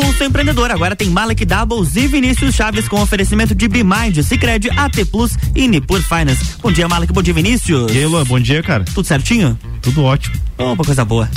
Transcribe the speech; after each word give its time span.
Pulso 0.00 0.24
Empreendedor 0.24 0.70
agora 0.70 0.96
tem 0.96 1.10
Malek 1.10 1.44
Doubles 1.44 1.94
e 1.94 2.06
Vinícius 2.06 2.54
Chaves 2.54 2.88
com 2.88 3.02
oferecimento 3.02 3.54
de 3.54 3.68
Bimind, 3.68 4.22
Cicred, 4.22 4.70
AT 4.70 5.04
Plus 5.12 5.36
e 5.54 5.68
Nipur 5.68 6.00
Finance. 6.00 6.56
Bom 6.62 6.72
dia, 6.72 6.88
Malek. 6.88 7.12
Bom 7.12 7.22
dia, 7.22 7.34
Vinícius. 7.34 7.92
E 7.92 7.98
aí, 7.98 8.06
Luan, 8.06 8.24
bom 8.24 8.40
dia, 8.40 8.62
cara. 8.62 8.82
Tudo 8.84 9.04
certinho? 9.04 9.58
Tudo 9.82 10.02
ótimo. 10.02 10.36
Opa, 10.58 10.84
coisa 10.84 11.04
boa. 11.06 11.28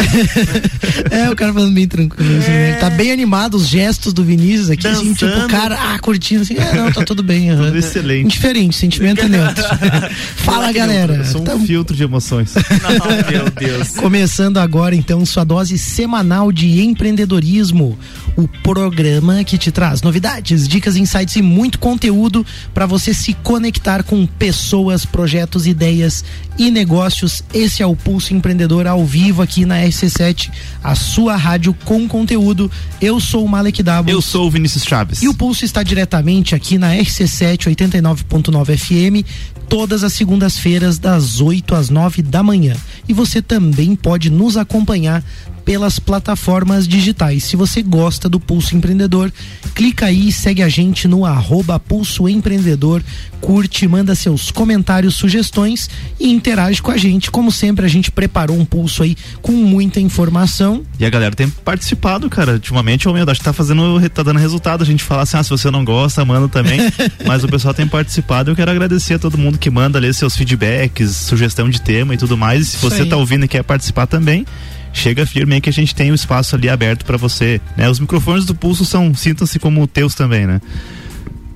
é, 1.09 1.29
o 1.29 1.35
cara 1.35 1.53
falando 1.53 1.73
bem 1.73 1.87
tranquilo. 1.87 2.37
Assim, 2.39 2.51
né? 2.51 2.73
Tá 2.73 2.89
bem 2.89 3.09
animado 3.09 3.55
os 3.55 3.67
gestos 3.67 4.11
do 4.11 4.21
Vinícius 4.21 4.69
aqui, 4.69 4.85
assim, 4.85 5.13
tipo, 5.13 5.31
o 5.31 5.47
cara, 5.47 5.77
ah, 5.79 5.99
curtindo 5.99 6.41
assim, 6.41 6.57
é, 6.57 6.75
não, 6.75 6.91
tá 6.91 7.05
tudo 7.05 7.23
bem. 7.23 7.55
Tudo 7.55 7.77
excelente. 7.77 8.25
Indiferente, 8.25 8.75
sentimento 8.75 9.21
é 9.21 9.29
neutro. 9.29 9.63
Fala, 10.35 10.71
galera. 10.73 11.15
Eu 11.15 11.25
sou 11.25 11.41
um 11.41 11.45
tá... 11.45 11.57
filtro 11.57 11.95
de 11.95 12.03
emoções. 12.03 12.53
Não, 12.53 13.31
meu 13.31 13.49
Deus. 13.49 13.91
Começando 13.91 14.57
agora, 14.57 14.93
então, 14.93 15.25
sua 15.25 15.45
dose 15.45 15.77
semanal 15.77 16.51
de 16.51 16.81
empreendedorismo. 16.81 17.97
O 18.35 18.47
programa 18.61 19.43
que 19.43 19.57
te 19.57 19.71
traz 19.71 20.01
novidades, 20.01 20.67
dicas, 20.67 20.97
insights 20.97 21.35
e 21.35 21.41
muito 21.41 21.79
conteúdo 21.79 22.45
para 22.73 22.85
você 22.85 23.13
se 23.13 23.33
conectar 23.35 24.03
com 24.03 24.25
pessoas, 24.25 25.05
projetos, 25.05 25.65
ideias 25.65 26.25
e 26.57 26.69
negócios. 26.69 27.43
Esse 27.53 27.81
é 27.81 27.85
o 27.85 27.95
Pulso 27.95 28.32
Empreendedor 28.35 28.87
ao 28.87 29.05
vivo 29.05 29.41
aqui 29.41 29.65
na 29.65 29.81
RC7, 29.81 30.49
a 30.83 30.95
sua 30.95 31.35
rádio 31.35 31.73
com 31.85 32.07
conteúdo. 32.07 32.69
Eu 33.01 33.19
sou 33.19 33.45
o 33.45 33.49
Malek 33.49 33.81
Dabo. 33.83 34.09
Eu 34.09 34.21
sou 34.21 34.47
o 34.47 34.51
Vinícius 34.51 34.83
Chaves. 34.83 35.21
E 35.21 35.27
o 35.27 35.33
Pulso 35.33 35.65
está 35.65 35.83
diretamente 35.83 36.55
aqui 36.55 36.77
na 36.77 36.93
RC7 36.93 37.73
89.9 37.75 38.77
FM, 38.77 39.27
todas 39.67 40.03
as 40.03 40.13
segundas-feiras, 40.13 40.97
das 40.97 41.41
8 41.41 41.75
às 41.75 41.89
9 41.89 42.21
da 42.21 42.43
manhã. 42.43 42.75
E 43.07 43.13
você 43.13 43.41
também 43.41 43.95
pode 43.95 44.29
nos 44.29 44.57
acompanhar 44.57 45.23
pelas 45.65 45.99
plataformas 45.99 46.87
digitais. 46.87 47.43
Se 47.43 47.55
você 47.55 47.81
gosta 47.81 48.27
do 48.27 48.39
Pulso 48.39 48.75
Empreendedor, 48.75 49.31
clica 49.73 50.07
aí 50.07 50.29
e 50.29 50.31
segue 50.31 50.61
a 50.61 50.69
gente 50.69 51.07
no 51.07 51.25
arroba 51.25 51.79
Pulso 51.79 52.27
Empreendedor, 52.27 53.01
curte, 53.43 53.85
manda 53.87 54.15
seus 54.15 54.49
comentários, 54.51 55.15
sugestões 55.15 55.89
e 56.17 56.31
interage 56.31 56.81
com 56.81 56.91
a 56.91 56.97
gente. 56.97 57.29
Como 57.29 57.51
sempre, 57.51 57.85
a 57.85 57.89
gente 57.89 58.09
preparou 58.09 58.57
um 58.57 58.63
pulso 58.63 59.03
aí 59.03 59.17
com 59.41 59.51
muita 59.51 59.99
informação. 59.99 60.83
E 60.97 61.05
a 61.05 61.09
galera 61.09 61.35
tem 61.35 61.49
participado, 61.49 62.29
cara. 62.29 62.53
Ultimamente, 62.53 63.07
o 63.07 63.13
meu 63.13 63.29
acho 63.29 63.41
que 63.41 63.45
tá 63.45 63.51
fazendo, 63.51 63.99
tá 64.09 64.23
dando 64.23 64.39
resultado. 64.39 64.81
A 64.81 64.85
gente 64.85 65.03
fala 65.03 65.23
assim, 65.23 65.35
ah, 65.35 65.43
se 65.43 65.49
você 65.49 65.69
não 65.69 65.83
gosta, 65.83 66.23
manda 66.23 66.47
também. 66.47 66.79
Mas 67.27 67.43
o 67.43 67.47
pessoal 67.49 67.73
tem 67.73 67.85
participado. 67.85 68.51
Eu 68.51 68.55
quero 68.55 68.71
agradecer 68.71 69.15
a 69.15 69.19
todo 69.19 69.37
mundo 69.37 69.57
que 69.57 69.69
manda 69.69 69.97
ali 69.97 70.13
seus 70.13 70.37
feedbacks, 70.37 71.11
sugestão 71.11 71.69
de 71.69 71.81
tema 71.81 72.13
e 72.13 72.17
tudo 72.17 72.37
mais. 72.37 72.69
Se 72.69 72.77
Isso 72.77 72.89
você 72.89 73.01
aí. 73.01 73.09
tá 73.09 73.17
ouvindo 73.17 73.43
e 73.43 73.47
quer 73.47 73.63
participar 73.63 74.07
também, 74.07 74.45
chega 74.93 75.25
firme 75.25 75.55
aí 75.55 75.61
que 75.61 75.69
a 75.69 75.73
gente 75.73 75.93
tem 75.93 76.09
o 76.09 76.11
um 76.11 76.15
espaço 76.15 76.55
ali 76.55 76.69
aberto 76.69 77.03
para 77.03 77.17
você. 77.17 77.59
Né? 77.75 77.89
Os 77.89 77.99
microfones 77.99 78.45
do 78.45 78.55
Pulso 78.55 78.85
são, 78.85 79.13
sintam-se 79.13 79.59
como 79.59 79.85
teus 79.87 80.13
também, 80.15 80.45
né? 80.45 80.61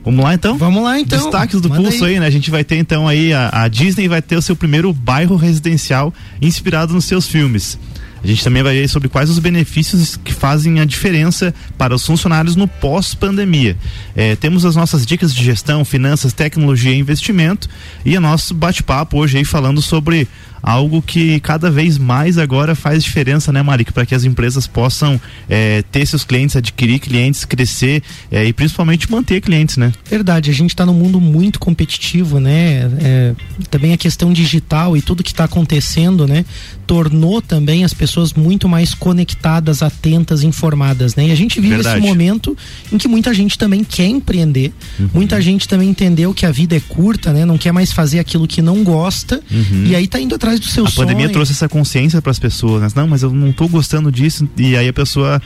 Vamos 0.04 0.24
lá 0.24 0.34
então? 0.34 0.58
Vamos 0.58 0.84
lá 0.84 1.00
então. 1.00 1.20
Destaques 1.20 1.62
do 1.62 1.70
Manda 1.70 1.84
Pulso 1.84 2.06
aí. 2.06 2.14
aí. 2.14 2.20
né? 2.20 2.26
A 2.26 2.30
gente 2.30 2.50
vai 2.50 2.64
ter 2.64 2.78
então 2.78 3.08
aí, 3.08 3.34
a, 3.34 3.50
a 3.64 3.68
Disney 3.68 4.08
vai 4.08 4.22
ter 4.22 4.38
o 4.38 4.42
seu 4.42 4.56
primeiro 4.56 4.92
bairro 4.92 5.36
residencial 5.36 6.14
inspirado 6.42 6.94
nos 6.94 7.06
seus 7.06 7.28
filmes. 7.28 7.78
A 8.24 8.28
gente 8.28 8.44
também 8.44 8.64
vai 8.64 8.74
ver 8.74 8.88
sobre 8.88 9.08
quais 9.08 9.30
os 9.30 9.40
benefícios 9.40 10.18
que 10.18 10.34
fazem 10.34 10.80
a 10.80 10.86
diferença 10.86 11.54
para 11.78 11.94
os 11.94 12.06
funcionários 12.06 12.56
no 12.56 12.68
pós-pandemia. 12.68 13.78
É, 14.16 14.36
temos 14.36 14.66
as 14.66 14.76
nossas 14.76 15.06
dicas 15.06 15.34
de 15.34 15.44
gestão, 15.44 15.86
finanças, 15.86 16.34
tecnologia 16.34 16.92
e 16.92 17.00
investimento 17.00 17.70
e 18.04 18.18
o 18.18 18.22
nosso 18.22 18.54
bate-papo 18.54 19.18
hoje 19.18 19.38
aí 19.38 19.46
falando 19.46 19.82
sobre 19.82 20.28
algo 20.62 21.02
que 21.02 21.40
cada 21.40 21.70
vez 21.70 21.98
mais 21.98 22.38
agora 22.38 22.76
faz 22.76 23.04
diferença, 23.04 23.52
né, 23.52 23.62
Marico, 23.62 23.94
para 23.94 24.06
que 24.06 24.16
as 24.16 24.24
empresas 24.24 24.68
possam 24.68 25.20
é, 25.50 25.84
ter 25.92 26.06
seus 26.06 26.24
clientes, 26.24 26.56
adquirir 26.56 27.00
clientes, 27.00 27.46
crescer 27.46 28.04
é, 28.32 28.46
e 28.46 28.54
principalmente 28.54 29.10
manter 29.12 29.42
clientes, 29.42 29.78
né? 29.78 29.94
Verdade, 30.10 30.50
a 30.50 30.54
gente 30.54 30.72
está 30.72 30.86
num 30.86 30.94
mundo 30.94 31.20
muito 31.20 31.60
competitivo, 31.60 32.40
né? 32.40 32.90
É, 33.00 33.36
também 33.70 33.94
a 33.94 33.98
questão 33.98 34.32
digital 34.34 34.96
e 34.96 35.02
tudo 35.02 35.24
que 35.24 35.32
está 35.32 35.44
acontecendo, 35.44 36.28
né? 36.28 36.46
Tornou 36.86 37.42
também 37.42 37.84
as 37.84 37.94
pessoas 37.94 38.34
muito 38.34 38.68
mais 38.68 38.94
conectadas, 38.94 39.82
atentas, 39.82 40.44
informadas, 40.44 41.16
né? 41.16 41.28
E 41.28 41.32
a 41.32 41.36
gente 41.36 41.60
vive 41.60 41.76
Verdade. 41.76 42.00
esse 42.00 42.08
momento 42.08 42.58
em 42.92 42.98
que 42.98 43.08
muita 43.08 43.34
gente 43.34 43.58
também 43.58 43.84
quer 43.84 44.08
empreender, 44.08 44.74
uhum. 45.00 45.10
muita 45.14 45.42
gente 45.42 45.68
também 45.68 45.90
entendeu 45.90 46.34
que 46.34 46.46
a 46.46 46.52
vida 46.52 46.76
é 46.76 46.80
curta, 46.80 47.34
né? 47.34 47.46
Não 47.46 47.58
quer 47.58 47.72
mais 47.72 47.92
fazer 47.92 48.20
aquilo 48.20 48.48
que 48.48 48.62
não 48.62 48.84
gosta 48.84 49.42
uhum. 49.52 49.86
e 49.86 49.96
aí 49.96 50.06
está 50.06 50.20
indo 50.20 50.36
atrás 50.36 50.47
do 50.56 50.66
seu 50.66 50.86
a 50.86 50.90
sonho. 50.90 51.08
A 51.08 51.12
pandemia 51.12 51.32
trouxe 51.32 51.52
essa 51.52 51.68
consciência 51.68 52.22
para 52.22 52.32
as 52.32 52.40
pessoas, 52.40 52.82
né? 52.82 52.88
Não, 52.96 53.08
mas 53.08 53.24
eu 53.24 53.32
não 53.32 53.50
estou 53.50 53.68
gostando 53.68 54.12
disso. 54.12 54.48
E 54.58 54.76
aí 54.76 54.88
a 54.88 54.94
pessoa 54.94 55.42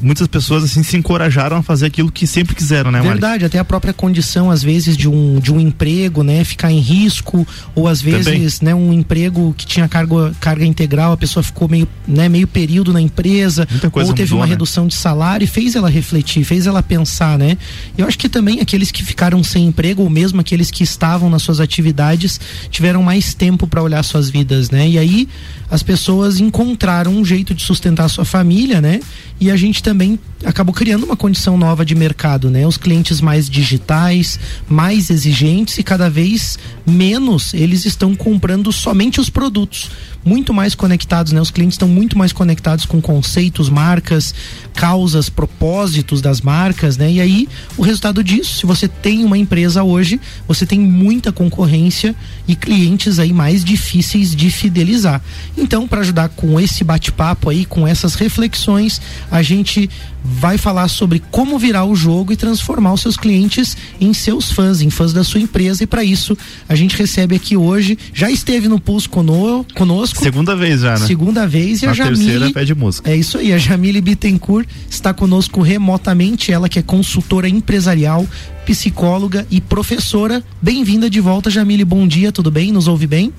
muitas 0.00 0.26
pessoas 0.26 0.64
assim 0.64 0.82
se 0.82 0.96
encorajaram 0.96 1.56
a 1.56 1.62
fazer 1.62 1.86
aquilo 1.86 2.10
que 2.10 2.26
sempre 2.26 2.54
quiseram, 2.54 2.90
né, 2.90 3.00
Verdade, 3.00 3.42
Mari? 3.42 3.44
até 3.46 3.58
a 3.58 3.64
própria 3.64 3.92
condição 3.92 4.50
às 4.50 4.62
vezes 4.62 4.96
de 4.96 5.08
um, 5.08 5.38
de 5.40 5.52
um 5.52 5.58
emprego, 5.58 6.22
né, 6.22 6.44
ficar 6.44 6.70
em 6.70 6.80
risco 6.80 7.46
ou 7.74 7.88
às 7.88 8.00
vezes, 8.02 8.58
Também. 8.58 8.74
né, 8.74 8.74
um 8.74 8.92
emprego 8.92 9.54
que 9.56 9.66
tinha 9.66 9.88
carga, 9.88 10.34
carga 10.40 10.64
integral, 10.64 11.12
a 11.12 11.16
pessoa 11.16 11.42
ficou 11.42 11.68
meio, 11.68 11.88
né, 12.06 12.28
meio 12.28 12.46
período 12.46 12.92
na 12.92 13.00
empresa 13.00 13.66
ou 13.92 14.12
teve 14.12 14.22
mudou, 14.22 14.38
uma 14.38 14.46
né? 14.46 14.52
redução 14.52 14.86
de 14.86 14.94
salário 14.94 15.44
e 15.44 15.48
fez 15.48 15.74
ela 15.74 15.88
refletir, 15.88 16.44
fez 16.44 16.66
ela 16.66 16.82
pensar, 16.82 17.38
né? 17.38 17.56
Eu 17.96 18.06
acho 18.06 18.18
que 18.18 18.28
também 18.28 18.60
aqueles 18.60 18.90
que 18.90 19.04
ficaram 19.04 19.42
sem 19.42 19.66
emprego 19.66 20.02
ou 20.02 20.10
mesmo 20.10 20.40
aqueles 20.40 20.70
que 20.70 20.82
estavam 20.82 21.30
nas 21.30 21.42
suas 21.42 21.60
atividades 21.60 22.40
tiveram 22.70 23.02
mais 23.02 23.34
tempo 23.34 23.66
para 23.66 23.82
olhar 23.82 24.02
suas 24.02 24.28
vidas, 24.28 24.70
né? 24.70 24.88
E 24.88 24.98
aí 24.98 25.28
as 25.70 25.82
pessoas 25.82 26.38
encontraram 26.40 27.12
um 27.12 27.24
jeito 27.24 27.54
de 27.54 27.62
sustentar 27.62 28.04
a 28.04 28.08
sua 28.08 28.24
família, 28.24 28.80
né? 28.80 29.00
E 29.40 29.50
a 29.50 29.56
gente 29.56 29.82
também 29.82 30.18
acabou 30.44 30.74
criando 30.74 31.04
uma 31.04 31.16
condição 31.16 31.56
nova 31.56 31.84
de 31.84 31.94
mercado, 31.94 32.50
né? 32.50 32.66
Os 32.66 32.76
clientes 32.76 33.20
mais 33.20 33.48
digitais, 33.48 34.38
mais 34.68 35.10
exigentes 35.10 35.78
e 35.78 35.82
cada 35.82 36.08
vez 36.08 36.58
menos 36.86 37.54
eles 37.54 37.84
estão 37.84 38.14
comprando 38.14 38.72
somente 38.72 39.20
os 39.20 39.30
produtos, 39.30 39.90
muito 40.24 40.54
mais 40.54 40.74
conectados, 40.74 41.32
né? 41.32 41.40
Os 41.40 41.50
clientes 41.50 41.74
estão 41.74 41.88
muito 41.88 42.16
mais 42.16 42.32
conectados 42.32 42.84
com 42.84 43.00
conceitos, 43.00 43.68
marcas, 43.68 44.34
causas, 44.74 45.28
propósitos 45.28 46.20
das 46.20 46.40
marcas, 46.40 46.96
né? 46.96 47.12
E 47.12 47.20
aí, 47.20 47.48
o 47.76 47.82
resultado 47.82 48.24
disso, 48.24 48.58
se 48.58 48.66
você 48.66 48.88
tem 48.88 49.24
uma 49.24 49.36
empresa 49.36 49.82
hoje, 49.82 50.20
você 50.48 50.64
tem 50.64 50.80
muita 50.80 51.32
concorrência 51.32 52.14
e 52.48 52.56
clientes 52.56 53.18
aí 53.18 53.32
mais 53.32 53.64
difíceis 53.64 54.34
de 54.34 54.50
fidelizar. 54.50 55.22
Então, 55.56 55.86
para 55.86 56.00
ajudar 56.00 56.28
com 56.30 56.58
esse 56.58 56.82
bate-papo 56.82 57.50
aí, 57.50 57.64
com 57.64 57.86
essas 57.86 58.14
reflexões, 58.14 59.00
a 59.30 59.42
gente 59.42 59.90
vai 60.24 60.56
falar 60.56 60.88
sobre 60.88 61.22
como 61.30 61.58
virar 61.58 61.84
o 61.84 61.94
jogo 61.94 62.32
e 62.32 62.36
transformar 62.36 62.94
os 62.94 63.02
seus 63.02 63.16
clientes 63.16 63.76
em 64.00 64.14
seus 64.14 64.50
fãs, 64.50 64.80
em 64.80 64.88
fãs 64.88 65.12
da 65.12 65.22
sua 65.22 65.40
empresa. 65.40 65.84
E 65.84 65.86
para 65.86 66.02
isso, 66.02 66.36
a 66.66 66.74
gente 66.74 66.96
recebe 66.96 67.36
aqui 67.36 67.56
hoje, 67.56 67.98
já 68.12 68.30
esteve 68.30 68.66
no 68.66 68.80
Pulso 68.80 69.10
conosco. 69.10 70.13
Segunda 70.14 70.54
vez 70.56 70.80
já, 70.80 70.92
né? 70.92 71.06
Segunda 71.06 71.46
vez 71.46 71.82
e 71.82 71.86
Na 71.86 71.92
a 71.92 71.94
Jamile. 71.94 72.16
terceira 72.24 72.50
pede 72.52 72.74
música. 72.74 73.10
É 73.10 73.16
isso 73.16 73.36
aí, 73.38 73.52
a 73.52 73.58
Jamile 73.58 74.00
Bittencourt 74.00 74.66
está 74.88 75.12
conosco 75.12 75.60
remotamente, 75.60 76.52
ela 76.52 76.68
que 76.68 76.78
é 76.78 76.82
consultora 76.82 77.48
empresarial, 77.48 78.26
psicóloga 78.64 79.46
e 79.50 79.60
professora. 79.60 80.42
Bem-vinda 80.62 81.10
de 81.10 81.20
volta, 81.20 81.50
Jamile. 81.50 81.84
Bom 81.84 82.06
dia, 82.06 82.30
tudo 82.32 82.50
bem? 82.50 82.72
Nos 82.72 82.86
ouve 82.88 83.06
bem? 83.06 83.32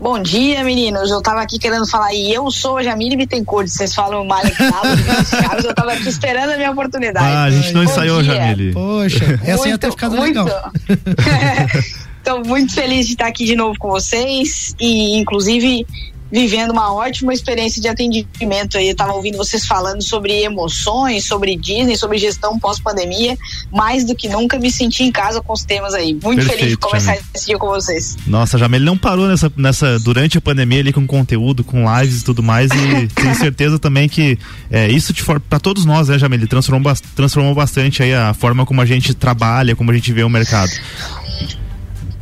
Bom 0.00 0.22
dia, 0.22 0.62
meninos. 0.62 1.10
Eu 1.10 1.20
tava 1.20 1.42
aqui 1.42 1.58
querendo 1.58 1.84
falar, 1.88 2.14
e 2.14 2.32
eu 2.32 2.48
sou 2.52 2.76
a 2.78 2.82
Jamile 2.84 3.16
Bittencourt. 3.16 3.66
Vocês 3.68 3.92
falam 3.92 4.24
Malek 4.24 4.54
Chaves, 4.56 5.64
eu 5.64 5.74
tava 5.74 5.92
aqui 5.92 6.08
esperando 6.08 6.50
a 6.52 6.56
minha 6.56 6.70
oportunidade. 6.70 7.26
Ah, 7.26 7.44
a 7.44 7.50
gente 7.50 7.72
não 7.72 7.84
Bom 7.84 7.90
ensaiou, 7.90 8.22
dia. 8.22 8.34
Jamile. 8.34 8.72
Poxa, 8.72 9.40
essa 9.42 9.56
muito, 9.56 9.68
ia 9.68 9.78
ter 9.78 9.90
ficado 9.90 10.16
muito. 10.16 10.38
legal. 10.38 10.72
Estou 12.28 12.44
muito 12.44 12.74
feliz 12.74 13.06
de 13.06 13.14
estar 13.14 13.26
aqui 13.26 13.46
de 13.46 13.56
novo 13.56 13.78
com 13.78 13.88
vocês 13.88 14.74
e, 14.78 15.16
inclusive, 15.16 15.86
vivendo 16.30 16.72
uma 16.72 16.92
ótima 16.92 17.32
experiência 17.32 17.80
de 17.80 17.88
atendimento 17.88 18.76
aí. 18.76 18.90
Eu 18.90 18.94
tava 18.94 19.14
ouvindo 19.14 19.38
vocês 19.38 19.64
falando 19.66 20.02
sobre 20.02 20.42
emoções, 20.42 21.24
sobre 21.24 21.56
Disney, 21.56 21.96
sobre 21.96 22.18
gestão 22.18 22.58
pós-pandemia. 22.58 23.34
Mais 23.72 24.04
do 24.04 24.14
que 24.14 24.28
nunca 24.28 24.58
me 24.58 24.70
senti 24.70 25.04
em 25.04 25.10
casa 25.10 25.40
com 25.40 25.54
os 25.54 25.64
temas 25.64 25.94
aí. 25.94 26.12
Muito 26.22 26.40
Perfeito, 26.40 26.58
feliz 26.58 26.70
de 26.72 26.76
começar 26.76 27.14
Jamil. 27.14 27.28
esse 27.34 27.46
dia 27.46 27.56
com 27.56 27.68
vocês. 27.68 28.18
Nossa, 28.26 28.58
Jamel 28.58 28.80
não 28.80 28.98
parou 28.98 29.26
nessa, 29.26 29.50
nessa 29.56 29.98
durante 29.98 30.36
a 30.36 30.40
pandemia 30.42 30.80
ali 30.80 30.92
com 30.92 31.06
conteúdo, 31.06 31.64
com 31.64 31.86
lives 31.98 32.20
e 32.20 32.24
tudo 32.24 32.42
mais 32.42 32.70
e 32.70 33.08
tenho 33.16 33.34
certeza 33.36 33.78
também 33.78 34.06
que 34.06 34.38
é, 34.70 34.86
isso 34.90 35.14
para 35.48 35.58
todos 35.58 35.86
nós, 35.86 36.08
né, 36.08 36.18
Jamel, 36.18 36.46
transformou, 36.46 36.92
transformou 37.16 37.54
bastante 37.54 38.02
aí 38.02 38.12
a 38.12 38.34
forma 38.34 38.66
como 38.66 38.82
a 38.82 38.86
gente 38.86 39.14
trabalha, 39.14 39.74
como 39.74 39.90
a 39.90 39.94
gente 39.94 40.12
vê 40.12 40.22
o 40.22 40.28
mercado. 40.28 40.70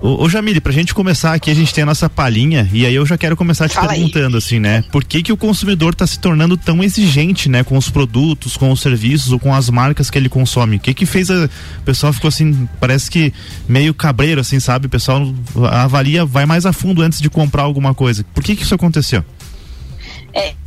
Ô, 0.00 0.24
ô 0.24 0.28
Jamile, 0.28 0.60
pra 0.60 0.72
gente 0.72 0.94
começar 0.94 1.32
aqui, 1.32 1.50
a 1.50 1.54
gente 1.54 1.72
tem 1.72 1.82
a 1.82 1.86
nossa 1.86 2.08
palhinha, 2.08 2.68
e 2.72 2.84
aí 2.84 2.94
eu 2.94 3.06
já 3.06 3.16
quero 3.16 3.34
começar 3.36 3.68
te 3.68 3.74
Fala 3.74 3.88
perguntando, 3.88 4.36
aí. 4.36 4.38
assim, 4.38 4.60
né? 4.60 4.84
Por 4.92 5.02
que 5.02 5.22
que 5.22 5.32
o 5.32 5.36
consumidor 5.36 5.94
tá 5.94 6.06
se 6.06 6.18
tornando 6.18 6.56
tão 6.56 6.84
exigente, 6.84 7.48
né? 7.48 7.64
Com 7.64 7.76
os 7.78 7.88
produtos, 7.90 8.56
com 8.56 8.70
os 8.70 8.80
serviços 8.80 9.32
ou 9.32 9.38
com 9.38 9.54
as 9.54 9.70
marcas 9.70 10.10
que 10.10 10.18
ele 10.18 10.28
consome? 10.28 10.76
O 10.76 10.80
que 10.80 10.92
que 10.92 11.06
fez 11.06 11.30
a... 11.30 11.46
O 11.78 11.82
pessoal 11.82 12.12
ficou 12.12 12.28
assim, 12.28 12.68
parece 12.78 13.10
que 13.10 13.32
meio 13.68 13.94
cabreiro, 13.94 14.40
assim, 14.40 14.60
sabe? 14.60 14.86
O 14.86 14.90
pessoal 14.90 15.32
avalia, 15.70 16.26
vai 16.26 16.44
mais 16.44 16.66
a 16.66 16.72
fundo 16.72 17.00
antes 17.00 17.20
de 17.20 17.30
comprar 17.30 17.62
alguma 17.62 17.94
coisa. 17.94 18.24
Por 18.34 18.44
que 18.44 18.54
que 18.54 18.62
isso 18.64 18.74
aconteceu? 18.74 19.24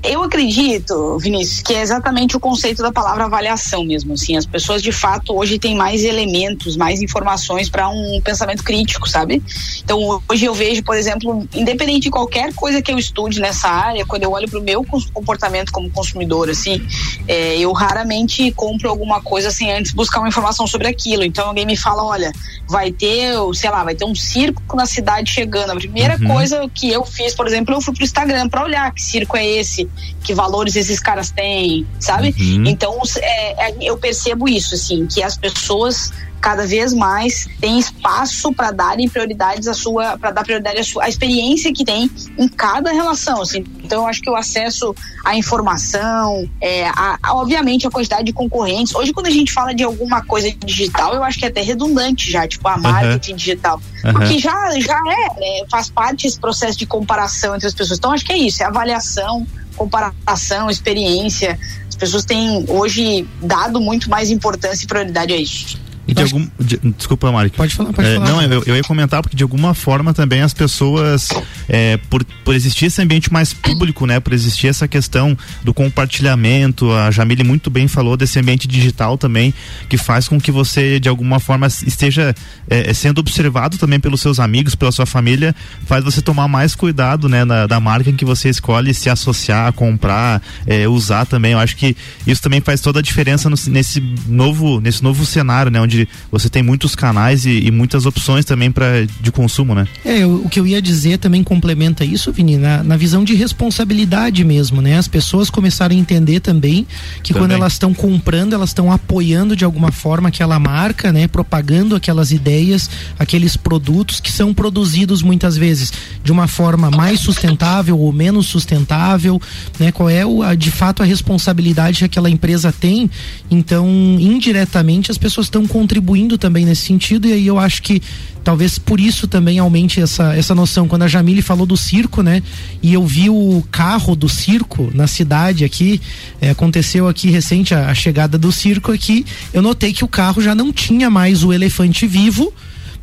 Eu 0.09 0.23
acredito, 0.23 1.19
Vinícius, 1.19 1.61
que 1.61 1.71
é 1.71 1.81
exatamente 1.81 2.35
o 2.35 2.39
conceito 2.39 2.81
da 2.81 2.91
palavra 2.91 3.25
avaliação 3.25 3.83
mesmo. 3.83 4.13
Assim, 4.13 4.35
as 4.35 4.43
pessoas 4.43 4.81
de 4.81 4.91
fato 4.91 5.37
hoje 5.37 5.59
têm 5.59 5.75
mais 5.75 6.03
elementos, 6.03 6.75
mais 6.75 6.99
informações 6.99 7.69
para 7.69 7.87
um 7.89 8.19
pensamento 8.23 8.63
crítico, 8.63 9.07
sabe? 9.07 9.39
Então 9.83 10.19
hoje 10.27 10.45
eu 10.45 10.53
vejo, 10.55 10.81
por 10.81 10.95
exemplo, 10.95 11.47
independente 11.53 12.05
de 12.05 12.09
qualquer 12.09 12.51
coisa 12.55 12.81
que 12.81 12.91
eu 12.91 12.97
estude 12.97 13.39
nessa 13.39 13.69
área, 13.69 14.03
quando 14.03 14.23
eu 14.23 14.31
olho 14.31 14.49
para 14.49 14.57
o 14.57 14.63
meu 14.63 14.83
comportamento 15.13 15.71
como 15.71 15.91
consumidor, 15.91 16.49
assim, 16.49 16.81
é, 17.27 17.59
eu 17.59 17.71
raramente 17.71 18.51
compro 18.53 18.89
alguma 18.89 19.21
coisa 19.21 19.51
sem 19.51 19.71
antes 19.71 19.93
buscar 19.93 20.21
uma 20.21 20.27
informação 20.27 20.65
sobre 20.65 20.87
aquilo. 20.87 21.23
Então 21.23 21.49
alguém 21.49 21.67
me 21.67 21.77
fala, 21.77 22.03
olha, 22.03 22.31
vai 22.67 22.91
ter, 22.91 23.35
sei 23.53 23.69
lá, 23.69 23.83
vai 23.83 23.93
ter 23.93 24.05
um 24.05 24.15
circo 24.15 24.75
na 24.75 24.87
cidade 24.87 25.29
chegando. 25.29 25.71
A 25.71 25.75
primeira 25.75 26.17
uhum. 26.19 26.27
coisa 26.29 26.67
que 26.73 26.89
eu 26.89 27.05
fiz, 27.05 27.35
por 27.35 27.45
exemplo, 27.45 27.75
eu 27.75 27.81
fui 27.81 27.93
pro 27.93 28.03
Instagram 28.03 28.49
para 28.49 28.63
olhar 28.63 28.91
que 28.91 29.03
circo 29.03 29.37
é 29.37 29.45
esse, 29.45 29.87
que 30.23 30.33
valores 30.33 30.75
esses 30.75 30.99
caras 30.99 31.31
têm, 31.31 31.87
sabe? 31.99 32.35
Uhum. 32.39 32.63
Então 32.65 32.99
é, 33.17 33.69
é, 33.69 33.75
eu 33.81 33.97
percebo 33.97 34.47
isso, 34.47 34.75
assim, 34.75 35.05
que 35.05 35.23
as 35.23 35.37
pessoas 35.37 36.11
cada 36.39 36.65
vez 36.65 36.93
mais 36.93 37.47
tem 37.59 37.77
espaço 37.79 38.51
para 38.53 38.71
darem 38.71 39.07
prioridades 39.07 39.67
à 39.67 39.73
sua, 39.73 40.17
para 40.17 40.31
dar 40.31 40.43
prioridade 40.43 40.79
à, 40.79 40.83
sua, 40.83 41.03
à 41.03 41.09
experiência 41.09 41.71
que 41.73 41.83
tem 41.83 42.09
em 42.37 42.47
cada 42.47 42.91
relação. 42.91 43.41
Assim. 43.41 43.63
Então, 43.83 44.03
eu 44.03 44.07
acho 44.07 44.21
que 44.21 44.29
o 44.29 44.35
acesso 44.35 44.95
à 45.25 45.35
informação, 45.35 46.49
é, 46.61 46.87
a, 46.87 47.17
a, 47.21 47.35
obviamente 47.35 47.85
a 47.85 47.89
quantidade 47.89 48.23
de 48.23 48.33
concorrentes. 48.33 48.95
Hoje, 48.95 49.11
quando 49.13 49.27
a 49.27 49.31
gente 49.31 49.51
fala 49.51 49.73
de 49.73 49.83
alguma 49.83 50.23
coisa 50.23 50.49
digital, 50.65 51.13
eu 51.13 51.23
acho 51.23 51.37
que 51.37 51.45
é 51.45 51.49
até 51.49 51.61
redundante 51.61 52.31
já, 52.31 52.47
tipo 52.47 52.67
a 52.67 52.77
marketing 52.77 53.31
uhum. 53.31 53.37
digital, 53.37 53.81
uhum. 54.05 54.13
porque 54.13 54.39
já 54.39 54.79
já 54.79 54.99
é, 55.07 55.61
é, 55.61 55.65
faz 55.69 55.89
parte 55.89 56.27
esse 56.27 56.39
processo 56.39 56.77
de 56.77 56.85
comparação 56.85 57.55
entre 57.55 57.67
as 57.67 57.73
pessoas. 57.73 57.99
Então, 57.99 58.11
acho 58.11 58.25
que 58.25 58.31
é 58.31 58.37
isso, 58.37 58.63
é 58.63 58.65
avaliação, 58.65 59.45
comparação, 59.79 60.69
experiência. 60.69 61.57
As 61.87 61.95
pessoas 61.95 62.25
têm 62.25 62.65
hoje 62.67 63.25
dado 63.41 63.79
muito 63.79 64.09
mais 64.09 64.29
importância 64.29 64.83
e 64.83 64.87
prioridade 64.87 65.33
a 65.33 65.37
isso. 65.37 65.79
E 66.09 66.13
de 66.13 66.23
algum, 66.23 66.47
de, 66.59 66.79
desculpa, 66.97 67.31
Mari. 67.31 67.51
Pode 67.51 67.75
falar, 67.75 67.93
pode 67.93 68.07
é, 68.07 68.15
falar. 68.15 68.27
Não, 68.27 68.41
eu, 68.41 68.63
eu, 68.65 68.75
ia 68.75 68.83
comentar 68.83 69.21
porque 69.21 69.37
de 69.37 69.43
alguma 69.43 69.73
forma 69.73 70.13
também 70.13 70.41
as 70.41 70.53
pessoas, 70.53 71.29
é, 71.67 71.97
por, 72.09 72.23
por 72.43 72.55
existir 72.55 72.85
esse 72.85 73.01
ambiente 73.01 73.31
mais 73.31 73.53
público, 73.53 74.05
né, 74.05 74.19
por 74.19 74.33
existir 74.33 74.67
essa 74.67 74.87
questão 74.87 75.37
do 75.63 75.73
compartilhamento, 75.73 76.91
a 76.91 77.11
Jamile 77.11 77.43
muito 77.43 77.69
bem 77.69 77.87
falou 77.87 78.17
desse 78.17 78.39
ambiente 78.39 78.67
digital 78.67 79.17
também, 79.17 79.53
que 79.87 79.97
faz 79.97 80.27
com 80.27 80.39
que 80.39 80.51
você 80.51 80.99
de 80.99 81.09
alguma 81.09 81.39
forma 81.39 81.67
esteja 81.67 82.33
é, 82.69 82.89
é 82.89 82.93
sendo 82.93 83.19
observado 83.19 83.77
também 83.77 83.99
pelos 83.99 84.21
seus 84.21 84.39
amigos, 84.39 84.75
pela 84.75 84.91
sua 84.91 85.05
família, 85.05 85.55
faz 85.85 86.03
você 86.03 86.21
tomar 86.21 86.47
mais 86.47 86.75
cuidado, 86.75 87.29
né, 87.29 87.45
na, 87.45 87.67
da 87.67 87.79
marca 87.79 88.09
em 88.09 88.15
que 88.15 88.25
você 88.25 88.49
escolhe 88.49 88.93
se 88.93 89.09
associar, 89.09 89.71
comprar, 89.73 90.41
é, 90.65 90.87
usar 90.87 91.25
também. 91.25 91.51
Eu 91.53 91.59
acho 91.59 91.75
que 91.75 91.95
isso 92.25 92.41
também 92.41 92.61
faz 92.61 92.81
toda 92.81 92.99
a 92.99 93.01
diferença 93.01 93.49
no, 93.49 93.55
nesse 93.67 94.01
novo, 94.27 94.79
nesse 94.79 95.03
novo 95.03 95.25
cenário, 95.25 95.71
né, 95.71 95.79
onde 95.79 95.98
onde 95.99 96.07
você 96.31 96.49
tem 96.49 96.63
muitos 96.63 96.95
canais 96.95 97.45
e, 97.45 97.65
e 97.65 97.71
muitas 97.71 98.05
opções 98.05 98.45
também 98.45 98.71
para 98.71 99.05
de 99.19 99.31
consumo, 99.31 99.73
né? 99.73 99.87
É, 100.05 100.25
o, 100.25 100.45
o, 100.45 100.49
que 100.49 100.59
eu 100.59 100.67
ia 100.67 100.81
dizer 100.81 101.17
também 101.17 101.43
complementa 101.43 102.05
isso, 102.05 102.31
Vini, 102.31 102.57
na, 102.57 102.83
na 102.83 102.95
visão 102.95 103.23
de 103.23 103.33
responsabilidade 103.35 104.43
mesmo, 104.43 104.81
né? 104.81 104.97
As 104.97 105.07
pessoas 105.07 105.49
começaram 105.49 105.95
a 105.95 105.99
entender 105.99 106.39
também 106.39 106.85
que 107.23 107.33
também. 107.33 107.47
quando 107.47 107.51
elas 107.51 107.73
estão 107.73 107.93
comprando, 107.93 108.53
elas 108.53 108.69
estão 108.69 108.91
apoiando 108.91 109.55
de 109.55 109.65
alguma 109.65 109.91
forma 109.91 110.29
aquela 110.29 110.59
marca, 110.59 111.11
né? 111.11 111.27
Propagando 111.27 111.95
aquelas 111.95 112.31
ideias, 112.31 112.89
aqueles 113.17 113.57
produtos 113.57 114.19
que 114.19 114.31
são 114.31 114.53
produzidos 114.53 115.21
muitas 115.21 115.57
vezes 115.57 115.91
de 116.23 116.31
uma 116.31 116.47
forma 116.47 116.91
mais 116.91 117.19
sustentável 117.19 117.97
ou 117.97 118.13
menos 118.13 118.47
sustentável, 118.47 119.41
né? 119.79 119.91
Qual 119.91 120.09
é 120.09 120.25
o, 120.25 120.43
a, 120.43 120.55
de 120.55 120.71
fato 120.71 121.01
a 121.01 121.05
responsabilidade 121.05 121.99
que 121.99 122.05
aquela 122.05 122.29
empresa 122.29 122.71
tem? 122.71 123.09
Então, 123.49 123.87
indiretamente 124.19 125.11
as 125.11 125.17
pessoas 125.17 125.47
estão 125.47 125.65
contribuindo 125.79 126.37
também 126.37 126.65
nesse 126.65 126.85
sentido, 126.85 127.25
e 127.25 127.31
aí 127.31 127.47
eu 127.47 127.57
acho 127.57 127.81
que 127.81 128.01
talvez 128.43 128.77
por 128.77 128.99
isso 128.99 129.29
também 129.29 129.59
aumente 129.59 130.01
essa, 130.01 130.35
essa 130.35 130.53
noção. 130.53 130.89
Quando 130.89 131.03
a 131.03 131.07
Jamile 131.07 131.41
falou 131.41 131.65
do 131.65 131.77
circo, 131.77 132.21
né? 132.21 132.43
E 132.83 132.93
eu 132.93 133.05
vi 133.05 133.29
o 133.29 133.63
carro 133.71 134.13
do 134.13 134.27
circo 134.27 134.91
na 134.93 135.07
cidade 135.07 135.63
aqui, 135.63 136.01
é, 136.41 136.49
aconteceu 136.49 137.07
aqui 137.07 137.29
recente 137.29 137.73
a, 137.73 137.89
a 137.89 137.95
chegada 137.95 138.37
do 138.37 138.51
circo 138.51 138.91
aqui, 138.91 139.25
eu 139.53 139.61
notei 139.61 139.93
que 139.93 140.03
o 140.03 140.07
carro 140.07 140.41
já 140.41 140.53
não 140.53 140.73
tinha 140.73 141.09
mais 141.09 141.45
o 141.45 141.53
elefante 141.53 142.05
vivo, 142.05 142.53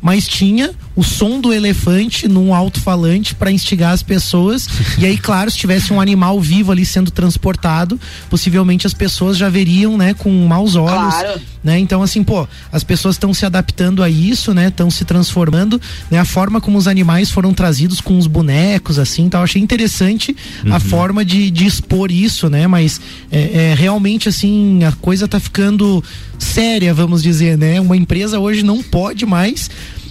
mas 0.01 0.27
tinha 0.27 0.71
o 0.95 1.03
som 1.03 1.39
do 1.39 1.53
elefante 1.53 2.27
num 2.27 2.53
alto-falante 2.53 3.35
para 3.35 3.51
instigar 3.51 3.93
as 3.93 4.01
pessoas. 4.03 4.67
e 4.97 5.05
aí, 5.05 5.17
claro, 5.17 5.51
se 5.51 5.57
tivesse 5.57 5.93
um 5.93 6.01
animal 6.01 6.39
vivo 6.39 6.71
ali 6.71 6.85
sendo 6.85 7.11
transportado, 7.11 7.99
possivelmente 8.29 8.87
as 8.87 8.93
pessoas 8.93 9.37
já 9.37 9.49
veriam, 9.49 9.97
né, 9.97 10.13
com 10.13 10.31
maus 10.47 10.75
olhos. 10.75 11.15
Claro. 11.15 11.41
Né? 11.63 11.79
Então, 11.79 12.01
assim, 12.01 12.23
pô, 12.23 12.47
as 12.71 12.83
pessoas 12.83 13.15
estão 13.15 13.33
se 13.33 13.45
adaptando 13.45 14.01
a 14.01 14.09
isso, 14.09 14.53
né? 14.53 14.69
Estão 14.69 14.89
se 14.89 15.03
transformando, 15.03 15.81
né? 16.09 16.17
A 16.17 16.23
forma 16.23 16.61
como 16.61 16.77
os 16.77 16.87
animais 16.87 17.29
foram 17.29 17.53
trazidos 17.53 17.99
com 17.99 18.17
os 18.17 18.25
bonecos, 18.25 18.97
assim, 18.97 19.23
então 19.23 19.43
achei 19.43 19.61
interessante 19.61 20.33
uhum. 20.63 20.73
a 20.73 20.79
forma 20.79 21.25
de, 21.25 21.51
de 21.51 21.65
expor 21.65 22.09
isso, 22.09 22.49
né? 22.49 22.67
Mas 22.67 23.01
é, 23.29 23.71
é, 23.71 23.75
realmente, 23.77 24.29
assim, 24.29 24.83
a 24.85 24.93
coisa 24.93 25.27
tá 25.27 25.41
ficando 25.41 26.01
séria, 26.37 26.93
vamos 26.93 27.21
dizer, 27.23 27.57
né? 27.57 27.79
Uma 27.79 27.97
empresa 27.97 28.39
hoje 28.39 28.63
não 28.63 28.81
pode 28.81 29.25
mais 29.25 29.69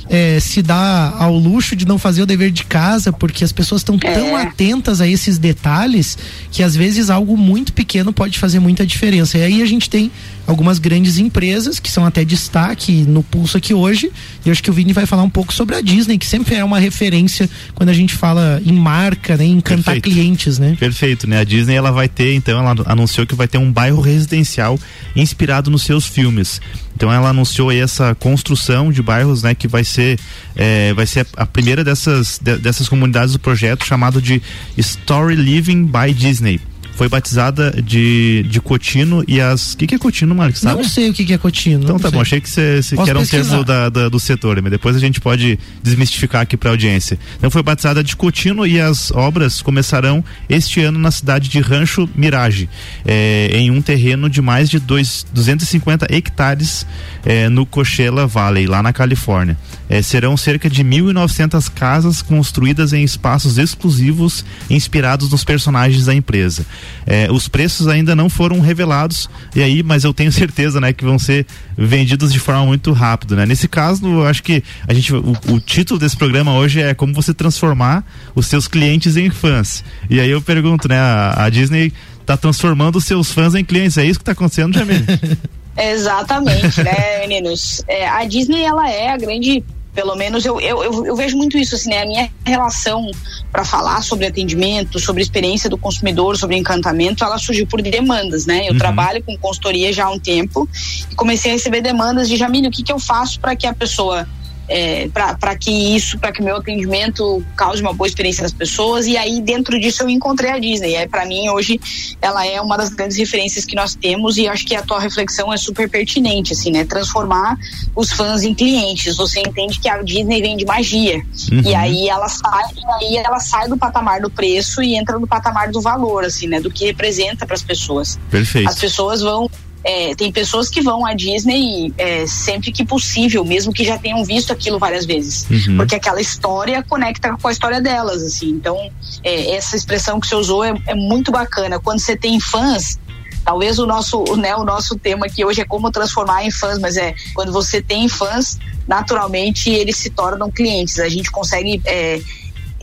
é, 0.08 0.38
se 0.40 0.62
dá 0.62 1.14
ao 1.18 1.36
luxo 1.36 1.74
de 1.74 1.86
não 1.86 1.98
fazer 1.98 2.22
o 2.22 2.26
dever 2.26 2.50
de 2.50 2.64
casa, 2.64 3.12
porque 3.12 3.44
as 3.44 3.52
pessoas 3.52 3.80
estão 3.80 3.98
é. 4.02 4.12
tão 4.12 4.36
atentas 4.36 5.00
a 5.00 5.08
esses 5.08 5.38
detalhes 5.38 6.16
que 6.50 6.62
às 6.62 6.76
vezes 6.76 7.10
algo 7.10 7.36
muito 7.36 7.72
pequeno 7.72 8.12
pode 8.12 8.38
fazer 8.38 8.60
muita 8.60 8.86
diferença. 8.86 9.38
E 9.38 9.42
aí 9.42 9.62
a 9.62 9.66
gente 9.66 9.90
tem 9.90 10.10
algumas 10.46 10.78
grandes 10.78 11.18
empresas 11.18 11.80
que 11.80 11.90
são 11.90 12.04
até 12.04 12.24
destaque 12.24 12.92
no 13.02 13.22
pulso 13.22 13.56
aqui 13.56 13.74
hoje. 13.74 14.10
E 14.44 14.50
acho 14.50 14.62
que 14.62 14.70
o 14.70 14.72
Vini 14.72 14.92
vai 14.92 15.06
falar 15.06 15.22
um 15.22 15.30
pouco 15.30 15.52
sobre 15.52 15.74
a 15.74 15.80
Disney, 15.80 16.18
que 16.18 16.26
sempre 16.26 16.54
é 16.54 16.64
uma 16.64 16.78
referência 16.78 17.48
quando 17.74 17.88
a 17.88 17.92
gente 17.92 18.14
fala 18.14 18.60
em 18.64 18.72
marca, 18.72 19.36
né, 19.36 19.44
em 19.44 19.52
encantar 19.52 19.94
Perfeito. 19.94 20.14
clientes, 20.14 20.58
né? 20.58 20.76
Perfeito, 20.78 21.26
né? 21.26 21.40
A 21.40 21.44
Disney 21.44 21.74
ela 21.74 21.90
vai 21.90 22.08
ter, 22.08 22.34
então 22.34 22.58
ela 22.58 22.74
anunciou 22.86 23.26
que 23.26 23.34
vai 23.34 23.48
ter 23.48 23.58
um 23.58 23.72
bairro 23.72 24.00
residencial 24.00 24.78
inspirado 25.14 25.70
nos 25.70 25.82
seus 25.82 26.06
filmes. 26.06 26.60
Então 26.94 27.12
ela 27.12 27.28
anunciou 27.28 27.68
aí 27.68 27.78
essa 27.78 28.14
construção 28.14 28.90
de 28.90 29.02
bairros, 29.02 29.42
né, 29.42 29.54
que 29.54 29.68
vai 29.68 29.84
ser 29.84 30.18
é, 30.54 30.94
vai 30.94 31.06
ser 31.06 31.26
a 31.36 31.44
primeira 31.44 31.84
dessas 31.84 32.38
de, 32.42 32.56
dessas 32.56 32.88
comunidades 32.88 33.32
do 33.32 33.38
projeto 33.38 33.84
chamado 33.84 34.22
de 34.22 34.40
Story 34.78 35.34
Living 35.34 35.84
by 35.84 36.14
Disney 36.14 36.60
foi 36.96 37.08
batizada 37.10 37.70
de, 37.70 38.42
de 38.48 38.60
Cotino 38.60 39.22
e 39.28 39.40
as. 39.40 39.74
O 39.74 39.76
que, 39.76 39.86
que 39.86 39.94
é 39.94 39.98
Cotino, 39.98 40.34
Marcos? 40.34 40.60
Sabe? 40.60 40.82
Não 40.82 40.88
sei 40.88 41.10
o 41.10 41.12
que, 41.12 41.26
que 41.26 41.32
é 41.34 41.38
Cotino. 41.38 41.84
Então 41.84 41.98
tá 41.98 42.08
sei. 42.08 42.16
bom, 42.16 42.22
achei 42.22 42.40
que, 42.40 42.48
cê, 42.48 42.82
cê 42.82 42.96
que 42.96 43.10
era 43.10 43.18
um 43.18 43.26
termo 43.26 43.62
da, 43.62 43.88
da, 43.90 44.08
do 44.08 44.18
setor, 44.18 44.60
mas 44.62 44.70
depois 44.70 44.96
a 44.96 44.98
gente 44.98 45.20
pode 45.20 45.58
desmistificar 45.82 46.40
aqui 46.40 46.56
para 46.56 46.70
a 46.70 46.72
audiência. 46.72 47.18
Então 47.36 47.50
foi 47.50 47.62
batizada 47.62 48.02
de 48.02 48.16
Cotino 48.16 48.66
e 48.66 48.80
as 48.80 49.10
obras 49.10 49.60
começarão 49.60 50.24
este 50.48 50.80
ano 50.80 50.98
na 50.98 51.10
cidade 51.10 51.50
de 51.50 51.60
Rancho 51.60 52.08
Mirage, 52.16 52.68
é, 53.04 53.50
em 53.52 53.70
um 53.70 53.82
terreno 53.82 54.30
de 54.30 54.40
mais 54.40 54.70
de 54.70 54.78
dois, 54.78 55.26
250 55.34 56.06
hectares 56.10 56.86
é, 57.26 57.48
no 57.48 57.66
Coachella 57.66 58.24
Valley, 58.24 58.68
lá 58.68 58.80
na 58.80 58.92
Califórnia. 58.92 59.58
É, 59.88 60.00
serão 60.00 60.36
cerca 60.36 60.70
de 60.70 60.84
1.900 60.84 61.68
casas 61.74 62.22
construídas 62.22 62.92
em 62.92 63.02
espaços 63.02 63.58
exclusivos 63.58 64.44
inspirados 64.70 65.30
nos 65.30 65.42
personagens 65.42 66.06
da 66.06 66.14
empresa. 66.14 66.64
É, 67.04 67.28
os 67.30 67.48
preços 67.48 67.88
ainda 67.88 68.14
não 68.14 68.30
foram 68.30 68.60
revelados 68.60 69.28
e 69.54 69.62
aí, 69.62 69.82
mas 69.82 70.04
eu 70.04 70.14
tenho 70.14 70.30
certeza, 70.32 70.80
né, 70.80 70.92
que 70.92 71.04
vão 71.04 71.18
ser 71.18 71.44
vendidos 71.76 72.32
de 72.32 72.38
forma 72.38 72.64
muito 72.64 72.92
rápida, 72.92 73.34
né? 73.34 73.44
Nesse 73.44 73.66
caso, 73.66 74.06
eu 74.06 74.26
acho 74.26 74.42
que 74.42 74.62
a 74.86 74.94
gente, 74.94 75.12
o, 75.12 75.36
o 75.48 75.60
título 75.60 75.98
desse 75.98 76.16
programa 76.16 76.54
hoje 76.54 76.80
é 76.80 76.94
como 76.94 77.12
você 77.12 77.34
transformar 77.34 78.04
os 78.36 78.46
seus 78.46 78.68
clientes 78.68 79.16
em 79.16 79.30
fãs. 79.30 79.82
E 80.08 80.20
aí 80.20 80.30
eu 80.30 80.40
pergunto, 80.40 80.88
né, 80.88 80.98
a, 80.98 81.44
a 81.44 81.50
Disney 81.50 81.92
está 82.20 82.36
transformando 82.36 82.96
os 82.96 83.04
seus 83.04 83.32
fãs 83.32 83.54
em 83.54 83.64
clientes. 83.64 83.98
É 83.98 84.04
isso 84.04 84.18
que 84.20 84.22
está 84.22 84.32
acontecendo, 84.32 84.74
Jamil? 84.78 84.96
Exatamente, 85.76 86.82
né, 86.82 87.18
meninos? 87.26 87.82
É, 87.86 88.08
a 88.08 88.24
Disney, 88.24 88.62
ela 88.62 88.90
é 88.90 89.10
a 89.10 89.16
grande 89.16 89.64
pelo 89.96 90.14
menos 90.14 90.44
eu, 90.44 90.60
eu, 90.60 91.06
eu, 91.06 91.16
vejo 91.16 91.38
muito 91.38 91.56
isso, 91.56 91.74
assim, 91.74 91.88
né? 91.88 92.02
A 92.02 92.06
minha 92.06 92.30
relação 92.44 93.10
para 93.50 93.64
falar 93.64 94.02
sobre 94.02 94.26
atendimento, 94.26 94.98
sobre 94.98 95.22
experiência 95.22 95.70
do 95.70 95.78
consumidor, 95.78 96.36
sobre 96.36 96.54
encantamento, 96.54 97.24
ela 97.24 97.38
surgiu 97.38 97.66
por 97.66 97.80
demandas, 97.80 98.44
né? 98.44 98.68
Eu 98.68 98.72
uhum. 98.72 98.78
trabalho 98.78 99.24
com 99.24 99.34
consultoria 99.38 99.90
já 99.94 100.04
há 100.04 100.10
um 100.10 100.18
tempo 100.18 100.68
e 101.10 101.14
comecei 101.14 101.50
a 101.50 101.54
receber 101.54 101.80
demandas 101.80 102.28
de 102.28 102.36
Jamílio, 102.36 102.68
o 102.68 102.72
que, 102.72 102.82
que 102.82 102.92
eu 102.92 102.98
faço 102.98 103.40
para 103.40 103.56
que 103.56 103.66
a 103.66 103.72
pessoa 103.72 104.28
é, 104.68 105.08
para 105.08 105.56
que 105.56 105.70
isso, 105.70 106.18
para 106.18 106.32
que 106.32 106.42
meu 106.42 106.56
atendimento 106.56 107.44
cause 107.56 107.80
uma 107.80 107.92
boa 107.92 108.06
experiência 108.06 108.42
das 108.42 108.52
pessoas. 108.52 109.06
E 109.06 109.16
aí, 109.16 109.40
dentro 109.40 109.78
disso, 109.78 110.02
eu 110.02 110.08
encontrei 110.08 110.50
a 110.50 110.58
Disney. 110.58 110.94
É, 110.94 111.06
para 111.06 111.24
mim, 111.24 111.48
hoje, 111.48 111.80
ela 112.20 112.46
é 112.46 112.60
uma 112.60 112.76
das 112.76 112.90
grandes 112.90 113.16
referências 113.16 113.64
que 113.64 113.76
nós 113.76 113.94
temos 113.94 114.36
e 114.36 114.48
acho 114.48 114.64
que 114.66 114.74
a 114.74 114.82
tua 114.82 114.98
reflexão 114.98 115.52
é 115.52 115.56
super 115.56 115.88
pertinente, 115.88 116.52
assim, 116.52 116.70
né? 116.70 116.84
Transformar 116.84 117.56
os 117.94 118.12
fãs 118.12 118.42
em 118.42 118.54
clientes. 118.54 119.16
Você 119.16 119.40
entende 119.40 119.78
que 119.80 119.88
a 119.88 120.02
Disney 120.02 120.40
vem 120.40 120.56
de 120.56 120.64
magia. 120.64 121.22
Uhum. 121.52 121.60
E 121.60 121.74
aí 121.74 122.08
ela 122.08 122.28
sai, 122.28 122.64
aí 123.00 123.16
ela 123.16 123.38
sai 123.38 123.68
do 123.68 123.76
patamar 123.76 124.20
do 124.20 124.30
preço 124.30 124.82
e 124.82 124.96
entra 124.96 125.18
no 125.18 125.26
patamar 125.26 125.70
do 125.70 125.80
valor, 125.80 126.24
assim, 126.24 126.46
né? 126.46 126.60
Do 126.60 126.70
que 126.70 126.86
representa 126.86 127.46
para 127.46 127.54
as 127.54 127.62
pessoas. 127.62 128.18
Perfeito. 128.30 128.68
As 128.68 128.78
pessoas 128.78 129.20
vão 129.20 129.48
é, 129.86 130.16
tem 130.16 130.32
pessoas 130.32 130.68
que 130.68 130.82
vão 130.82 131.06
à 131.06 131.14
Disney 131.14 131.94
é, 131.96 132.26
sempre 132.26 132.72
que 132.72 132.84
possível, 132.84 133.44
mesmo 133.44 133.72
que 133.72 133.84
já 133.84 133.96
tenham 133.96 134.24
visto 134.24 134.52
aquilo 134.52 134.80
várias 134.80 135.06
vezes, 135.06 135.46
uhum. 135.48 135.76
porque 135.76 135.94
aquela 135.94 136.20
história 136.20 136.82
conecta 136.82 137.36
com 137.40 137.46
a 137.46 137.52
história 137.52 137.80
delas, 137.80 138.20
assim. 138.20 138.48
Então, 138.48 138.76
é, 139.22 139.54
essa 139.54 139.76
expressão 139.76 140.18
que 140.18 140.26
você 140.26 140.34
usou 140.34 140.64
é, 140.64 140.74
é 140.86 140.94
muito 140.96 141.30
bacana. 141.30 141.78
Quando 141.78 142.00
você 142.00 142.16
tem 142.16 142.40
fãs, 142.40 142.98
talvez 143.44 143.78
o 143.78 143.86
nosso, 143.86 144.24
né, 144.36 144.56
o 144.56 144.64
nosso 144.64 144.98
tema 144.98 145.26
aqui 145.26 145.44
hoje 145.44 145.60
é 145.60 145.64
como 145.64 145.88
transformar 145.92 146.44
em 146.44 146.50
fãs, 146.50 146.80
mas 146.80 146.96
é 146.96 147.14
quando 147.32 147.52
você 147.52 147.80
tem 147.80 148.08
fãs, 148.08 148.58
naturalmente 148.88 149.70
eles 149.70 149.96
se 149.98 150.10
tornam 150.10 150.50
clientes. 150.50 150.98
A 150.98 151.08
gente 151.08 151.30
consegue 151.30 151.80
é, 151.84 152.20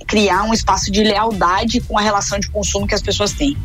criar 0.03 0.43
um 0.43 0.53
espaço 0.53 0.91
de 0.91 1.03
lealdade 1.03 1.81
com 1.81 1.97
a 1.97 2.01
relação 2.01 2.39
de 2.39 2.49
consumo 2.49 2.87
que 2.87 2.95
as 2.95 3.01
pessoas 3.01 3.33
têm. 3.33 3.57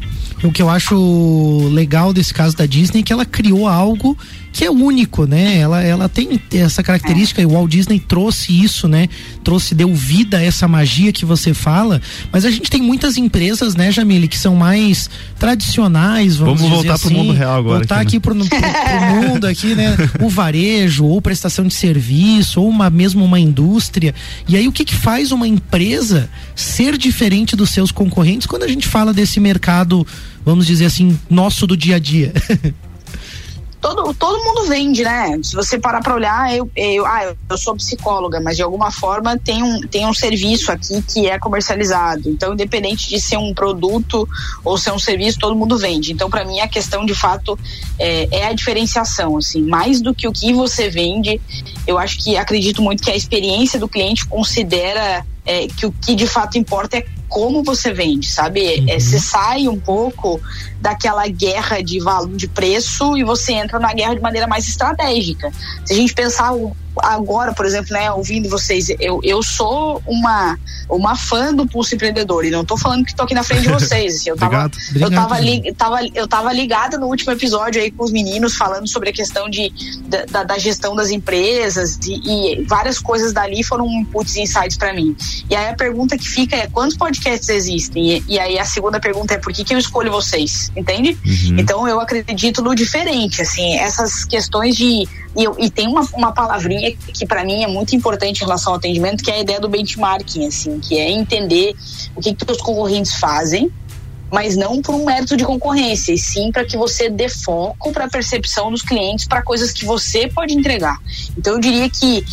O 0.43 0.53
que 0.53 0.63
eu 0.63 0.71
acho 0.71 1.69
legal 1.69 2.13
desse 2.13 2.33
caso 2.33 2.57
da 2.57 2.67
Disney 2.67 3.01
é 3.01 3.03
que 3.03 3.13
ela 3.13 3.25
criou 3.25 3.67
algo 3.67 4.17
que 4.59 4.65
é 4.65 4.71
único, 4.73 5.25
né? 5.25 5.59
Ela, 5.59 5.85
ela 5.85 6.09
tem 6.09 6.41
essa 6.53 6.83
característica, 6.83 7.41
é. 7.41 7.45
e 7.45 7.47
o 7.47 7.51
Walt 7.51 7.71
Disney 7.71 8.01
trouxe 8.01 8.61
isso, 8.61 8.89
né? 8.89 9.09
Trouxe, 9.45 9.73
deu 9.73 9.95
vida 9.95 10.39
a 10.39 10.43
essa 10.43 10.67
magia 10.67 11.13
que 11.13 11.25
você 11.25 11.55
fala, 11.55 12.03
mas 12.33 12.45
a 12.45 12.51
gente 12.51 12.69
tem 12.69 12.83
muitas 12.83 13.17
empresas, 13.17 13.77
né, 13.77 13.93
Jamile, 13.93 14.27
que 14.27 14.37
são 14.37 14.57
mais 14.57 15.09
tradicionais, 15.39 16.39
vamos, 16.39 16.61
vamos 16.61 16.75
voltar 16.75 16.95
assim, 16.95 17.07
pro 17.07 17.19
mundo 17.19 17.33
real 17.35 17.57
agora. 17.57 17.79
Voltar 17.79 18.01
aqui, 18.01 18.17
né? 18.17 18.21
pro, 18.21 18.35
pro, 18.35 18.49
pro 18.49 19.01
mundo 19.31 19.47
aqui, 19.47 19.77
né? 19.77 19.97
O 20.21 20.29
varejo, 20.29 21.05
ou 21.05 21.23
prestação 21.23 21.65
de 21.65 21.75
serviço, 21.75 22.61
ou 22.61 22.69
uma, 22.69 22.91
mesmo 22.91 23.25
uma 23.25 23.39
indústria. 23.39 24.13
E 24.49 24.57
aí 24.57 24.67
o 24.67 24.73
que 24.73 24.85
que 24.85 24.95
faz 24.97 25.31
uma 25.31 25.47
empresa 25.47 26.29
ser 26.57 26.99
diferente 26.99 27.55
dos 27.55 27.71
seus 27.71 27.93
concorrentes 27.93 28.49
quando 28.49 28.65
a 28.65 28.69
gente 28.69 28.89
fala 28.89 29.15
desse 29.15 29.39
mercado, 29.39 30.05
vamos 30.45 30.67
dizer 30.67 30.87
assim, 30.87 31.17
nosso 31.31 31.65
do 31.65 31.77
dia 31.77 31.95
a 31.95 32.01
dia? 32.01 32.33
todo, 33.81 34.15
todo 34.15 34.43
mundo 34.45 34.65
vende, 34.65 35.03
né? 35.03 35.39
Se 35.43 35.55
você 35.55 35.79
parar 35.79 36.03
para 36.03 36.15
olhar, 36.15 36.55
eu, 36.55 36.71
eu, 36.75 37.07
ah, 37.07 37.35
eu 37.49 37.59
sou 37.59 37.75
psicóloga, 37.77 38.41
mas 38.41 38.57
de 38.57 38.63
alguma 38.63 38.91
forma 38.91 39.39
tem 39.39 39.63
um, 39.63 39.81
tem 39.81 40.07
um 40.07 40.15
serviço 40.15 40.71
aqui 40.71 41.03
que 41.03 41.29
é 41.29 41.39
comercializado. 41.39 42.29
Então, 42.29 42.53
independente 42.53 43.09
de 43.09 43.21
ser 43.21 43.37
um 43.37 43.55
produto 43.55 44.29
ou 44.65 44.77
ser 44.77 44.93
um 44.93 44.99
serviço, 44.99 45.39
todo 45.39 45.55
mundo 45.55 45.79
vende. 45.79 46.13
Então, 46.13 46.29
para 46.29 46.45
mim, 46.45 46.61
a 46.61 46.69
questão 46.69 47.07
de 47.07 47.15
fato 47.15 47.59
é, 47.99 48.29
é, 48.31 48.47
a 48.47 48.53
diferenciação, 48.53 49.37
assim, 49.37 49.63
mais 49.63 50.01
do 50.01 50.15
que 50.15 50.27
o 50.27 50.33
que 50.33 50.53
você 50.53 50.89
vende. 50.89 51.41
Eu 51.87 51.99
acho 51.99 52.19
que 52.19 52.37
acredito 52.37 52.83
muito 52.83 53.03
que 53.03 53.11
a 53.11 53.17
experiência 53.17 53.79
do 53.79 53.89
cliente 53.89 54.27
considera 54.27 55.25
é, 55.45 55.67
que 55.67 55.87
o 55.87 55.93
que 55.93 56.15
de 56.15 56.27
fato 56.27 56.59
importa 56.59 56.99
é 56.99 57.07
como 57.29 57.63
você 57.63 57.93
vende, 57.93 58.31
sabe? 58.31 58.61
Uhum. 58.61 58.87
É, 58.89 58.99
você 58.99 59.19
sai 59.19 59.69
um 59.69 59.79
pouco 59.79 60.41
daquela 60.81 61.27
guerra 61.29 61.83
de 61.83 62.01
valor 62.01 62.37
de 62.37 62.49
preço 62.49 63.17
e 63.17 63.25
você 63.25 63.53
entra 63.53 63.79
na 63.79 63.93
guerra 63.93 64.15
de 64.15 64.21
maneira 64.21 64.47
mais 64.47 64.67
estratégica. 64.69 65.53
Se 65.85 65.93
a 65.93 65.97
gente 65.97 66.15
pensar 66.15 66.53
agora, 67.03 67.53
por 67.53 67.67
exemplo, 67.67 67.93
né, 67.93 68.11
ouvindo 68.13 68.49
vocês, 68.49 68.89
eu, 69.01 69.21
eu 69.23 69.43
sou 69.43 70.03
uma 70.07 70.59
uma 70.89 71.17
fã 71.17 71.55
do 71.55 71.67
Pulso 71.67 71.95
Empreendedor 71.95 72.45
e 72.45 72.51
não 72.51 72.63
estou 72.63 72.79
falando 72.79 73.05
que 73.05 73.11
estou 73.11 73.25
aqui 73.25 73.35
na 73.35 73.43
frente 73.43 73.63
de 73.63 73.69
vocês. 73.73 74.17
Assim, 74.17 74.31
eu 74.31 74.37
tava, 74.37 74.65
obrigado, 74.65 74.79
eu 74.95 75.11
tava, 75.11 75.41
li, 75.41 75.75
tava, 75.75 75.99
eu 76.15 76.29
tava 76.29 76.53
ligada 76.53 76.99
no 76.99 77.07
último 77.07 77.33
episódio 77.33 77.81
aí 77.81 77.91
com 77.91 78.05
os 78.05 78.11
meninos 78.11 78.57
falando 78.57 78.89
sobre 78.89 79.11
a 79.11 79.13
questão 79.13 79.49
de, 79.51 79.73
da, 80.31 80.45
da 80.45 80.59
gestão 80.59 80.97
das 80.97 81.11
empresas 81.11 81.99
e, 82.07 82.61
e, 82.61 82.65
várias 82.65 82.99
coisas 82.99 83.33
dali 83.33 83.63
foram 83.63 83.87
inputs 83.87 84.37
e 84.37 84.43
insights 84.43 84.77
para 84.77 84.93
mim. 84.93 85.15
E 85.51 85.55
aí 85.55 85.69
a 85.69 85.75
pergunta 85.75 86.17
que 86.17 86.29
fica 86.29 86.57
é 86.57 86.67
quantos 86.67 86.97
podcasts 86.97 87.49
existem? 87.49 88.17
E, 88.17 88.25
e 88.29 88.39
aí 88.39 88.59
a 88.59 88.65
segunda 88.65 88.99
pergunta 88.99 89.35
é 89.35 89.39
por 89.39 89.53
que, 89.53 89.65
que 89.65 89.75
eu 89.75 89.79
escolho 89.79 90.11
vocês? 90.11 90.73
Entende? 90.77 91.19
Uhum. 91.25 91.59
Então 91.59 91.87
eu 91.87 92.01
acredito 92.01 92.63
no 92.63 92.75
diferente, 92.75 93.43
assim, 93.43 93.77
essas 93.77 94.25
questões 94.25 94.77
de 94.77 95.07
e, 95.37 95.45
eu, 95.45 95.55
e 95.59 95.71
tem 95.71 95.87
uma, 95.87 96.01
uma 96.15 96.33
palavrinha 96.33 96.88
que 96.93 97.27
para 97.27 97.45
mim 97.45 97.63
é 97.63 97.67
muito 97.67 97.95
importante 97.95 98.39
em 98.39 98.45
relação 98.45 98.73
ao 98.73 98.79
atendimento, 98.79 99.23
que 99.23 99.31
é 99.31 99.35
a 99.35 99.41
ideia 99.41 99.61
do 99.61 99.69
benchmarking, 99.69 100.47
assim, 100.47 100.79
que 100.81 100.99
é 100.99 101.11
entender 101.11 101.75
o 102.15 102.21
que, 102.21 102.35
que 102.35 102.51
os 102.51 102.59
concorrentes 102.59 103.15
fazem 103.15 103.71
mas 104.31 104.57
não 104.57 104.81
por 104.83 104.95
um 104.95 105.05
mérito 105.05 105.37
de 105.37 105.45
concorrência, 105.45 106.13
e 106.13 106.19
sim 106.19 106.51
para 106.53 106.65
que 106.65 106.77
você 106.77 107.09
dê 107.09 107.29
foco 107.29 107.93
para 107.93 108.05
a 108.05 108.09
percepção 108.09 108.71
dos 108.71 108.83
clientes 108.83 109.27
para 109.27 109.43
coisas 109.43 109.73
que 109.73 109.85
você 109.85 110.29
pode 110.29 110.55
entregar. 110.55 110.99
Então 111.37 111.55
eu 111.55 111.61
diria 111.61 111.89
que 111.89 112.25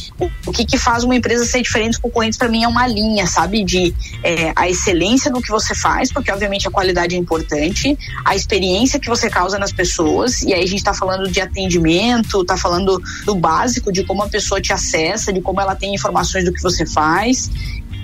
o, 0.46 0.52
que, 0.52 0.66
que 0.66 0.78
faz 0.78 1.04
uma 1.04 1.16
empresa 1.16 1.46
ser 1.46 1.62
diferente 1.62 1.92
dos 1.92 2.00
concorrentes 2.00 2.38
para 2.38 2.48
mim 2.48 2.64
é 2.64 2.68
uma 2.68 2.88
linha, 2.88 3.26
sabe, 3.28 3.64
de 3.64 3.94
é, 4.24 4.52
a 4.56 4.70
excelência 4.70 5.32
no 5.32 5.42
que 5.42 5.50
você 5.50 5.74
faz, 5.76 6.12
porque 6.12 6.32
obviamente 6.32 6.68
a 6.68 6.72
qualidade 6.72 7.16
é 7.16 7.18
importante, 7.18 7.98
a 8.24 8.36
experiência 8.36 9.00
que 9.00 9.08
você 9.08 9.30
causa 9.30 9.58
nas 9.58 9.72
pessoas, 9.72 10.42
e 10.42 10.54
aí 10.54 10.64
a 10.64 10.68
gente 10.68 10.80
está 10.80 10.94
falando 10.94 11.30
de 11.30 11.40
atendimento, 11.40 12.42
está 12.42 12.58
falando 12.58 13.02
do 13.26 13.36
básico, 13.36 13.92
de 13.92 14.04
como 14.04 14.24
a 14.24 14.30
pessoa 14.30 14.62
te 14.62 14.74
acessa, 14.74 15.32
de 15.32 15.42
como 15.42 15.62
ela 15.62 15.76
tem 15.76 15.94
informações 15.94 16.46
do 16.46 16.54
que 16.54 16.62
você 16.62 16.86
faz, 16.86 17.50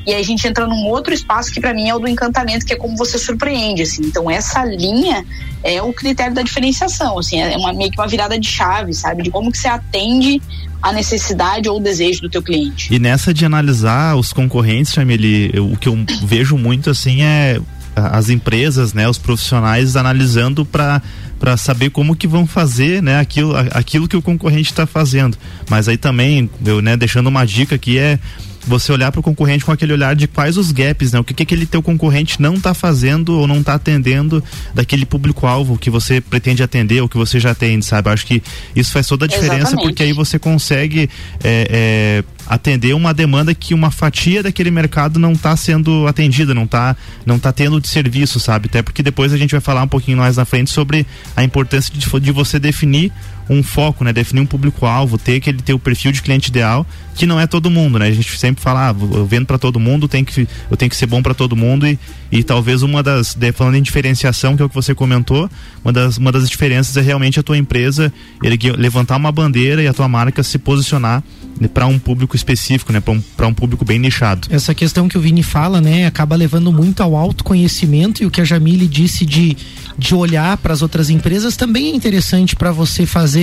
e 0.06 0.14
aí 0.14 0.22
a 0.22 0.24
gente 0.24 0.48
entra 0.48 0.66
num 0.66 0.86
outro 0.88 1.14
espaço 1.14 1.52
que 1.52 1.60
para 1.60 1.74
mim 1.74 1.90
é 1.90 1.96
o 1.96 2.00
do 2.00 2.08
encantamento, 2.08 2.66
que 2.66 2.74
é 2.74 2.76
como 2.76 2.98
você 2.98 3.18
surpreende, 3.18 3.84
assim. 3.84 4.04
Então 4.04 4.30
essa 4.30 4.64
linha 4.66 5.26
é 5.64 5.82
o 5.82 5.94
critério 5.94 6.34
da 6.34 6.42
diferenciação, 6.42 7.20
assim, 7.20 7.40
é 7.40 7.56
uma 7.58 7.74
meio 7.74 7.92
que 7.92 8.00
uma 8.00 8.08
virada 8.08 8.40
de 8.40 8.48
chave, 8.48 8.94
sabe? 8.94 9.24
De 9.24 9.30
como 9.30 9.52
que 9.52 9.58
você 9.58 9.68
atende 9.68 10.42
a 10.82 10.92
necessidade 10.92 11.70
ou 11.70 11.78
o 11.78 11.80
desejo 11.80 12.22
do 12.22 12.30
teu 12.30 12.42
cliente. 12.42 12.92
E 12.94 12.98
nessa 12.98 13.34
de 13.34 13.46
analisar 13.46 14.16
os 14.16 14.34
concorrentes, 14.34 14.94
Jamile, 14.94 15.52
o 15.60 15.78
que 15.78 15.88
eu 15.88 15.98
vejo 16.24 16.58
muito 16.58 16.90
assim 16.90 17.22
é 17.22 17.60
as 17.96 18.30
empresas, 18.30 18.94
né, 18.94 19.08
os 19.08 19.18
profissionais 19.18 19.96
analisando 19.96 20.66
para 20.66 21.02
para 21.40 21.58
saber 21.58 21.90
como 21.90 22.16
que 22.16 22.28
vão 22.28 22.46
fazer, 22.46 23.02
né, 23.02 23.20
aquilo, 23.20 23.56
aquilo 23.72 24.08
que 24.08 24.16
o 24.16 24.22
concorrente 24.22 24.70
está 24.70 24.86
fazendo. 24.86 25.36
Mas 25.68 25.88
aí 25.88 25.98
também, 25.98 26.48
eu, 26.64 26.84
né, 26.84 26.96
deixando 26.96 27.26
uma 27.26 27.44
dica 27.46 27.74
aqui 27.74 27.98
é 27.98 28.20
você 28.66 28.92
olhar 28.92 29.12
para 29.12 29.20
o 29.20 29.24
concorrente 29.24 29.66
com 29.66 29.72
aquele 29.72 29.94
olhar 29.94 30.16
de 30.16 30.28
quais 30.28 30.58
os 30.58 30.72
gaps, 30.72 31.12
né? 31.12 31.20
O 31.20 31.24
que, 31.24 31.34
que 31.34 31.44
aquele 31.44 31.66
teu 31.66 31.82
concorrente 31.82 32.42
não 32.42 32.56
está 32.56 32.74
fazendo 32.74 33.38
ou 33.38 33.48
não 33.48 33.60
está 33.60 33.74
atendendo 33.74 34.44
daquele 34.74 35.06
público-alvo 35.06 35.78
que 35.78 35.90
você 35.90 36.22
pretende 36.22 36.62
atender 36.62 37.02
ou 37.02 37.10
que 37.10 37.18
você 37.18 37.40
já 37.40 37.52
atende, 37.52 37.86
sabe? 37.86 38.10
Acho 38.10 38.26
que 38.26 38.42
isso 38.76 38.92
faz 38.92 39.08
toda 39.08 39.26
a 39.26 39.28
diferença 39.28 39.56
Exatamente. 39.56 39.84
porque 39.84 40.04
aí 40.04 40.14
você 40.14 40.38
consegue 40.38 41.10
é, 41.44 41.68
é, 41.70 42.24
atender 42.48 42.94
uma 42.94 43.14
demanda 43.14 43.54
que 43.54 43.74
uma 43.74 43.92
fatia 43.92 44.44
daquele 44.44 44.72
mercado 44.72 45.20
não 45.20 45.34
está 45.34 45.56
sendo 45.56 46.08
atendida, 46.08 46.54
não 46.54 46.64
está 46.64 46.96
não 47.26 47.40
tá 47.40 47.52
tendo 47.52 47.80
de 47.80 47.88
serviço, 47.88 48.40
sabe? 48.40 48.68
Até 48.68 48.82
porque 48.82 49.02
depois 49.02 49.34
a 49.34 49.38
gente 49.38 49.52
vai 49.52 49.62
falar 49.62 49.84
um 49.84 49.88
pouquinho 49.88 50.18
mais 50.18 50.38
na 50.38 50.46
frente 50.46 50.70
sobre 50.70 51.06
a 51.36 51.44
importância 51.44 51.94
de, 51.94 52.20
de 52.20 52.32
você 52.32 52.60
definir 52.60 53.12
um 53.52 53.62
foco, 53.62 54.06
né? 54.06 54.14
Definir 54.14 54.40
um 54.40 54.46
público-alvo, 54.46 55.18
ter 55.18 55.36
aquele 55.36 55.62
teu 55.62 55.78
perfil 55.78 56.14
de 56.14 56.22
cliente 56.22 56.48
ideal, 56.48 56.88
que 57.14 57.26
não 57.26 57.38
é 57.38 57.46
todo 57.46 57.70
mundo, 57.70 58.00
né? 58.00 58.08
A 58.08 58.12
gente 58.12 58.40
sempre 58.40 58.64
fala, 58.64 58.90
ah, 58.90 58.96
eu 59.14 59.26
vendo 59.26 59.46
para 59.46 59.58
todo 59.58 59.78
mundo, 59.78 60.08
tem 60.08 60.24
que, 60.24 60.48
eu 60.70 60.78
tenho 60.78 60.90
que 60.90 60.96
ser 60.96 61.06
bom 61.06 61.22
para 61.22 61.34
todo 61.34 61.54
mundo 61.54 61.86
e, 61.86 62.00
e 62.32 62.44
talvez 62.44 62.82
uma 62.82 63.04
das, 63.04 63.38
falando 63.54 63.76
em 63.76 63.82
diferenciação, 63.82 64.56
que 64.56 64.62
é 64.62 64.66
o 64.66 64.70
que 64.70 64.76
você 64.76 64.96
comentou, 64.96 65.50
uma 65.84 65.92
das, 65.92 66.18
uma 66.18 66.32
das 66.32 66.50
diferenças 66.50 66.96
é 66.96 67.02
realmente 67.02 67.42
a 67.42 67.44
tua 67.44 67.58
empresa 67.58 68.14
ele, 68.42 68.58
levantar 68.78 69.18
uma 69.18 69.32
bandeira 69.34 69.84
e 69.84 69.88
a 69.88 69.94
tua 69.94 70.08
marca 70.08 70.42
se 70.42 70.58
posicionar 70.58 71.22
né, 71.60 71.68
para 71.68 71.86
um 71.86 72.00
público 72.00 72.38
específico, 72.38 72.94
né? 72.94 73.02
Para 73.02 73.14
um, 73.14 73.22
um 73.50 73.54
público 73.54 73.84
bem 73.84 74.00
nichado. 74.00 74.48
Essa 74.50 74.74
questão 74.74 75.10
que 75.10 75.18
o 75.18 75.22
Vini 75.22 75.44
fala, 75.44 75.82
né? 75.82 76.06
Acaba 76.06 76.38
levando 76.38 76.72
muito 76.72 77.04
ao 77.04 77.18
autoconhecimento 77.18 78.24
e 78.24 78.26
o 78.26 78.32
que 78.32 78.40
a 78.40 78.46
Jamile 78.46 78.88
disse 78.88 79.26
de 79.26 79.58
de 79.98 80.16
olhar 80.16 80.58
para 80.58 80.74
as 80.74 80.82
outras 80.82 81.10
empresas 81.10 81.56
também 81.56 81.92
é 81.92 81.96
interessante 81.96 82.56
para 82.56 82.72
você 82.72 83.06
fazer 83.06 83.41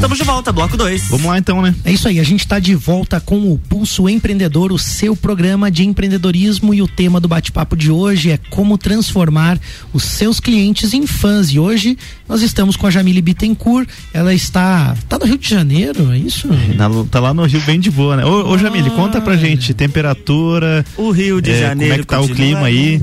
Estamos 0.01 0.17
de 0.17 0.25
volta, 0.25 0.51
bloco 0.51 0.79
2. 0.79 1.09
Vamos 1.09 1.27
lá 1.27 1.37
então, 1.37 1.61
né? 1.61 1.75
É 1.85 1.93
isso 1.93 2.09
aí, 2.09 2.19
a 2.19 2.23
gente 2.23 2.41
está 2.41 2.59
de 2.59 2.75
volta 2.75 3.21
com 3.21 3.53
o 3.53 3.59
Pulso 3.59 4.09
Empreendedor, 4.09 4.73
o 4.73 4.79
seu 4.79 5.15
programa 5.15 5.71
de 5.71 5.85
empreendedorismo 5.85 6.73
e 6.73 6.81
o 6.81 6.89
tema 6.89 7.21
do 7.21 7.29
bate-papo 7.29 7.77
de 7.77 7.91
hoje 7.91 8.31
é 8.31 8.39
como 8.49 8.79
transformar 8.79 9.61
os 9.93 10.03
seus 10.05 10.41
clientes 10.41 10.95
em 10.95 11.07
fãs. 11.07 11.49
E 11.51 11.59
hoje 11.59 11.99
nós 12.27 12.41
estamos 12.41 12.77
com 12.77 12.87
a 12.87 12.91
Jamile 12.91 13.21
Bittencourt, 13.21 13.91
ela 14.11 14.33
está 14.33 14.97
tá 15.07 15.19
no 15.19 15.27
Rio 15.27 15.37
de 15.37 15.51
Janeiro, 15.51 16.11
é 16.11 16.17
isso? 16.17 16.49
Na, 16.75 16.89
tá 17.11 17.21
lá 17.21 17.35
no 17.35 17.45
Rio 17.45 17.61
bem 17.61 17.79
de 17.79 17.91
boa, 17.91 18.17
né? 18.17 18.25
Ô, 18.25 18.53
ô 18.53 18.57
Jamile, 18.57 18.89
conta 18.93 19.21
pra 19.21 19.37
gente, 19.37 19.75
temperatura, 19.75 20.83
o 20.97 21.11
Rio 21.11 21.43
de 21.43 21.51
é, 21.51 21.61
Janeiro, 21.61 22.07
como 22.07 22.23
é 22.23 22.25
que 22.25 22.29
tá 22.29 22.33
o 22.33 22.35
clima 22.35 22.63
aí? 22.63 23.03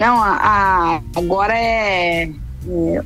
Não, 0.00 0.16
a, 0.16 0.30
a, 0.30 1.00
agora 1.14 1.52
é 1.54 2.30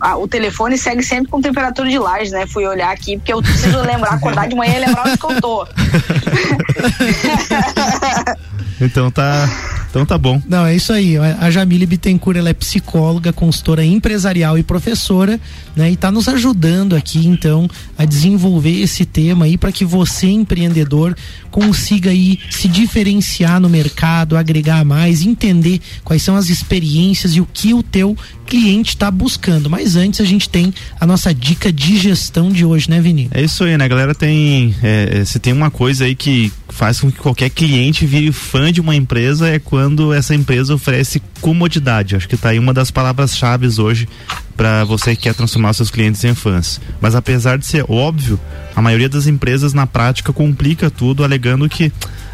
é, 0.02 0.14
o 0.14 0.26
telefone 0.26 0.78
segue 0.78 1.02
sempre 1.02 1.30
com 1.30 1.40
temperatura 1.40 1.88
de 1.88 1.98
laje, 1.98 2.30
né? 2.30 2.46
Fui 2.46 2.66
olhar 2.66 2.90
aqui, 2.90 3.16
porque 3.16 3.32
eu 3.32 3.42
preciso 3.42 3.80
lembrar, 3.82 4.14
acordar 4.14 4.48
de 4.48 4.56
manhã 4.56 4.76
e 4.76 4.80
lembrar 4.80 5.06
onde 5.06 5.18
que 5.18 5.24
eu 5.24 5.40
tô. 5.40 5.66
então 8.80 9.10
tá. 9.10 9.48
Então 9.90 10.06
tá 10.06 10.16
bom. 10.16 10.40
Não, 10.48 10.64
é 10.64 10.76
isso 10.76 10.92
aí. 10.92 11.18
A 11.18 11.50
Jamile 11.50 11.84
Bittencourt, 11.84 12.38
ela 12.38 12.48
é 12.48 12.54
psicóloga, 12.54 13.32
consultora 13.32 13.84
empresarial 13.84 14.56
e 14.56 14.62
professora, 14.62 15.38
né? 15.74 15.90
E 15.90 15.96
tá 15.96 16.12
nos 16.12 16.28
ajudando 16.28 16.94
aqui, 16.94 17.26
então, 17.26 17.68
a 17.98 18.04
desenvolver 18.04 18.80
esse 18.80 19.04
tema 19.04 19.46
aí 19.46 19.58
para 19.58 19.72
que 19.72 19.84
você, 19.84 20.28
empreendedor, 20.28 21.16
consiga 21.50 22.10
aí 22.10 22.38
se 22.50 22.68
diferenciar 22.68 23.58
no 23.58 23.68
mercado, 23.68 24.36
agregar 24.36 24.84
mais, 24.84 25.22
entender 25.22 25.80
quais 26.04 26.22
são 26.22 26.36
as 26.36 26.48
experiências 26.48 27.34
e 27.34 27.40
o 27.40 27.48
que 27.52 27.74
o 27.74 27.82
teu 27.82 28.16
cliente 28.46 28.90
está 28.90 29.10
buscando. 29.10 29.68
Mas 29.68 29.96
antes 29.96 30.20
a 30.20 30.24
gente 30.24 30.48
tem 30.48 30.72
a 31.00 31.06
nossa 31.06 31.34
dica 31.34 31.72
de 31.72 31.96
gestão 31.96 32.50
de 32.50 32.64
hoje, 32.64 32.88
né, 32.88 33.00
Vini? 33.00 33.28
É 33.32 33.42
isso 33.42 33.64
aí, 33.64 33.76
né, 33.76 33.88
galera? 33.88 34.14
Tem 34.14 34.74
é, 34.82 35.24
se 35.24 35.40
tem 35.40 35.52
uma 35.52 35.70
coisa 35.70 36.04
aí 36.04 36.14
que 36.14 36.52
faz 36.70 37.00
com 37.00 37.10
que 37.10 37.18
qualquer 37.18 37.50
cliente 37.50 38.06
vire 38.06 38.32
fã 38.32 38.72
de 38.72 38.80
uma 38.80 38.94
empresa 38.94 39.48
é 39.48 39.58
quando 39.58 40.12
essa 40.12 40.34
empresa 40.34 40.74
oferece 40.74 41.22
comodidade. 41.40 42.16
Acho 42.16 42.28
que 42.28 42.34
está 42.34 42.50
aí 42.50 42.58
uma 42.58 42.72
das 42.72 42.90
palavras-chave 42.90 43.68
hoje 43.80 44.08
para 44.56 44.84
você 44.84 45.16
que 45.16 45.22
quer 45.22 45.34
transformar 45.34 45.72
seus 45.72 45.90
clientes 45.90 46.22
em 46.24 46.34
fãs. 46.34 46.80
Mas 47.00 47.14
apesar 47.14 47.58
de 47.58 47.66
ser 47.66 47.84
óbvio, 47.88 48.38
a 48.74 48.82
maioria 48.82 49.08
das 49.08 49.26
empresas 49.26 49.72
na 49.72 49.86
prática 49.86 50.32
complica 50.32 50.90
tudo 50.90 51.24
alegando 51.24 51.68
que 51.68 51.92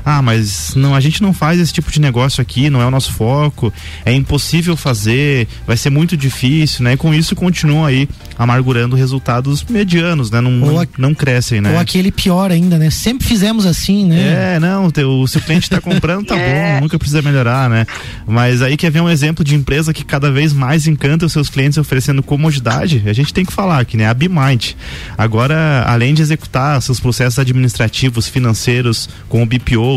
ah, 0.08 0.22
mas 0.22 0.72
não, 0.76 0.94
a 0.94 1.00
gente 1.00 1.20
não 1.20 1.32
faz 1.32 1.58
esse 1.58 1.72
tipo 1.72 1.90
de 1.90 2.00
negócio 2.00 2.40
aqui, 2.40 2.70
não 2.70 2.80
é 2.80 2.86
o 2.86 2.90
nosso 2.92 3.12
foco, 3.12 3.72
é 4.04 4.12
impossível 4.12 4.76
fazer, 4.76 5.48
vai 5.66 5.76
ser 5.76 5.90
muito 5.90 6.16
difícil, 6.16 6.84
né? 6.84 6.92
E 6.92 6.96
com 6.96 7.12
isso 7.12 7.34
continuam 7.34 7.84
aí 7.84 8.08
amargurando 8.38 8.94
resultados 8.94 9.64
medianos, 9.64 10.30
né? 10.30 10.40
Não, 10.40 10.52
não, 10.52 10.80
a, 10.80 10.86
não, 10.96 11.12
crescem, 11.12 11.60
né? 11.60 11.72
Ou 11.72 11.78
aquele 11.80 12.12
pior 12.12 12.52
ainda, 12.52 12.78
né? 12.78 12.88
Sempre 12.88 13.26
fizemos 13.26 13.66
assim, 13.66 14.06
né? 14.06 14.54
É, 14.54 14.60
não, 14.60 14.86
o, 14.86 15.26
se 15.26 15.38
o 15.38 15.40
cliente 15.40 15.64
está 15.64 15.80
comprando, 15.80 16.24
tá 16.24 16.36
é. 16.38 16.74
bom, 16.76 16.82
nunca 16.82 16.96
precisa 17.00 17.20
melhorar, 17.20 17.68
né? 17.68 17.84
Mas 18.28 18.62
aí 18.62 18.76
quer 18.76 18.92
ver 18.92 19.00
um 19.00 19.10
exemplo 19.10 19.44
de 19.44 19.56
empresa 19.56 19.92
que 19.92 20.04
cada 20.04 20.30
vez 20.30 20.52
mais 20.52 20.86
encanta 20.86 21.26
os 21.26 21.32
seus 21.32 21.48
clientes 21.48 21.78
oferecendo 21.78 22.22
comodidade, 22.22 23.02
a 23.06 23.12
gente 23.12 23.34
tem 23.34 23.44
que 23.44 23.52
falar 23.52 23.80
aqui, 23.80 23.96
né? 23.96 24.06
A 24.06 24.14
BeMind. 24.14 24.74
Agora, 25.18 25.82
além 25.84 26.14
de 26.14 26.22
executar 26.22 26.80
seus 26.80 27.00
processos 27.00 27.40
administrativos, 27.40 28.28
financeiros 28.28 29.08
com 29.28 29.42
o 29.42 29.46
BPO, 29.46 29.95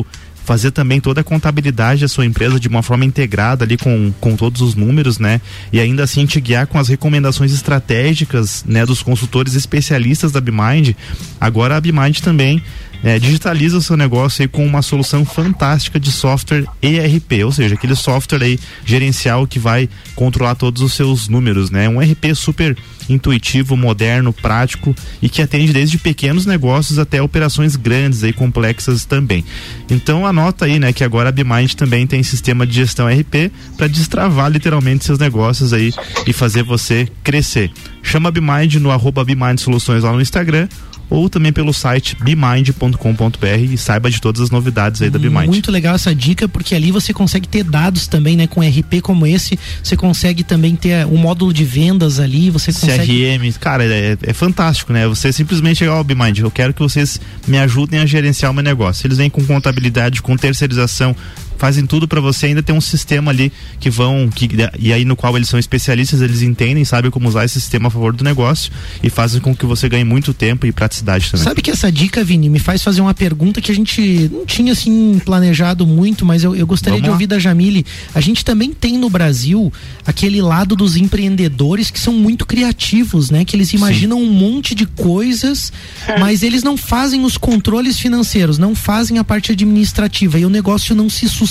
fazer 0.49 0.71
também 0.71 0.99
toda 0.99 1.21
a 1.21 1.23
contabilidade 1.23 2.01
da 2.01 2.07
sua 2.07 2.25
empresa 2.25 2.59
de 2.59 2.67
uma 2.67 2.81
forma 2.81 3.05
integrada 3.05 3.63
ali 3.65 3.77
com, 3.77 4.11
com 4.19 4.35
todos 4.35 4.61
os 4.61 4.73
números, 4.73 5.19
né? 5.19 5.39
E 5.71 5.79
ainda 5.79 6.03
assim 6.03 6.25
te 6.25 6.41
guiar 6.41 6.65
com 6.65 6.79
as 6.79 6.87
recomendações 6.87 7.53
estratégicas, 7.53 8.63
né, 8.67 8.83
dos 8.83 9.03
consultores 9.03 9.53
especialistas 9.53 10.31
da 10.31 10.41
BMind. 10.41 10.95
Agora 11.39 11.77
a 11.77 11.81
BMind 11.81 12.21
também 12.21 12.63
é, 13.03 13.17
digitaliza 13.19 13.77
o 13.77 13.81
seu 13.81 13.95
negócio 13.95 14.41
aí 14.41 14.47
com 14.47 14.65
uma 14.65 14.81
solução 14.81 15.25
fantástica 15.25 15.99
de 15.99 16.11
software 16.11 16.65
ERP, 16.81 17.43
ou 17.45 17.51
seja, 17.51 17.75
aquele 17.75 17.95
software 17.95 18.43
aí 18.43 18.59
gerencial 18.85 19.47
que 19.47 19.59
vai 19.59 19.89
controlar 20.15 20.55
todos 20.55 20.81
os 20.81 20.93
seus 20.93 21.27
números, 21.27 21.69
né? 21.69 21.87
Um 21.87 22.01
ERP 22.01 22.33
super 22.35 22.75
intuitivo, 23.09 23.75
moderno, 23.75 24.31
prático 24.31 24.95
e 25.21 25.27
que 25.27 25.41
atende 25.41 25.73
desde 25.73 25.97
pequenos 25.97 26.45
negócios 26.45 26.99
até 26.99 27.21
operações 27.21 27.75
grandes 27.75 28.23
e 28.23 28.31
complexas 28.31 29.05
também. 29.05 29.43
Então 29.89 30.25
anota 30.25 30.65
aí, 30.65 30.79
né, 30.79 30.93
que 30.93 31.03
agora 31.03 31.29
a 31.29 31.31
BMind 31.31 31.73
também 31.73 32.05
tem 32.05 32.21
sistema 32.21 32.67
de 32.67 32.73
gestão 32.73 33.07
RP 33.07 33.51
para 33.77 33.87
destravar 33.87 34.51
literalmente 34.51 35.05
seus 35.05 35.17
negócios 35.17 35.73
aí 35.73 35.91
e 36.27 36.33
fazer 36.33 36.63
você 36.63 37.07
crescer. 37.23 37.71
Chama 38.03 38.29
a 38.29 38.31
BMind 38.31 38.75
no 38.75 38.91
arroba 38.91 39.25
Soluções 39.57 40.03
lá 40.03 40.11
no 40.11 40.21
Instagram 40.21 40.67
ou 41.09 41.29
também 41.29 41.51
pelo 41.51 41.73
site 41.73 42.15
bemind.com.br 42.21 43.47
e 43.71 43.77
saiba 43.77 44.09
de 44.09 44.21
todas 44.21 44.41
as 44.41 44.49
novidades 44.49 45.01
aí 45.01 45.09
da 45.09 45.17
Bemind. 45.17 45.47
Muito 45.47 45.71
legal 45.71 45.95
essa 45.95 46.13
dica, 46.13 46.47
porque 46.47 46.75
ali 46.75 46.91
você 46.91 47.13
consegue 47.13 47.47
ter 47.47 47.63
dados 47.63 48.07
também, 48.07 48.37
né? 48.37 48.47
Com 48.47 48.61
RP 48.61 49.01
como 49.01 49.25
esse, 49.25 49.57
você 49.83 49.95
consegue 49.95 50.43
também 50.43 50.75
ter 50.75 51.05
um 51.05 51.17
módulo 51.17 51.53
de 51.53 51.63
vendas 51.63 52.19
ali, 52.19 52.49
você 52.49 52.71
consegue... 52.71 53.37
CRM, 53.37 53.59
cara, 53.59 53.83
é, 53.85 54.17
é 54.21 54.33
fantástico, 54.33 54.93
né? 54.93 55.07
Você 55.07 55.33
simplesmente 55.33 55.79
chegar 55.79 55.93
ao 55.93 56.03
Bemind, 56.03 56.39
eu 56.39 56.51
quero 56.51 56.73
que 56.73 56.81
vocês 56.81 57.19
me 57.47 57.57
ajudem 57.57 57.99
a 57.99 58.05
gerenciar 58.05 58.51
o 58.51 58.53
meu 58.53 58.63
negócio. 58.63 59.07
Eles 59.07 59.17
vêm 59.17 59.29
com 59.29 59.43
contabilidade, 59.43 60.21
com 60.21 60.35
terceirização, 60.37 61.15
fazem 61.59 61.85
tudo 61.85 62.07
para 62.07 62.21
você 62.21 62.47
ainda 62.47 62.63
ter 62.63 62.71
um 62.71 62.81
sistema 62.81 63.31
ali 63.31 63.51
que 63.79 63.89
vão 63.89 64.29
que 64.29 64.49
e 64.79 64.93
aí 64.93 65.03
no 65.03 65.15
qual 65.15 65.35
eles 65.35 65.49
são 65.49 65.59
especialistas, 65.59 66.21
eles 66.21 66.41
entendem, 66.41 66.85
sabem 66.85 67.11
como 67.11 67.27
usar 67.27 67.43
esse 67.45 67.59
sistema 67.59 67.89
a 67.89 67.91
favor 67.91 68.13
do 68.13 68.23
negócio 68.23 68.71
e 69.03 69.09
fazem 69.09 69.41
com 69.41 69.53
que 69.53 69.65
você 69.65 69.89
ganhe 69.89 70.05
muito 70.05 70.33
tempo 70.33 70.65
e 70.65 70.71
praticidade 70.71 71.29
também. 71.29 71.43
Sabe 71.43 71.61
que 71.61 71.69
essa 71.69 71.91
dica, 71.91 72.23
Vini, 72.23 72.49
me 72.49 72.59
faz 72.59 72.81
fazer 72.81 73.01
uma 73.01 73.13
pergunta 73.13 73.61
que 73.61 73.71
a 73.71 73.75
gente 73.75 74.29
não 74.31 74.45
tinha 74.45 74.71
assim 74.71 75.19
planejado 75.23 75.85
muito, 75.85 76.25
mas 76.25 76.43
eu, 76.43 76.55
eu 76.55 76.65
gostaria 76.65 76.97
Vamos 76.97 77.07
de 77.07 77.11
ouvir 77.11 77.27
da 77.27 77.37
Jamile. 77.37 77.85
A 78.15 78.21
gente 78.21 78.45
também 78.45 78.71
tem 78.71 78.97
no 78.97 79.09
Brasil 79.09 79.71
aquele 80.05 80.41
lado 80.41 80.75
dos 80.75 80.95
empreendedores 80.95 81.91
que 81.91 81.99
são 81.99 82.13
muito 82.13 82.45
criativos, 82.45 83.29
né? 83.29 83.43
Que 83.43 83.55
eles 83.55 83.73
imaginam 83.73 84.17
Sim. 84.19 84.23
um 84.23 84.31
monte 84.31 84.73
de 84.73 84.85
coisas, 84.85 85.73
mas 86.19 86.41
eles 86.41 86.63
não 86.63 86.77
fazem 86.77 87.25
os 87.25 87.37
controles 87.37 87.99
financeiros, 87.99 88.57
não 88.57 88.73
fazem 88.73 89.17
a 89.17 89.23
parte 89.23 89.51
administrativa 89.51 90.39
e 90.39 90.45
o 90.45 90.49
negócio 90.49 90.95
não 90.95 91.09
se 91.09 91.27
sustenta, 91.27 91.48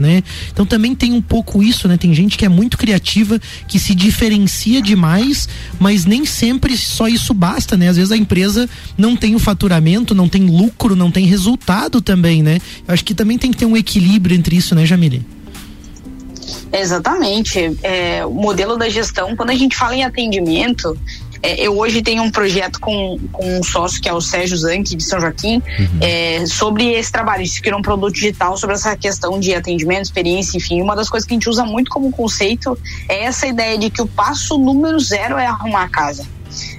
né? 0.00 0.22
Então 0.52 0.64
também 0.64 0.94
tem 0.94 1.12
um 1.12 1.20
pouco 1.20 1.62
isso, 1.62 1.86
né? 1.88 1.96
Tem 1.96 2.14
gente 2.14 2.38
que 2.38 2.44
é 2.44 2.48
muito 2.48 2.78
criativa, 2.78 3.40
que 3.68 3.78
se 3.78 3.94
diferencia 3.94 4.80
demais, 4.80 5.48
mas 5.78 6.04
nem 6.04 6.24
sempre 6.24 6.76
só 6.76 7.08
isso 7.08 7.34
basta, 7.34 7.76
né? 7.76 7.88
Às 7.88 7.96
vezes 7.96 8.12
a 8.12 8.16
empresa 8.16 8.68
não 8.96 9.16
tem 9.16 9.34
o 9.34 9.38
faturamento, 9.38 10.14
não 10.14 10.28
tem 10.28 10.46
lucro, 10.46 10.96
não 10.96 11.10
tem 11.10 11.26
resultado 11.26 12.00
também, 12.00 12.42
né? 12.42 12.58
Eu 12.86 12.94
acho 12.94 13.04
que 13.04 13.14
também 13.14 13.38
tem 13.38 13.50
que 13.50 13.56
ter 13.56 13.66
um 13.66 13.76
equilíbrio 13.76 14.36
entre 14.36 14.56
isso, 14.56 14.74
né, 14.74 14.86
Jamile? 14.86 15.24
Exatamente. 16.72 17.76
É, 17.82 18.24
o 18.26 18.32
modelo 18.32 18.76
da 18.76 18.88
gestão, 18.88 19.36
quando 19.36 19.50
a 19.50 19.54
gente 19.54 19.76
fala 19.76 19.94
em 19.94 20.04
atendimento, 20.04 20.96
é, 21.44 21.60
eu 21.60 21.76
hoje 21.78 22.00
tenho 22.00 22.22
um 22.22 22.30
projeto 22.30 22.80
com, 22.80 23.18
com 23.30 23.58
um 23.58 23.62
sócio 23.62 24.00
que 24.00 24.08
é 24.08 24.12
o 24.14 24.20
Sérgio 24.20 24.56
Zanck 24.56 24.96
de 24.96 25.04
São 25.04 25.20
Joaquim 25.20 25.56
uhum. 25.56 25.98
é, 26.00 26.46
sobre 26.46 26.92
esse 26.92 27.12
trabalho. 27.12 27.42
Isso 27.42 27.60
criou 27.60 27.78
um 27.78 27.82
produto 27.82 28.14
digital 28.14 28.56
sobre 28.56 28.76
essa 28.76 28.96
questão 28.96 29.38
de 29.38 29.54
atendimento, 29.54 30.04
experiência, 30.04 30.56
enfim. 30.56 30.80
Uma 30.80 30.96
das 30.96 31.10
coisas 31.10 31.26
que 31.26 31.34
a 31.34 31.36
gente 31.36 31.48
usa 31.48 31.64
muito 31.64 31.90
como 31.90 32.10
conceito 32.10 32.78
é 33.08 33.24
essa 33.24 33.46
ideia 33.46 33.76
de 33.76 33.90
que 33.90 34.00
o 34.00 34.06
passo 34.06 34.56
número 34.56 34.98
zero 34.98 35.36
é 35.36 35.46
arrumar 35.46 35.84
a 35.84 35.88
casa 35.88 36.26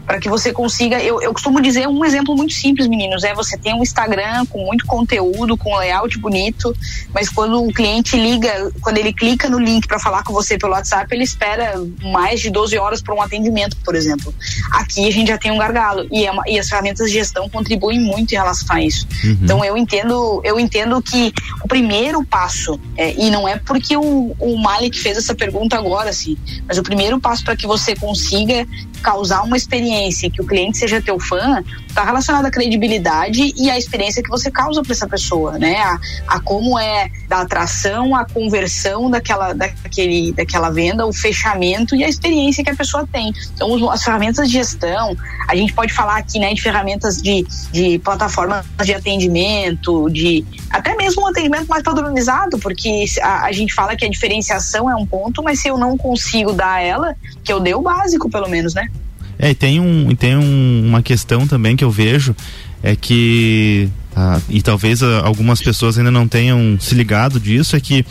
para 0.06 0.20
que 0.20 0.30
você 0.30 0.54
consiga. 0.54 1.02
Eu, 1.02 1.22
eu 1.22 1.34
costumo 1.34 1.62
dizer 1.62 1.88
um 1.88 2.04
exemplo 2.06 2.36
muito 2.36 2.54
simples, 2.54 2.88
meninos: 2.88 3.24
é 3.24 3.34
você 3.34 3.58
tem 3.58 3.74
um 3.74 3.82
Instagram 3.82 4.46
com 4.46 4.64
muito 4.66 4.86
conteúdo, 4.86 5.58
com 5.58 5.76
layout 5.76 6.18
bonito, 6.20 6.76
mas 7.14 7.30
quando 7.30 7.64
o 7.64 7.74
cliente 7.74 8.16
liga, 8.16 8.72
quando 8.82 8.98
ele 8.98 9.12
clica 9.12 9.50
no 9.50 9.60
link 9.60 9.88
para 9.88 10.00
falar 10.00 10.24
com 10.24 10.34
você 10.34 10.58
pelo 10.58 10.74
WhatsApp, 10.74 11.14
ele 11.14 11.24
espera 11.24 11.74
mais 12.04 12.40
de 12.40 12.50
12 12.50 12.78
horas 12.78 13.02
para 13.02 13.14
um 13.14 13.22
atendimento, 13.22 13.76
por 13.78 13.96
exemplo. 13.96 14.34
Aqui 14.74 15.08
a 15.08 15.12
gente 15.12 15.28
já 15.28 15.38
tem 15.38 15.52
um 15.52 15.58
gargalo 15.58 16.08
e, 16.12 16.26
é 16.26 16.32
uma, 16.32 16.44
e 16.48 16.60
as 16.60 16.70
ferramentas 16.70 17.08
de 17.08 17.14
gestão 17.14 17.50
contribuem 17.50 18.00
muito 18.00 18.34
em 18.34 18.38
relação 18.38 18.76
a 18.76 18.82
isso. 18.82 19.08
Uhum. 19.24 19.38
Então 19.42 19.66
eu 19.66 19.78
entendo, 19.78 20.42
eu 20.44 20.60
entendo 20.60 21.02
que 21.02 21.34
o 21.64 21.68
primeiro 21.68 22.24
passo, 22.24 22.80
é, 22.98 23.14
e 23.14 23.30
não 23.30 23.48
é 23.48 23.58
porque 23.58 23.98
o, 23.98 24.36
o 24.40 24.58
Malik 24.58 25.00
fez 25.00 25.18
essa 25.18 25.34
pergunta 25.34 25.78
agora, 25.78 26.10
assim, 26.10 26.38
mas 26.68 26.78
o 26.78 26.84
primeiro 26.84 27.20
passo 27.20 27.44
para 27.44 27.56
que 27.56 27.66
você 27.66 27.96
consiga 27.96 28.68
causar 29.02 29.44
uma 29.44 29.58
experiência 29.58 29.95
que 30.32 30.42
o 30.42 30.46
cliente 30.46 30.78
seja 30.78 31.02
teu 31.02 31.20
fã, 31.20 31.64
está 31.88 32.04
relacionado 32.04 32.46
à 32.46 32.52
credibilidade 32.52 33.54
e 33.58 33.70
à 33.70 33.78
experiência 33.78 34.22
que 34.22 34.30
você 34.30 34.52
causa 34.52 34.82
para 34.82 34.92
essa 34.92 35.08
pessoa, 35.08 35.58
né? 35.58 35.78
A, 35.78 36.00
a, 36.28 36.40
como 36.42 36.78
é 36.78 37.10
da 37.28 37.42
atração, 37.42 38.16
a 38.16 38.26
conversão 38.26 39.10
daquela, 39.10 39.54
daquele, 39.54 40.34
daquela 40.34 40.70
venda, 40.70 41.06
o 41.06 41.14
fechamento 41.14 41.96
e 41.96 42.04
a 42.04 42.10
experiência 42.10 42.64
que 42.64 42.70
a 42.70 42.76
pessoa 42.76 43.08
tem. 43.12 43.32
Então, 43.54 43.90
as 43.90 44.04
ferramentas 44.04 44.48
de 44.48 44.54
gestão, 44.54 45.16
a 45.48 45.56
gente 45.56 45.74
pode 45.74 45.94
falar 45.94 46.18
aqui, 46.18 46.38
né, 46.40 46.54
de 46.54 46.62
ferramentas 46.62 47.22
de, 47.22 47.46
de 47.72 48.00
plataformas 48.00 48.66
de 48.84 48.94
atendimento, 48.94 50.10
de 50.10 50.46
até 50.70 50.96
mesmo 50.96 51.24
um 51.24 51.28
atendimento 51.28 51.68
mais 51.68 51.84
padronizado, 51.84 52.60
porque 52.60 53.06
a, 53.22 53.46
a 53.46 53.52
gente 53.52 53.74
fala 53.74 53.96
que 53.96 54.06
a 54.06 54.10
diferenciação 54.10 54.90
é 54.90 54.96
um 54.96 55.06
ponto, 55.06 55.42
mas 55.42 55.62
se 55.62 55.70
eu 55.70 55.78
não 55.78 55.98
consigo 55.98 56.52
dar 56.52 56.84
ela, 56.84 57.16
que 57.44 57.54
eu 57.54 57.60
dei 57.60 57.74
o 57.74 57.82
básico, 57.82 58.30
pelo 58.30 58.50
menos, 58.50 58.74
né? 58.74 58.90
É, 59.38 59.52
e 59.52 59.56
tem, 59.56 59.80
um, 59.80 60.16
tem 60.16 60.36
um, 60.38 60.84
uma 60.88 61.02
questão 61.02 61.46
também 61.48 61.76
que 61.76 61.84
eu 61.84 61.92
vejo, 61.92 62.36
é 62.82 62.96
que, 62.96 63.90
ah, 64.16 64.40
e 64.50 64.62
talvez 64.62 65.04
ah, 65.04 65.22
algumas 65.24 65.62
pessoas 65.62 65.98
ainda 65.98 66.12
não 66.12 66.28
tenham 66.28 66.78
se 66.80 66.96
ligado 66.96 67.40
disso, 67.40 67.76
é 67.76 67.80
que 67.80 68.06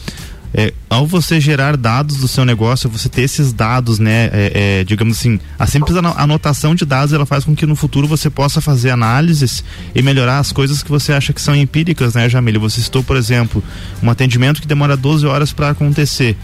é, 0.57 0.73
ao 0.89 1.05
você 1.05 1.41
gerar 1.41 1.77
dados 1.77 2.19
do 2.19 2.29
seu 2.29 2.45
negócio, 2.45 2.89
você 2.89 3.09
ter 3.09 3.23
esses 3.23 3.53
dados, 3.53 3.99
né, 3.99 4.31
é, 4.33 4.53
é, 4.81 4.85
digamos 4.85 5.19
assim, 5.19 5.41
a 5.59 5.67
simples 5.67 5.97
anotação 5.97 6.77
de 6.77 6.85
dados 6.85 7.13
ela 7.13 7.27
faz 7.27 7.45
com 7.45 7.57
que 7.57 7.67
no 7.67 7.75
futuro 7.75 8.07
você 8.07 8.31
possa 8.31 8.61
fazer 8.61 8.91
análises 8.91 9.65
e 9.93 10.01
melhorar 10.01 10.39
as 10.39 10.53
coisas 10.53 10.81
que 10.81 10.91
você 10.91 11.13
acha 11.13 11.33
que 11.33 11.43
são 11.43 11.57
empíricas, 11.57 12.15
né, 12.15 12.29
Jamília? 12.29 12.61
Você 12.61 12.81
citou, 12.81 13.03
por 13.03 13.17
exemplo, 13.17 13.65
um 14.01 14.09
atendimento 14.09 14.61
que 14.61 14.69
demora 14.69 14.97
12 14.97 15.27
horas 15.27 15.53
para 15.53 15.71
acontecer. 15.71 16.37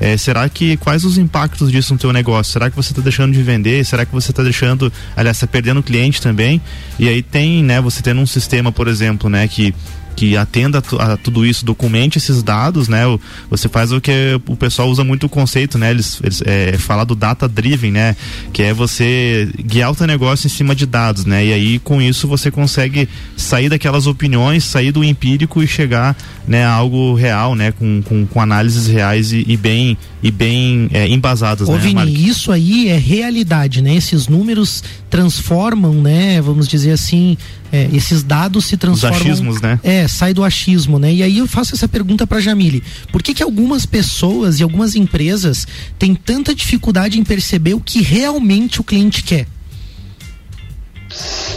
É, 0.00 0.16
será 0.16 0.48
que 0.48 0.76
quais 0.76 1.04
os 1.04 1.16
impactos 1.16 1.70
disso 1.70 1.92
no 1.92 1.98
teu 1.98 2.12
negócio? 2.12 2.52
Será 2.52 2.70
que 2.70 2.76
você 2.76 2.92
está 2.92 3.02
deixando 3.02 3.32
de 3.32 3.42
vender? 3.42 3.84
Será 3.84 4.04
que 4.04 4.12
você 4.12 4.30
está 4.30 4.42
deixando, 4.42 4.92
aliás, 5.16 5.36
está 5.36 5.46
perdendo 5.46 5.82
cliente 5.82 6.20
também? 6.20 6.60
E 6.98 7.08
aí 7.08 7.22
tem, 7.22 7.62
né? 7.62 7.80
Você 7.80 8.02
tendo 8.02 8.20
um 8.20 8.26
sistema, 8.26 8.70
por 8.70 8.88
exemplo, 8.88 9.30
né, 9.30 9.48
que 9.48 9.74
que 10.16 10.34
atenda 10.36 10.82
a, 10.98 11.16
tudo 11.18 11.44
isso, 11.44 11.64
documente 11.64 12.16
esses 12.16 12.42
dados, 12.42 12.88
né? 12.88 13.02
Você 13.50 13.68
faz 13.68 13.92
o 13.92 14.00
que 14.00 14.40
o 14.48 14.56
pessoal 14.56 14.88
usa 14.88 15.04
muito 15.04 15.26
o 15.26 15.28
conceito, 15.28 15.76
né? 15.76 15.90
Eles, 15.90 16.18
eles 16.22 16.42
é, 16.44 16.78
falar 16.78 17.04
do 17.04 17.14
data 17.14 17.46
driven, 17.46 17.92
né? 17.92 18.16
Que 18.52 18.62
é 18.62 18.72
você 18.72 19.48
guiar 19.62 19.92
o 19.92 19.94
teu 19.94 20.06
negócio 20.06 20.46
em 20.46 20.50
cima 20.50 20.74
de 20.74 20.86
dados, 20.86 21.26
né? 21.26 21.44
E 21.44 21.52
aí 21.52 21.78
com 21.78 22.00
isso 22.00 22.26
você 22.26 22.50
consegue 22.50 23.06
sair 23.36 23.68
daquelas 23.68 24.06
opiniões, 24.06 24.64
sair 24.64 24.90
do 24.90 25.04
empírico 25.04 25.62
e 25.62 25.66
chegar, 25.66 26.16
né, 26.48 26.64
a 26.64 26.72
algo 26.72 27.14
real, 27.14 27.54
né? 27.54 27.72
Com, 27.72 28.00
com, 28.02 28.26
com 28.26 28.40
análises 28.40 28.86
reais 28.86 29.32
e, 29.32 29.44
e 29.46 29.56
bem 29.56 29.98
e 30.22 30.30
bem 30.30 30.88
é, 30.92 31.06
embasadas, 31.06 31.68
Ô, 31.68 31.72
né? 31.74 31.78
Vini, 31.78 32.26
isso 32.26 32.50
aí 32.50 32.88
é 32.88 32.96
realidade, 32.96 33.82
né? 33.82 33.94
Esses 33.94 34.26
números 34.26 34.82
transformam, 35.10 35.92
né? 35.94 36.40
Vamos 36.40 36.66
dizer 36.66 36.92
assim, 36.92 37.36
é, 37.72 37.88
esses 37.92 38.22
dados 38.22 38.64
se 38.66 38.76
transformam. 38.76 39.18
Os 39.18 39.26
achismos, 39.26 39.60
né? 39.60 39.80
É, 39.82 40.08
sai 40.08 40.32
do 40.32 40.44
achismo, 40.44 40.98
né? 40.98 41.12
E 41.12 41.22
aí 41.22 41.38
eu 41.38 41.46
faço 41.46 41.74
essa 41.74 41.88
pergunta 41.88 42.26
para 42.26 42.40
Jamile: 42.40 42.82
por 43.10 43.22
que 43.22 43.34
que 43.34 43.42
algumas 43.42 43.86
pessoas 43.86 44.60
e 44.60 44.62
algumas 44.62 44.94
empresas 44.94 45.66
têm 45.98 46.14
tanta 46.14 46.54
dificuldade 46.54 47.18
em 47.18 47.24
perceber 47.24 47.74
o 47.74 47.80
que 47.80 48.02
realmente 48.02 48.80
o 48.80 48.84
cliente 48.84 49.22
quer? 49.22 49.46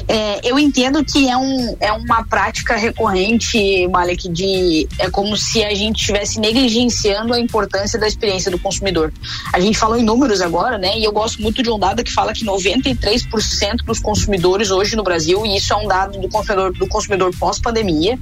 É, 0.07 0.39
eu 0.43 0.57
entendo 0.57 1.03
que 1.03 1.29
é, 1.29 1.37
um, 1.37 1.77
é 1.79 1.91
uma 1.91 2.23
prática 2.23 2.75
recorrente, 2.75 3.87
Malek, 3.87 4.27
de 4.29 4.87
é 4.97 5.09
como 5.09 5.37
se 5.37 5.63
a 5.63 5.73
gente 5.73 5.99
estivesse 5.99 6.39
negligenciando 6.39 7.33
a 7.33 7.39
importância 7.39 7.99
da 7.99 8.07
experiência 8.07 8.49
do 8.49 8.57
consumidor. 8.57 9.13
A 9.53 9.59
gente 9.59 9.77
falou 9.77 9.97
em 9.97 10.03
números 10.03 10.41
agora, 10.41 10.77
né? 10.77 10.97
E 10.97 11.03
eu 11.03 11.11
gosto 11.11 11.41
muito 11.41 11.61
de 11.61 11.69
um 11.69 11.77
dado 11.77 12.03
que 12.03 12.11
fala 12.11 12.33
que 12.33 12.45
93% 12.45 13.85
dos 13.85 13.99
consumidores 13.99 14.71
hoje 14.71 14.95
no 14.95 15.03
Brasil, 15.03 15.45
e 15.45 15.57
isso 15.57 15.73
é 15.73 15.75
um 15.75 15.87
dado 15.87 16.19
do 16.19 16.29
consumidor, 16.29 16.73
do 16.73 16.87
consumidor 16.87 17.31
pós-pandemia, 17.37 18.17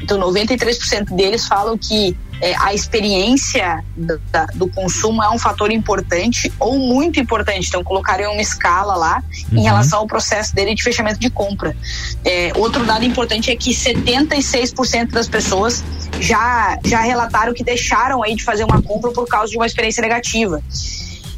então 0.00 0.18
93% 0.18 1.14
deles 1.14 1.46
falam 1.46 1.76
que 1.76 2.16
é, 2.40 2.54
a 2.56 2.72
experiência 2.72 3.84
do, 3.96 4.18
da, 4.30 4.46
do 4.54 4.68
consumo 4.68 5.22
é 5.22 5.28
um 5.28 5.38
fator 5.38 5.72
importante 5.72 6.52
ou 6.58 6.78
muito 6.78 7.18
importante. 7.18 7.68
Então, 7.68 7.82
colocaria 7.82 8.30
uma 8.30 8.40
escala 8.40 8.94
lá 8.94 9.22
uhum. 9.50 9.58
em 9.58 9.62
relação 9.62 10.00
ao 10.00 10.06
processo 10.06 10.54
dele 10.54 10.74
de 10.74 10.82
fechamento 10.82 11.18
de 11.18 11.30
compra. 11.30 11.76
É, 12.24 12.52
outro 12.56 12.84
dado 12.84 13.04
importante 13.04 13.50
é 13.50 13.56
que 13.56 13.70
76% 13.70 15.10
das 15.10 15.28
pessoas 15.28 15.82
já, 16.20 16.78
já 16.84 17.00
relataram 17.00 17.52
que 17.52 17.64
deixaram 17.64 18.22
aí 18.22 18.34
de 18.36 18.44
fazer 18.44 18.64
uma 18.64 18.80
compra 18.80 19.10
por 19.10 19.26
causa 19.26 19.50
de 19.50 19.56
uma 19.56 19.66
experiência 19.66 20.00
negativa. 20.00 20.62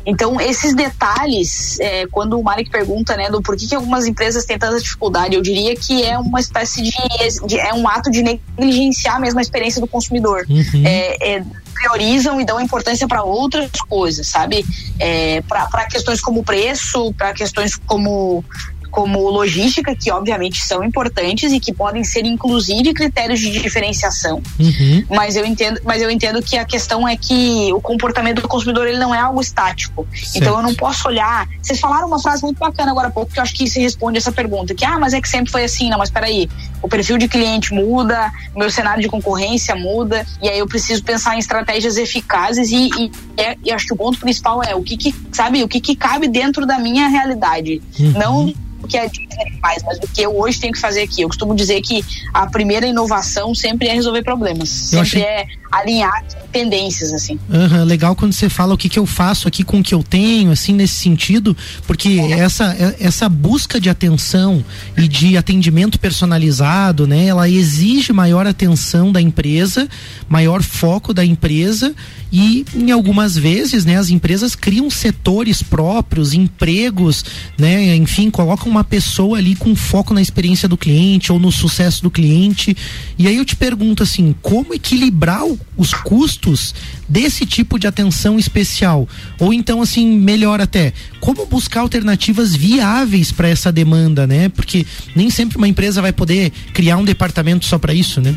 Então, 0.04 0.40
esses 0.40 0.74
detalhes, 0.74 1.78
é, 1.80 2.06
quando 2.06 2.38
o 2.38 2.42
Malik 2.42 2.70
pergunta, 2.70 3.16
né, 3.16 3.28
do 3.30 3.42
porquê 3.42 3.66
que 3.66 3.74
algumas 3.74 4.06
empresas 4.06 4.44
têm 4.44 4.58
tanta 4.58 4.80
dificuldade, 4.80 5.34
eu 5.34 5.42
diria 5.42 5.76
que 5.76 6.02
é 6.02 6.18
uma 6.18 6.40
espécie 6.40 6.82
de, 6.82 6.92
de 7.46 7.58
é 7.58 7.74
um 7.74 7.86
ato 7.86 8.10
de 8.10 8.22
negligenciar 8.22 9.20
mesmo 9.20 9.38
a 9.38 9.42
experiência 9.42 9.80
do 9.80 9.86
consumidor. 9.86 10.46
Uhum. 10.48 10.82
É, 10.84 11.36
é, 11.36 11.44
priorizam 11.74 12.40
e 12.40 12.44
dão 12.44 12.60
importância 12.60 13.08
para 13.08 13.22
outras 13.22 13.70
coisas, 13.88 14.28
sabe? 14.28 14.64
É, 14.98 15.42
para 15.42 15.86
questões 15.86 16.20
como 16.20 16.44
preço, 16.44 17.12
para 17.14 17.32
questões 17.32 17.76
como 17.86 18.44
como 18.90 19.29
logística, 19.31 19.94
que 19.94 20.11
obviamente 20.11 20.62
são 20.62 20.83
importantes 20.83 21.53
e 21.53 21.61
que 21.61 21.72
podem 21.72 22.05
ser 22.05 22.24
inclusive 22.24 22.92
critérios 22.92 23.40
de 23.40 23.50
diferenciação. 23.50 24.42
Uhum. 24.59 25.05
Mas 25.09 25.37
eu 25.37 25.44
entendo, 25.44 25.81
mas 25.85 26.03
eu 26.03 26.11
entendo 26.11 26.42
que 26.42 26.59
a 26.59 26.64
questão 26.64 27.07
é 27.07 27.16
que 27.16 27.72
o 27.72 27.81
comportamento 27.81 28.42
do 28.42 28.48
consumidor 28.48 28.87
ele 28.87 28.98
não 28.98 29.14
é 29.14 29.18
algo 29.18 29.40
estático. 29.40 30.07
Certo. 30.12 30.37
Então 30.37 30.57
eu 30.57 30.62
não 30.62 30.74
posso 30.74 31.09
olhar. 31.09 31.48
Vocês 31.62 31.79
falaram 31.79 32.07
uma 32.07 32.20
frase 32.20 32.42
muito 32.42 32.59
bacana 32.59 32.90
agora 32.90 33.09
há 33.09 33.11
pouco 33.11 33.33
que 33.33 33.38
eu 33.38 33.42
acho 33.42 33.55
que 33.55 33.68
se 33.68 33.81
responde 33.81 34.18
essa 34.18 34.33
pergunta, 34.33 34.74
que 34.74 34.85
ah, 34.85 34.98
mas 34.98 35.14
é 35.14 35.20
que 35.20 35.29
sempre 35.29 35.50
foi 35.50 35.64
assim, 35.64 35.88
não, 35.88 35.98
mas 35.98 36.11
peraí, 36.11 36.48
o 36.83 36.88
perfil 36.88 37.18
de 37.18 37.29
cliente 37.29 37.72
muda, 37.72 38.31
o 38.55 38.59
meu 38.59 38.70
cenário 38.70 39.03
de 39.03 39.09
concorrência 39.09 39.74
muda, 39.76 40.26
e 40.42 40.48
aí 40.48 40.59
eu 40.59 40.66
preciso 40.66 41.03
pensar 41.03 41.37
em 41.37 41.38
estratégias 41.38 41.96
eficazes 41.96 42.70
e, 42.70 42.88
e, 42.98 43.11
é, 43.37 43.57
e 43.64 43.70
acho 43.70 43.87
que 43.87 43.92
o 43.92 43.96
ponto 43.96 44.18
principal 44.18 44.62
é 44.62 44.74
o 44.74 44.83
que, 44.83 44.96
que 44.96 45.14
sabe, 45.33 45.62
o 45.62 45.68
que, 45.68 45.81
que 45.81 45.94
cabe 45.94 46.29
dentro 46.29 46.66
da 46.66 46.79
minha 46.79 47.09
realidade. 47.09 47.81
Uhum. 47.98 48.12
Não 48.12 48.55
o 48.82 48.88
que 48.88 48.96
a 48.96 49.06
Disney 49.06 49.58
faz, 49.60 49.82
mas 49.82 49.98
o 49.98 50.08
que 50.12 50.22
eu 50.22 50.36
hoje 50.36 50.60
tenho 50.60 50.72
que 50.72 50.80
fazer 50.80 51.02
aqui. 51.02 51.22
Eu 51.22 51.28
costumo 51.28 51.54
dizer 51.54 51.80
que 51.82 52.04
a 52.32 52.46
primeira 52.46 52.86
inovação 52.86 53.54
sempre 53.54 53.88
é 53.88 53.94
resolver 53.94 54.22
problemas. 54.22 54.92
Eu 54.92 55.04
sempre 55.04 55.22
achei... 55.22 55.22
é 55.22 55.46
alinhar 55.70 56.24
tendências, 56.50 57.12
assim. 57.12 57.38
Uhum, 57.48 57.85
legal 57.85 58.16
quando 58.16 58.33
você 58.33 58.48
fala 58.48 58.74
o 58.74 58.78
que, 58.78 58.88
que 58.88 58.98
eu 58.98 59.06
faço 59.06 59.46
aqui 59.46 59.62
com 59.62 59.80
o 59.80 59.83
que 59.83 59.94
eu 59.94 60.02
tenho, 60.02 60.50
assim, 60.50 60.72
nesse 60.72 60.94
sentido, 60.94 61.56
porque 61.87 62.09
é. 62.09 62.40
essa, 62.40 62.76
essa 62.98 63.28
busca 63.28 63.80
de 63.80 63.88
atenção 63.88 64.64
e 64.96 65.06
de 65.06 65.37
atendimento 65.37 65.98
personalizado, 65.98 67.06
né, 67.06 67.26
ela 67.26 67.48
exige 67.48 68.12
maior 68.12 68.46
atenção 68.46 69.12
da 69.12 69.20
empresa, 69.20 69.88
maior 70.28 70.62
foco 70.62 71.14
da 71.14 71.24
empresa 71.24 71.94
e 72.33 72.64
em 72.74 72.90
algumas 72.90 73.37
vezes, 73.37 73.85
né, 73.85 73.96
as 73.96 74.09
empresas 74.09 74.54
criam 74.54 74.88
setores 74.90 75.62
próprios, 75.62 76.33
empregos, 76.33 77.24
né, 77.59 77.96
enfim, 77.96 78.30
colocam 78.30 78.68
uma 78.70 78.85
pessoa 78.85 79.38
ali 79.38 79.54
com 79.56 79.74
foco 79.74 80.14
na 80.14 80.22
experiência 80.22 80.68
do 80.68 80.76
cliente 80.76 81.33
ou 81.33 81.38
no 81.38 81.50
sucesso 81.50 82.02
do 82.02 82.11
cliente. 82.11 82.76
E 83.18 83.26
aí 83.26 83.37
eu 83.37 83.44
te 83.44 83.56
pergunto 83.56 84.02
assim, 84.02 84.35
como 84.42 84.74
equilibrar 84.74 85.44
os 85.77 85.94
custos 85.94 86.75
desse 87.09 87.46
tipo 87.46 87.79
de 87.79 87.87
atenção 87.87 88.38
especial? 88.38 89.09
Ou 89.38 89.53
então 89.53 89.81
assim, 89.81 90.07
melhor 90.18 90.61
até, 90.61 90.92
como 91.20 91.46
buscar 91.46 91.81
alternativas 91.81 92.55
viáveis 92.55 93.33
para 93.33 93.49
essa 93.49 93.73
demanda, 93.73 94.27
né? 94.27 94.49
Porque 94.49 94.87
nem 95.14 95.31
sempre 95.31 95.57
uma 95.57 95.68
empresa 95.68 96.03
vai 96.03 96.12
poder 96.12 96.51
criar 96.73 96.96
um 96.96 97.05
departamento 97.05 97.64
só 97.64 97.79
para 97.79 97.94
isso, 97.94 98.20
né? 98.20 98.37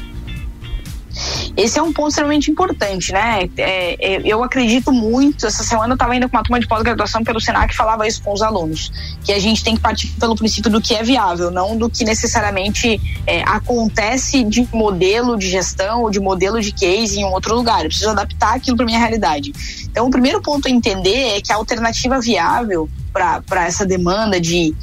Esse 1.55 1.77
é 1.77 1.83
um 1.83 1.93
ponto 1.93 2.09
extremamente 2.09 2.49
importante, 2.49 3.11
né? 3.11 3.49
É, 3.57 4.15
é, 4.15 4.21
eu 4.25 4.43
acredito 4.43 4.91
muito. 4.91 5.45
Essa 5.45 5.63
semana 5.63 5.91
eu 5.91 5.95
estava 5.95 6.15
indo 6.15 6.27
com 6.27 6.35
uma 6.35 6.43
turma 6.43 6.59
de 6.59 6.67
pós-graduação 6.67 7.23
pelo 7.23 7.39
Senac 7.39 7.75
falava 7.75 8.07
isso 8.07 8.21
com 8.23 8.33
os 8.33 8.41
alunos, 8.41 8.91
que 9.23 9.31
a 9.31 9.39
gente 9.39 9.63
tem 9.63 9.75
que 9.75 9.81
partir 9.81 10.07
pelo 10.19 10.35
princípio 10.35 10.71
do 10.71 10.81
que 10.81 10.95
é 10.95 11.03
viável, 11.03 11.51
não 11.51 11.77
do 11.77 11.89
que 11.89 12.03
necessariamente 12.03 12.99
é, 13.27 13.43
acontece 13.43 14.43
de 14.43 14.67
modelo 14.73 15.37
de 15.37 15.49
gestão 15.49 16.01
ou 16.01 16.09
de 16.09 16.19
modelo 16.19 16.59
de 16.59 16.71
case 16.71 17.19
em 17.19 17.25
um 17.25 17.31
outro 17.31 17.55
lugar. 17.55 17.81
Eu 17.81 17.89
preciso 17.89 18.09
adaptar 18.09 18.55
aquilo 18.55 18.75
para 18.75 18.85
minha 18.85 18.99
realidade. 18.99 19.53
Então, 19.83 20.07
o 20.07 20.11
primeiro 20.11 20.41
ponto 20.41 20.67
a 20.67 20.71
entender 20.71 21.37
é 21.37 21.41
que 21.41 21.51
a 21.51 21.55
alternativa 21.55 22.19
viável 22.19 22.89
para 23.11 23.65
essa 23.65 23.85
demanda 23.85 24.39
de 24.41 24.73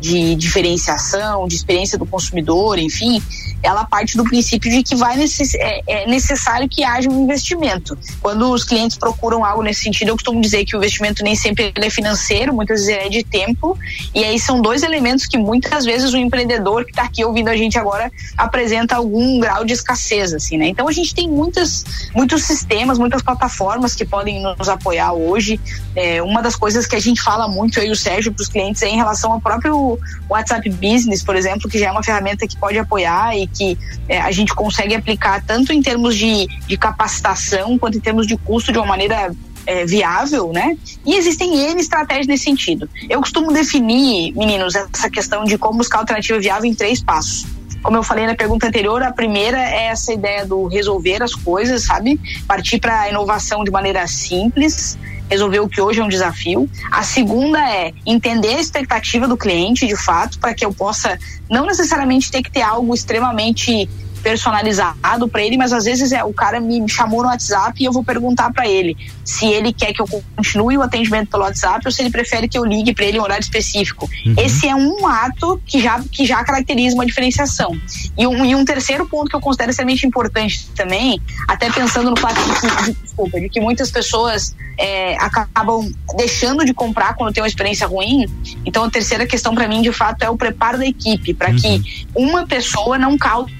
de 0.00 0.34
diferenciação, 0.34 1.46
de 1.46 1.54
experiência 1.54 1.98
do 1.98 2.06
consumidor, 2.06 2.78
enfim, 2.78 3.22
ela 3.62 3.84
parte 3.84 4.16
do 4.16 4.24
princípio 4.24 4.70
de 4.70 4.82
que 4.82 4.96
vai 4.96 5.16
necess, 5.16 5.54
é, 5.54 5.80
é, 5.86 6.06
necessário 6.06 6.68
que 6.68 6.82
haja 6.82 7.10
um 7.10 7.24
investimento. 7.24 7.96
Quando 8.20 8.50
os 8.50 8.64
clientes 8.64 8.96
procuram 8.96 9.44
algo 9.44 9.62
nesse 9.62 9.82
sentido, 9.82 10.08
eu 10.08 10.14
costumo 10.14 10.40
dizer 10.40 10.64
que 10.64 10.74
o 10.74 10.78
investimento 10.78 11.22
nem 11.22 11.34
sempre 11.34 11.72
é 11.74 11.90
financeiro, 11.90 12.54
muitas 12.54 12.86
vezes 12.86 13.04
é 13.04 13.08
de 13.08 13.22
tempo, 13.22 13.78
e 14.14 14.24
aí 14.24 14.38
são 14.38 14.60
dois 14.60 14.82
elementos 14.82 15.26
que 15.26 15.36
muitas 15.36 15.84
vezes 15.84 16.12
o 16.12 16.16
empreendedor 16.16 16.84
que 16.84 16.90
está 16.90 17.02
aqui 17.02 17.24
ouvindo 17.24 17.48
a 17.48 17.56
gente 17.56 17.78
agora 17.78 18.10
apresenta 18.36 18.96
algum 18.96 19.38
grau 19.38 19.64
de 19.64 19.74
escassez, 19.74 20.32
assim, 20.32 20.56
né? 20.56 20.68
Então 20.68 20.88
a 20.88 20.92
gente 20.92 21.14
tem 21.14 21.28
muitas, 21.28 21.84
muitos 22.14 22.44
sistemas, 22.44 22.98
muitas 22.98 23.22
plataformas 23.22 23.94
que 23.94 24.04
podem 24.04 24.42
nos 24.42 24.68
apoiar 24.68 25.12
hoje. 25.12 25.60
É, 25.94 26.22
uma 26.22 26.42
das 26.42 26.56
coisas 26.56 26.86
que 26.86 26.96
a 26.96 27.00
gente 27.00 27.20
fala 27.20 27.46
muito 27.48 27.78
aí, 27.78 27.90
o 27.90 27.96
Sérgio, 27.96 28.32
para 28.32 28.42
os 28.42 28.48
clientes 28.48 28.82
é 28.82 28.88
em 28.88 28.96
relação 28.96 29.32
ao 29.32 29.40
próprio 29.40 29.89
WhatsApp 30.28 30.68
Business, 30.70 31.22
por 31.22 31.36
exemplo, 31.36 31.68
que 31.68 31.78
já 31.78 31.88
é 31.88 31.90
uma 31.90 32.02
ferramenta 32.02 32.46
que 32.46 32.56
pode 32.56 32.78
apoiar 32.78 33.36
e 33.36 33.46
que 33.46 33.78
é, 34.08 34.20
a 34.20 34.30
gente 34.30 34.54
consegue 34.54 34.94
aplicar 34.94 35.42
tanto 35.44 35.72
em 35.72 35.82
termos 35.82 36.16
de, 36.16 36.46
de 36.66 36.76
capacitação 36.76 37.78
quanto 37.78 37.96
em 37.98 38.00
termos 38.00 38.26
de 38.26 38.36
custo 38.36 38.72
de 38.72 38.78
uma 38.78 38.86
maneira 38.86 39.32
é, 39.66 39.84
viável, 39.84 40.52
né? 40.52 40.76
E 41.04 41.14
existem 41.14 41.56
N 41.70 41.80
estratégias 41.80 42.26
nesse 42.26 42.44
sentido. 42.44 42.88
Eu 43.08 43.20
costumo 43.20 43.52
definir, 43.52 44.32
meninos, 44.34 44.74
essa 44.74 45.10
questão 45.10 45.44
de 45.44 45.56
como 45.58 45.78
buscar 45.78 45.98
alternativa 45.98 46.38
viável 46.38 46.64
em 46.64 46.74
três 46.74 47.02
passos. 47.02 47.46
Como 47.82 47.96
eu 47.96 48.02
falei 48.02 48.26
na 48.26 48.34
pergunta 48.34 48.66
anterior, 48.66 49.02
a 49.02 49.10
primeira 49.10 49.58
é 49.58 49.86
essa 49.86 50.12
ideia 50.12 50.44
do 50.44 50.66
resolver 50.66 51.22
as 51.22 51.34
coisas, 51.34 51.84
sabe? 51.84 52.20
Partir 52.46 52.78
para 52.78 53.00
a 53.00 53.08
inovação 53.08 53.64
de 53.64 53.70
maneira 53.70 54.06
simples, 54.06 54.98
resolver 55.30 55.60
o 55.60 55.68
que 55.68 55.80
hoje 55.80 56.00
é 56.00 56.04
um 56.04 56.08
desafio. 56.08 56.68
A 56.90 57.02
segunda 57.02 57.58
é 57.58 57.92
entender 58.04 58.56
a 58.56 58.60
expectativa 58.60 59.28
do 59.28 59.36
cliente, 59.36 59.86
de 59.86 59.96
fato, 59.96 60.38
para 60.40 60.52
que 60.52 60.64
eu 60.64 60.72
possa 60.72 61.16
não 61.48 61.64
necessariamente 61.64 62.30
ter 62.30 62.42
que 62.42 62.50
ter 62.50 62.62
algo 62.62 62.92
extremamente 62.92 63.88
personalizado 64.22 65.28
para 65.28 65.42
ele, 65.42 65.56
mas 65.56 65.72
às 65.72 65.84
vezes 65.84 66.12
é 66.12 66.22
o 66.22 66.32
cara 66.32 66.60
me 66.60 66.88
chamou 66.88 67.22
no 67.22 67.28
WhatsApp 67.28 67.82
e 67.82 67.84
eu 67.84 67.92
vou 67.92 68.04
perguntar 68.04 68.52
para 68.52 68.68
ele 68.68 68.96
se 69.24 69.46
ele 69.46 69.72
quer 69.72 69.92
que 69.92 70.02
eu 70.02 70.06
continue 70.36 70.76
o 70.76 70.82
atendimento 70.82 71.30
pelo 71.30 71.44
WhatsApp 71.44 71.80
ou 71.84 71.92
se 71.92 72.02
ele 72.02 72.10
prefere 72.10 72.48
que 72.48 72.58
eu 72.58 72.64
ligue 72.64 72.92
para 72.92 73.04
ele 73.04 73.18
em 73.18 73.20
horário 73.20 73.42
específico. 73.42 74.08
Uhum. 74.26 74.34
Esse 74.36 74.68
é 74.68 74.74
um 74.74 75.06
ato 75.06 75.60
que 75.64 75.80
já, 75.80 76.02
que 76.10 76.26
já 76.26 76.42
caracteriza 76.42 76.94
uma 76.94 77.06
diferenciação. 77.06 77.78
E 78.18 78.26
um, 78.26 78.44
e 78.44 78.54
um 78.54 78.64
terceiro 78.64 79.06
ponto 79.06 79.28
que 79.28 79.36
eu 79.36 79.40
considero 79.40 79.70
extremamente 79.70 80.06
importante 80.06 80.68
também, 80.74 81.20
até 81.46 81.70
pensando 81.70 82.10
no 82.10 82.16
fato 82.16 82.40
de 82.42 82.60
que, 82.60 82.84
de, 82.84 83.02
desculpa, 83.02 83.40
de 83.40 83.48
que 83.48 83.60
muitas 83.60 83.90
pessoas 83.90 84.54
é, 84.80 85.14
acabam 85.18 85.92
deixando 86.16 86.64
de 86.64 86.72
comprar 86.72 87.14
quando 87.14 87.34
tem 87.34 87.42
uma 87.42 87.48
experiência 87.48 87.86
ruim. 87.86 88.26
Então 88.64 88.84
a 88.84 88.90
terceira 88.90 89.26
questão 89.26 89.54
para 89.54 89.68
mim 89.68 89.82
de 89.82 89.92
fato 89.92 90.22
é 90.22 90.30
o 90.30 90.36
preparo 90.36 90.78
da 90.78 90.86
equipe 90.86 91.34
para 91.34 91.50
uhum. 91.50 91.56
que 91.56 92.06
uma 92.14 92.46
pessoa 92.46 92.98
não 92.98 93.18
cause 93.18 93.52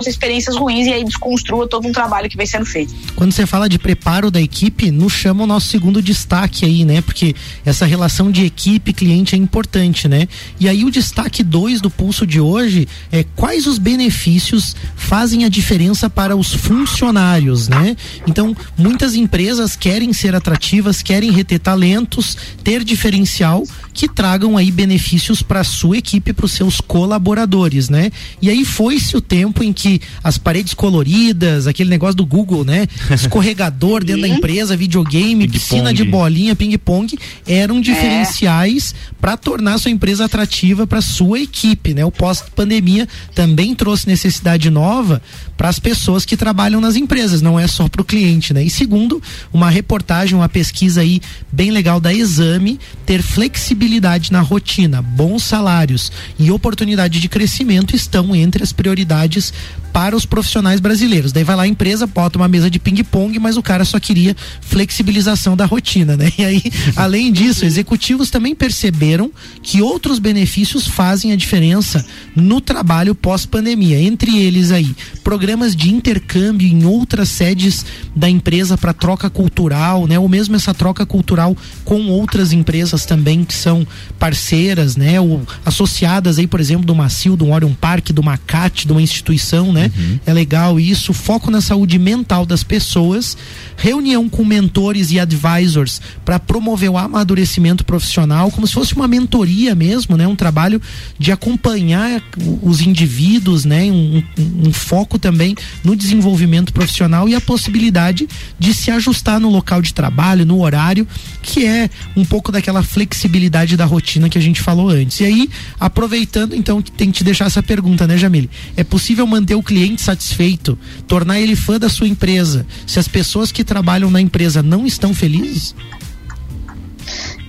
experiências 0.51 0.57
ruins 0.57 0.87
e 0.87 0.93
aí 0.93 1.05
desconstrua 1.05 1.69
todo 1.69 1.87
um 1.87 1.93
trabalho 1.93 2.29
que 2.29 2.37
vai 2.37 2.47
sendo 2.47 2.67
feito. 2.67 2.95
Quando 3.15 3.33
você 3.33 3.47
fala 3.47 3.69
de 3.69 3.79
preparo 3.79 4.31
da 4.31 4.41
equipe, 4.41 4.91
nos 4.91 5.13
chama 5.13 5.45
o 5.45 5.47
nosso 5.47 5.69
segundo 5.69 6.03
destaque 6.03 6.65
aí, 6.65 6.85
né? 6.85 7.01
Porque 7.01 7.35
essa 7.65 7.87
relação 7.87 8.31
de 8.31 8.45
equipe 8.45 8.93
cliente 8.93 9.35
é 9.35 9.39
importante, 9.39 10.09
né? 10.09 10.29
E 10.59 10.69
aí 10.69 10.85
o 10.85 10.91
destaque 10.91 11.43
2 11.43 11.81
do 11.81 11.91
pulso 11.91 12.27
de 12.27 12.41
hoje 12.41 12.89
é 13.13 13.25
quais 13.37 13.67
os 13.67 13.79
benefícios 13.79 14.75
fazem 14.97 15.45
a 15.45 15.49
diferença 15.49 16.11
para 16.11 16.37
os 16.37 16.53
funcionários, 16.53 17.69
né? 17.69 17.97
Então, 18.27 18.57
muitas 18.77 19.15
empresas 19.15 19.77
querem 19.77 20.13
ser 20.13 20.35
atrativas, 20.35 21.03
querem 21.03 21.31
reter 21.31 21.59
talentos, 21.59 22.37
ter 22.63 22.85
diferencial 22.85 23.65
que 24.01 24.09
tragam 24.09 24.57
aí 24.57 24.71
benefícios 24.71 25.43
para 25.43 25.61
a 25.61 25.65
sua 25.65 25.99
equipe, 25.99 26.33
para 26.33 26.47
os 26.47 26.53
seus 26.53 26.81
colaboradores, 26.81 27.91
né? 27.91 28.11
E 28.41 28.49
aí 28.49 28.65
foi-se 28.65 29.15
o 29.15 29.21
tempo 29.21 29.63
em 29.63 29.75
que 29.75 30.01
as 30.25 30.39
paredes 30.39 30.73
coloridas, 30.73 31.67
aquele 31.67 31.91
negócio 31.91 32.17
do 32.17 32.25
Google, 32.25 32.65
né? 32.65 32.87
Escorregador 33.13 34.03
dentro 34.03 34.23
da 34.23 34.29
empresa, 34.29 34.75
videogame, 34.75 35.47
piscina 35.47 35.93
de 35.93 36.03
bolinha, 36.03 36.57
ping-pong, 36.57 37.15
eram 37.47 37.77
é. 37.77 37.81
diferenciais 37.83 38.95
é. 38.95 39.15
para 39.21 39.37
tornar 39.37 39.77
sua 39.77 39.91
empresa 39.91 40.25
atrativa 40.25 40.87
para 40.87 41.03
sua 41.03 41.39
equipe, 41.39 41.93
né? 41.93 42.03
O 42.03 42.11
pós-pandemia 42.11 43.07
também 43.35 43.75
trouxe 43.75 44.07
necessidade 44.07 44.71
nova 44.71 45.21
para 45.59 45.69
as 45.69 45.79
pessoas 45.79 46.25
que 46.25 46.39
trabalham 46.39 46.81
nas 46.81 46.97
empresas, 46.97 47.43
não 47.43 47.61
é 47.61 47.67
só 47.67 47.87
para 47.87 48.01
o 48.01 48.05
cliente, 48.05 48.55
né? 48.55 48.65
E 48.65 48.71
segundo, 48.71 49.23
uma 49.53 49.69
reportagem, 49.69 50.35
uma 50.35 50.49
pesquisa 50.49 51.03
aí 51.03 51.21
bem 51.53 51.71
legal 51.71 52.01
da 52.01 52.15
Exame, 52.15 52.81
ter 53.05 53.21
flexibilidade 53.21 53.90
na 54.31 54.41
rotina, 54.41 55.01
bons 55.01 55.43
salários 55.43 56.13
e 56.39 56.51
oportunidade 56.51 57.19
de 57.19 57.29
crescimento 57.29 57.97
estão 57.97 58.37
entre 58.37 58.63
as 58.63 58.73
prioridades 58.73 59.53
para 59.93 60.17
os 60.17 60.25
profissionais 60.25 60.81
brasileiros. 60.81 61.33
Daí 61.33 61.45
vai 61.45 61.57
lá 61.57 61.63
a 61.65 61.69
empresa, 61.69 62.07
bota 62.07 62.39
uma 62.39 62.49
mesa 62.49 62.71
de 62.71 62.79
ping-pong, 62.79 63.39
mas 63.39 63.57
o 63.57 63.63
cara 63.63 63.85
só 63.85 63.99
queria 63.99 64.37
flexibilização 64.61 65.57
da 65.57 65.65
rotina, 65.65 66.17
né? 66.17 66.33
E 66.39 66.45
aí, 66.45 66.63
além 66.97 67.33
disso, 67.33 67.65
executivos 67.65 68.31
também 68.31 68.55
perceberam 68.55 69.31
que 69.63 69.83
outros 69.83 70.19
benefícios 70.19 70.87
fazem 70.87 71.33
a 71.33 71.37
diferença 71.37 72.05
no 72.35 72.61
trabalho 72.61 73.15
pós-pandemia. 73.15 74.01
Entre 74.01 74.39
eles 74.39 74.71
aí, 74.71 74.95
programas 75.23 75.75
de 75.75 75.91
intercâmbio 75.91 76.69
em 76.69 76.85
outras 76.85 77.29
sedes 77.29 77.85
da 78.15 78.29
empresa 78.29 78.79
para 78.79 78.93
troca 78.93 79.29
cultural, 79.29 80.07
né? 80.07 80.19
Ou 80.19 80.29
mesmo 80.29 80.57
essa 80.57 80.73
troca 80.73 81.05
cultural 81.05 81.57
com 81.85 82.09
outras 82.09 82.53
empresas 82.53 83.05
também 83.05 83.45
que 83.45 83.55
são 83.55 83.70
parceiras, 84.19 84.97
né? 84.97 85.21
Ou 85.21 85.43
associadas 85.65 86.39
aí, 86.39 86.47
por 86.47 86.61
exemplo, 86.61 86.87
do 86.87 86.95
Macio, 86.95 87.37
do 87.37 87.51
Orion 87.51 87.75
Park, 87.75 88.11
do 88.11 88.23
Macate, 88.23 88.87
de 88.87 88.93
uma 88.93 89.03
instituição, 89.03 89.73
né? 89.73 89.81
né? 89.81 89.91
Uhum. 89.97 90.21
É 90.27 90.33
legal 90.33 90.79
isso, 90.79 91.13
foco 91.13 91.51
na 91.51 91.61
saúde 91.61 91.99
mental 91.99 92.45
das 92.45 92.63
pessoas, 92.63 93.37
reunião 93.77 94.29
com 94.29 94.45
mentores 94.45 95.11
e 95.11 95.19
advisors 95.19 96.01
para 96.25 96.39
promover 96.39 96.91
o 96.91 96.99
amadurecimento 96.99 97.85
profissional, 97.85 98.51
como 98.51 98.67
se 98.67 98.75
fosse 98.75 98.95
uma 98.95 99.09
mentoria 99.09 99.75
mesmo, 99.75 100.17
né? 100.17 100.27
Um 100.27 100.37
trabalho 100.37 100.81
de 101.19 101.33
acompanhar 101.33 102.23
os 102.63 102.81
indivíduos, 102.81 103.65
né? 103.65 103.85
Um, 103.85 104.23
um, 104.39 104.69
um 104.69 104.73
foco 104.73 105.19
também 105.19 105.57
no 105.83 105.97
desenvolvimento 105.97 106.73
profissional 106.73 107.29
e 107.29 107.35
a 107.35 107.41
possibilidade 107.41 108.29
de 108.59 108.75
se 108.75 108.91
ajustar 108.91 109.41
no 109.41 109.49
local 109.49 109.81
de 109.81 109.95
trabalho, 109.95 110.45
no 110.45 110.61
horário, 110.61 111.07
que 111.43 111.65
é 111.65 111.89
um 112.17 112.25
pouco 112.25 112.53
daquela 112.53 112.83
flexibilidade 112.83 113.60
da 113.77 113.85
rotina 113.85 114.29
que 114.29 114.39
a 114.39 114.41
gente 114.41 114.61
falou 114.61 114.89
antes. 114.89 115.21
E 115.21 115.25
aí, 115.25 115.51
aproveitando, 115.79 116.55
então, 116.55 116.83
que 116.83 116.91
tem 116.91 117.11
que 117.11 117.19
te 117.19 117.25
deixar 117.25 117.47
essa 117.47 117.63
pergunta, 117.63 118.07
né, 118.07 118.17
Jamile? 118.17 118.51
É 118.77 118.85
possível 118.85 119.27
manter 119.27 119.55
o 119.55 119.63
cliente 119.63 120.03
satisfeito, 120.03 120.79
tornar 121.07 121.41
ele 121.41 121.57
fã 121.57 121.79
da 121.79 121.89
sua 121.89 122.09
empresa, 122.09 122.67
se 122.87 122.99
as 122.99 123.09
pessoas 123.09 123.53
que 123.53 123.65
trabalham 123.65 124.11
na 124.11 124.21
empresa 124.21 124.63
não 124.63 124.87
estão 124.87 125.15
felizes? 125.15 125.75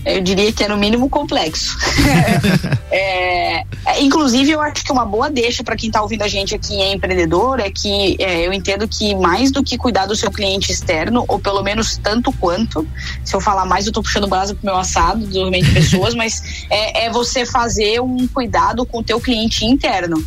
Eu 0.06 0.22
diria 0.22 0.52
que 0.52 0.64
é 0.64 0.68
no 0.68 0.78
mínimo 0.78 1.10
complexo. 1.10 1.78
é, 2.92 3.64
é, 3.86 4.02
inclusive, 4.02 4.52
eu 4.52 4.62
acho 4.62 4.84
que 4.84 4.92
uma 4.92 5.06
boa 5.06 5.30
deixa 5.30 5.64
para 5.64 5.76
quem 5.76 5.88
está 5.88 6.02
ouvindo 6.02 6.24
a 6.24 6.28
gente 6.28 6.56
aqui 6.56 6.82
é 6.82 6.94
empreendedor 6.94 7.60
é 7.60 7.70
que 7.70 8.16
é, 8.20 8.46
eu 8.46 8.54
entendo 8.54 8.88
que 8.88 9.16
mais 9.16 9.52
do 9.52 9.64
que 9.64 9.78
cuidar 9.78 10.06
do 10.06 10.16
seu 10.16 10.32
cliente 10.32 10.72
externo, 10.72 11.24
ou 11.28 11.40
pelo 11.40 11.62
menos 11.62 11.98
tanto 11.98 12.32
quanto, 12.34 12.88
se 13.24 13.36
eu 13.36 13.42
falar 13.42 13.66
mais, 13.66 13.86
eu 13.86 13.92
estou 13.92 14.04
puxando 14.04 14.28
brasa 14.28 14.56
pro 14.56 14.66
meu 14.66 14.78
assado, 14.78 15.26
de 15.28 15.42
pessoas, 15.74 16.14
mas 16.16 16.66
é, 16.70 17.06
é, 17.06 17.10
você 17.12 17.46
fazer 17.46 18.02
um 18.02 18.28
cuidado 18.28 18.86
com 18.86 19.00
o 19.00 19.04
teu 19.04 19.20
cliente 19.20 19.66
interno. 19.66 20.24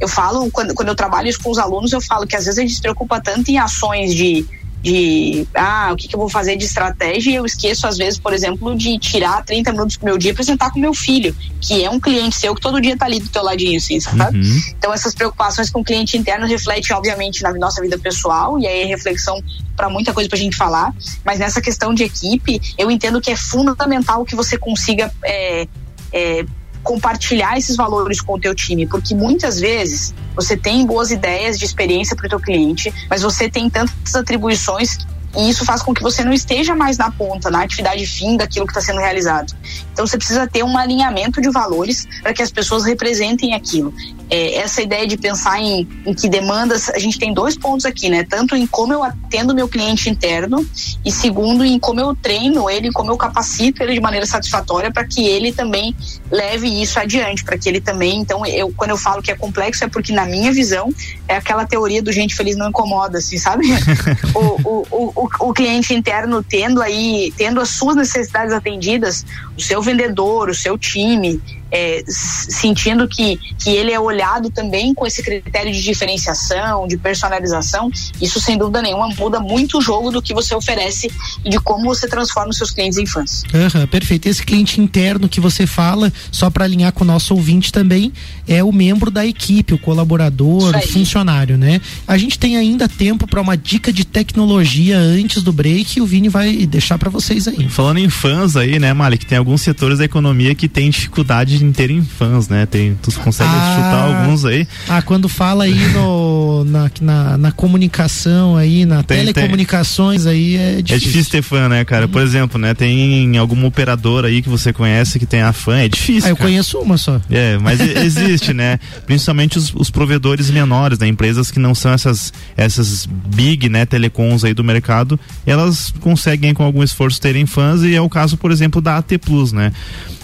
Eu 0.00 0.08
falo, 0.08 0.50
quando, 0.50 0.74
quando 0.74 0.88
eu 0.88 0.94
trabalho 0.94 1.28
isso 1.28 1.40
com 1.42 1.50
os 1.50 1.58
alunos, 1.58 1.92
eu 1.92 2.00
falo 2.00 2.26
que 2.26 2.36
às 2.36 2.44
vezes 2.44 2.58
a 2.58 2.62
gente 2.62 2.74
se 2.74 2.80
preocupa 2.80 3.20
tanto 3.20 3.50
em 3.50 3.58
ações 3.58 4.14
de 4.14 4.46
de 4.82 5.46
ah, 5.54 5.90
o 5.92 5.96
que, 5.96 6.06
que, 6.08 6.14
eu 6.14 6.20
vou 6.20 6.28
fazer 6.28 6.56
de 6.56 6.64
estratégia 6.64 7.30
e 7.30 7.34
eu 7.34 7.44
esqueço, 7.44 7.86
às 7.86 7.96
vezes, 7.96 8.18
por 8.18 8.32
exemplo, 8.32 8.76
de 8.76 8.98
tirar 8.98 9.44
30 9.44 9.72
minutos 9.72 9.96
do 9.96 10.04
meu 10.04 10.16
dia 10.16 10.32
para 10.32 10.44
sentar 10.44 10.70
com 10.70 10.78
meu 10.78 10.94
filho, 10.94 11.34
que 11.60 11.84
é 11.84 11.90
um 11.90 11.98
cliente 11.98 12.36
seu 12.36 12.54
que 12.54 12.60
todo 12.60 12.80
dia 12.80 12.94
está 12.94 13.06
ali 13.06 13.18
do 13.18 13.28
teu 13.28 13.42
ladinho, 13.42 13.76
assim, 13.76 13.98
sabe? 14.00 14.38
Uhum. 14.38 14.60
Então, 14.78 14.92
essas 14.92 15.14
preocupações 15.14 15.68
com 15.70 15.80
o 15.80 15.84
cliente 15.84 16.16
interno 16.16 16.46
refletem, 16.46 16.96
obviamente, 16.96 17.42
na 17.42 17.52
nossa 17.54 17.80
vida 17.82 17.98
pessoal, 17.98 18.58
e 18.58 18.66
aí 18.66 18.82
é 18.82 18.84
reflexão 18.84 19.42
para 19.76 19.88
muita 19.88 20.12
coisa 20.12 20.28
para 20.28 20.38
a 20.38 20.42
gente 20.42 20.56
falar, 20.56 20.92
mas 21.24 21.38
nessa 21.38 21.60
questão 21.60 21.92
de 21.92 22.04
equipe, 22.04 22.60
eu 22.76 22.90
entendo 22.90 23.20
que 23.20 23.30
é 23.30 23.36
fundamental 23.36 24.24
que 24.24 24.34
você 24.34 24.58
consiga 24.58 25.12
é, 25.24 25.66
é, 26.12 26.44
compartilhar 26.88 27.58
esses 27.58 27.76
valores 27.76 28.18
com 28.18 28.32
o 28.36 28.40
teu 28.40 28.54
time, 28.54 28.86
porque 28.86 29.14
muitas 29.14 29.60
vezes 29.60 30.14
você 30.34 30.56
tem 30.56 30.86
boas 30.86 31.10
ideias 31.10 31.58
de 31.58 31.66
experiência 31.66 32.16
para 32.16 32.24
o 32.24 32.28
teu 32.30 32.40
cliente, 32.40 32.90
mas 33.10 33.20
você 33.20 33.50
tem 33.50 33.68
tantas 33.68 34.14
atribuições 34.14 34.96
e 35.36 35.48
isso 35.48 35.64
faz 35.64 35.82
com 35.82 35.92
que 35.92 36.02
você 36.02 36.24
não 36.24 36.32
esteja 36.32 36.74
mais 36.74 36.96
na 36.96 37.10
ponta, 37.10 37.50
na 37.50 37.62
atividade 37.62 38.06
fim 38.06 38.36
daquilo 38.36 38.66
que 38.66 38.72
está 38.72 38.80
sendo 38.80 39.00
realizado. 39.00 39.54
Então 39.92 40.06
você 40.06 40.16
precisa 40.16 40.46
ter 40.46 40.62
um 40.62 40.76
alinhamento 40.76 41.40
de 41.40 41.50
valores 41.50 42.06
para 42.22 42.32
que 42.32 42.42
as 42.42 42.50
pessoas 42.50 42.84
representem 42.84 43.54
aquilo 43.54 43.92
é, 44.30 44.56
essa 44.56 44.82
ideia 44.82 45.06
de 45.06 45.16
pensar 45.16 45.60
em, 45.60 45.88
em 46.04 46.14
que 46.14 46.28
demandas, 46.28 46.88
a 46.90 46.98
gente 46.98 47.18
tem 47.18 47.32
dois 47.32 47.56
pontos 47.56 47.86
aqui, 47.86 48.08
né? 48.08 48.24
Tanto 48.24 48.54
em 48.54 48.66
como 48.66 48.92
eu 48.92 49.02
atendo 49.02 49.54
meu 49.54 49.68
cliente 49.68 50.10
interno 50.10 50.66
e 51.04 51.10
segundo 51.10 51.64
em 51.64 51.78
como 51.78 52.00
eu 52.00 52.14
treino 52.14 52.68
ele, 52.68 52.92
como 52.92 53.10
eu 53.10 53.16
capacito 53.16 53.82
ele 53.82 53.94
de 53.94 54.00
maneira 54.00 54.26
satisfatória 54.26 54.90
para 54.90 55.06
que 55.06 55.26
ele 55.26 55.52
também 55.52 55.96
leve 56.30 56.68
isso 56.80 56.98
adiante, 56.98 57.42
para 57.42 57.56
que 57.56 57.68
ele 57.68 57.80
também, 57.80 58.18
então, 58.18 58.44
eu 58.44 58.72
quando 58.76 58.90
eu 58.90 58.98
falo 58.98 59.22
que 59.22 59.30
é 59.30 59.34
complexo 59.34 59.84
é 59.84 59.88
porque 59.88 60.12
na 60.12 60.26
minha 60.26 60.52
visão 60.52 60.92
é 61.28 61.36
aquela 61.36 61.66
teoria 61.66 62.02
do 62.02 62.10
gente 62.10 62.34
feliz 62.34 62.56
não 62.56 62.70
incomoda, 62.70 63.18
assim, 63.18 63.36
sabe? 63.36 63.66
o, 64.34 64.40
o, 64.40 65.12
o, 65.14 65.28
o, 65.40 65.52
cliente 65.52 65.92
interno 65.92 66.42
tendo 66.42 66.80
aí, 66.80 67.32
tendo 67.36 67.60
as 67.60 67.68
suas 67.68 67.94
necessidades 67.94 68.52
atendidas, 68.52 69.26
o 69.56 69.60
seu 69.60 69.82
vendedor, 69.82 70.48
o 70.48 70.54
seu 70.54 70.78
time, 70.78 71.40
é, 71.70 72.02
sentindo 72.06 73.06
que, 73.06 73.38
que 73.58 73.70
ele 73.70 73.92
é 73.92 74.00
olhado 74.00 74.50
também 74.50 74.94
com 74.94 75.06
esse 75.06 75.22
critério 75.22 75.72
de 75.72 75.82
diferenciação, 75.82 76.86
de 76.86 76.96
personalização, 76.96 77.90
isso 78.20 78.40
sem 78.40 78.56
dúvida 78.56 78.82
nenhuma 78.82 79.08
muda 79.08 79.40
muito 79.40 79.78
o 79.78 79.80
jogo 79.80 80.10
do 80.10 80.22
que 80.22 80.34
você 80.34 80.54
oferece 80.54 81.10
e 81.44 81.50
de 81.50 81.58
como 81.60 81.84
você 81.84 82.08
transforma 82.08 82.50
os 82.50 82.56
seus 82.56 82.70
clientes 82.70 82.98
em 82.98 83.06
fãs. 83.06 83.42
Uhum, 83.52 83.86
perfeito. 83.86 84.26
Esse 84.26 84.44
cliente 84.44 84.80
interno 84.80 85.28
que 85.28 85.40
você 85.40 85.66
fala, 85.66 86.12
só 86.30 86.50
para 86.50 86.64
alinhar 86.64 86.92
com 86.92 87.04
o 87.04 87.06
nosso 87.06 87.34
ouvinte 87.34 87.72
também, 87.72 88.12
é 88.46 88.62
o 88.62 88.72
membro 88.72 89.10
da 89.10 89.26
equipe, 89.26 89.74
o 89.74 89.78
colaborador, 89.78 90.76
o 90.76 90.88
funcionário, 90.88 91.58
né? 91.58 91.80
A 92.06 92.16
gente 92.16 92.38
tem 92.38 92.56
ainda 92.56 92.88
tempo 92.88 93.26
para 93.26 93.40
uma 93.40 93.56
dica 93.56 93.92
de 93.92 94.04
tecnologia 94.04 94.98
antes 94.98 95.42
do 95.42 95.52
break 95.52 95.98
e 95.98 96.02
o 96.02 96.06
Vini 96.06 96.28
vai 96.28 96.66
deixar 96.66 96.98
para 96.98 97.10
vocês 97.10 97.46
aí. 97.46 97.68
Falando 97.68 97.98
em 97.98 98.08
fãs 98.08 98.56
aí, 98.56 98.78
né, 98.78 98.92
Malik, 98.92 99.26
tem 99.26 99.38
alguns 99.38 99.62
setores 99.62 99.98
da 99.98 100.04
economia 100.04 100.54
que 100.54 100.68
tem 100.68 100.90
dificuldade 100.90 101.57
em 101.64 101.72
terem 101.72 102.02
fãs, 102.02 102.48
né? 102.48 102.66
Tem, 102.66 102.98
tu 103.02 103.12
consegue 103.20 103.50
ah, 103.52 103.74
chutar 103.76 104.20
alguns 104.20 104.44
aí. 104.44 104.66
Ah, 104.88 105.02
quando 105.02 105.28
fala 105.28 105.64
aí 105.64 105.88
no, 105.92 106.64
na, 106.64 106.90
na, 107.00 107.38
na 107.38 107.52
comunicação 107.52 108.56
aí, 108.56 108.84
na 108.84 109.02
tem, 109.02 109.18
telecomunicações 109.18 110.24
tem. 110.24 110.32
aí 110.32 110.56
é 110.56 110.82
difícil. 110.82 110.96
É 110.96 110.98
difícil 110.98 111.30
ter 111.30 111.42
fã, 111.42 111.68
né, 111.68 111.84
cara? 111.84 112.08
Por 112.08 112.22
exemplo, 112.22 112.58
né? 112.58 112.74
Tem 112.74 113.36
alguma 113.38 113.66
operadora 113.66 114.28
aí 114.28 114.42
que 114.42 114.48
você 114.48 114.72
conhece 114.72 115.18
que 115.18 115.26
tem 115.26 115.42
a 115.42 115.52
fã, 115.52 115.78
é 115.78 115.88
difícil. 115.88 116.28
Ah, 116.28 116.30
eu 116.30 116.36
cara. 116.36 116.48
conheço 116.48 116.78
uma 116.78 116.96
só. 116.96 117.20
É, 117.30 117.58
mas 117.58 117.80
existe, 117.80 118.52
né? 118.52 118.78
Principalmente 119.06 119.58
os, 119.58 119.72
os 119.74 119.90
provedores 119.90 120.50
menores, 120.50 120.98
né? 120.98 121.06
Empresas 121.06 121.50
que 121.50 121.58
não 121.58 121.74
são 121.74 121.92
essas, 121.92 122.32
essas 122.56 123.06
big, 123.06 123.68
né, 123.68 123.86
telecoms 123.86 124.44
aí 124.44 124.54
do 124.54 124.64
mercado, 124.64 125.18
elas 125.46 125.92
conseguem 126.00 126.54
com 126.54 126.62
algum 126.62 126.82
esforço 126.82 127.20
terem 127.20 127.46
fãs 127.46 127.82
e 127.82 127.94
é 127.94 128.00
o 128.00 128.08
caso, 128.08 128.36
por 128.36 128.50
exemplo, 128.50 128.80
da 128.80 128.96
AT 128.98 129.18
Plus, 129.18 129.52
né? 129.52 129.72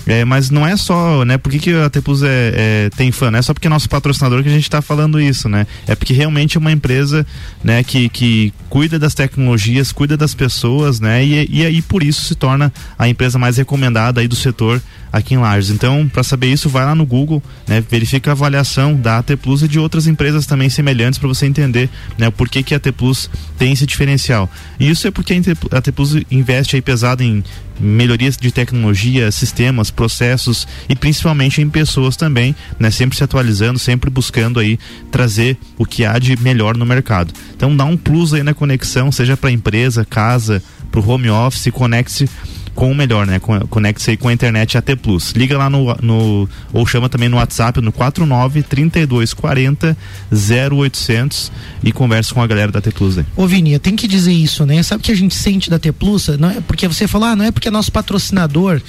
É, 0.06 0.24
mas 0.24 0.50
não 0.50 0.66
é 0.66 0.76
só, 0.76 1.24
né? 1.24 1.38
Por 1.38 1.50
que, 1.50 1.58
que 1.58 1.74
a 1.74 1.88
Tepus 1.88 2.22
é, 2.22 2.52
é, 2.54 2.90
tem 2.96 3.10
fã? 3.10 3.30
Não 3.30 3.38
é 3.38 3.42
só 3.42 3.54
porque 3.54 3.66
é 3.66 3.70
nosso 3.70 3.88
patrocinador 3.88 4.42
que 4.42 4.48
a 4.48 4.52
gente 4.52 4.64
está 4.64 4.82
falando 4.82 5.20
isso, 5.20 5.48
né? 5.48 5.66
É 5.86 5.94
porque 5.94 6.12
realmente 6.12 6.56
é 6.56 6.60
uma 6.60 6.72
empresa 6.72 7.26
né, 7.62 7.82
que, 7.82 8.08
que 8.08 8.52
cuida 8.68 8.98
das 8.98 9.14
tecnologias, 9.14 9.92
cuida 9.92 10.16
das 10.16 10.34
pessoas, 10.34 11.00
né? 11.00 11.24
E, 11.24 11.48
e 11.50 11.64
aí 11.64 11.80
por 11.80 12.02
isso 12.02 12.22
se 12.22 12.34
torna 12.34 12.72
a 12.98 13.08
empresa 13.08 13.38
mais 13.38 13.56
recomendada 13.56 14.20
aí 14.20 14.28
do 14.28 14.36
setor 14.36 14.80
aqui 15.14 15.34
em 15.34 15.38
Lages. 15.38 15.70
Então, 15.70 16.08
para 16.08 16.24
saber 16.24 16.48
isso, 16.48 16.68
vai 16.68 16.84
lá 16.84 16.92
no 16.92 17.06
Google, 17.06 17.40
né? 17.68 17.82
Verifica 17.88 18.30
a 18.30 18.32
avaliação 18.32 18.96
da 18.96 19.18
AT 19.18 19.36
Plus 19.36 19.62
e 19.62 19.68
de 19.68 19.78
outras 19.78 20.08
empresas 20.08 20.44
também 20.44 20.68
semelhantes 20.68 21.20
para 21.20 21.28
você 21.28 21.46
entender, 21.46 21.88
né? 22.18 22.30
Por 22.30 22.48
que, 22.48 22.64
que 22.64 22.74
a 22.74 22.78
AT 22.78 22.90
Plus 22.92 23.30
tem 23.56 23.72
esse 23.72 23.86
diferencial. 23.86 24.50
E 24.78 24.90
isso 24.90 25.06
é 25.06 25.12
porque 25.12 25.32
a 25.32 25.78
AT 25.78 25.92
Plus 25.92 26.16
investe 26.28 26.74
aí 26.74 26.82
pesado 26.82 27.22
em 27.22 27.44
melhorias 27.78 28.36
de 28.36 28.50
tecnologia, 28.50 29.30
sistemas, 29.30 29.90
processos 29.90 30.66
e 30.88 30.94
principalmente 30.96 31.60
em 31.60 31.70
pessoas 31.70 32.16
também, 32.16 32.54
né? 32.78 32.90
Sempre 32.90 33.16
se 33.16 33.22
atualizando, 33.22 33.78
sempre 33.78 34.10
buscando 34.10 34.58
aí 34.58 34.78
trazer 35.12 35.56
o 35.78 35.86
que 35.86 36.04
há 36.04 36.18
de 36.18 36.36
melhor 36.40 36.76
no 36.76 36.84
mercado. 36.84 37.32
Então 37.56 37.76
dá 37.76 37.84
um 37.84 37.96
plus 37.96 38.34
aí 38.34 38.42
na 38.42 38.52
conexão, 38.52 39.12
seja 39.12 39.36
para 39.36 39.52
empresa, 39.52 40.04
casa, 40.04 40.60
para 40.90 41.00
o 41.00 41.08
home 41.08 41.30
office, 41.30 41.70
conecte-se 41.72 42.28
com 42.74 42.90
o 42.90 42.94
melhor, 42.94 43.26
né? 43.26 43.40
Conecte-se 43.70 44.10
aí 44.10 44.16
com 44.16 44.28
a 44.28 44.32
internet 44.32 44.76
AT 44.76 44.96
Plus. 44.96 45.32
Liga 45.32 45.56
lá 45.56 45.70
no, 45.70 45.94
no 46.02 46.48
ou 46.72 46.86
chama 46.86 47.08
também 47.08 47.28
no 47.28 47.36
WhatsApp 47.36 47.80
no 47.80 47.92
49 47.92 48.62
3240 48.62 49.96
0800 50.32 51.52
e 51.82 51.92
conversa 51.92 52.34
com 52.34 52.42
a 52.42 52.46
galera 52.46 52.72
da 52.72 52.80
T 52.80 52.90
Plus 52.90 53.18
aí. 53.18 53.24
Ô 53.36 53.46
Vininha, 53.46 53.78
tem 53.78 53.94
que 53.94 54.08
dizer 54.08 54.32
isso, 54.32 54.66
né? 54.66 54.82
Sabe 54.82 55.00
o 55.00 55.04
que 55.04 55.12
a 55.12 55.16
gente 55.16 55.34
sente 55.34 55.70
da 55.70 55.78
T 55.78 55.92
Plus? 55.92 56.28
Não 56.38 56.50
é 56.50 56.60
porque 56.60 56.88
você 56.88 57.06
falou, 57.06 57.28
ah, 57.28 57.36
não 57.36 57.44
é 57.44 57.50
porque 57.50 57.68
é 57.68 57.70
nosso 57.70 57.92
patrocinador. 57.92 58.80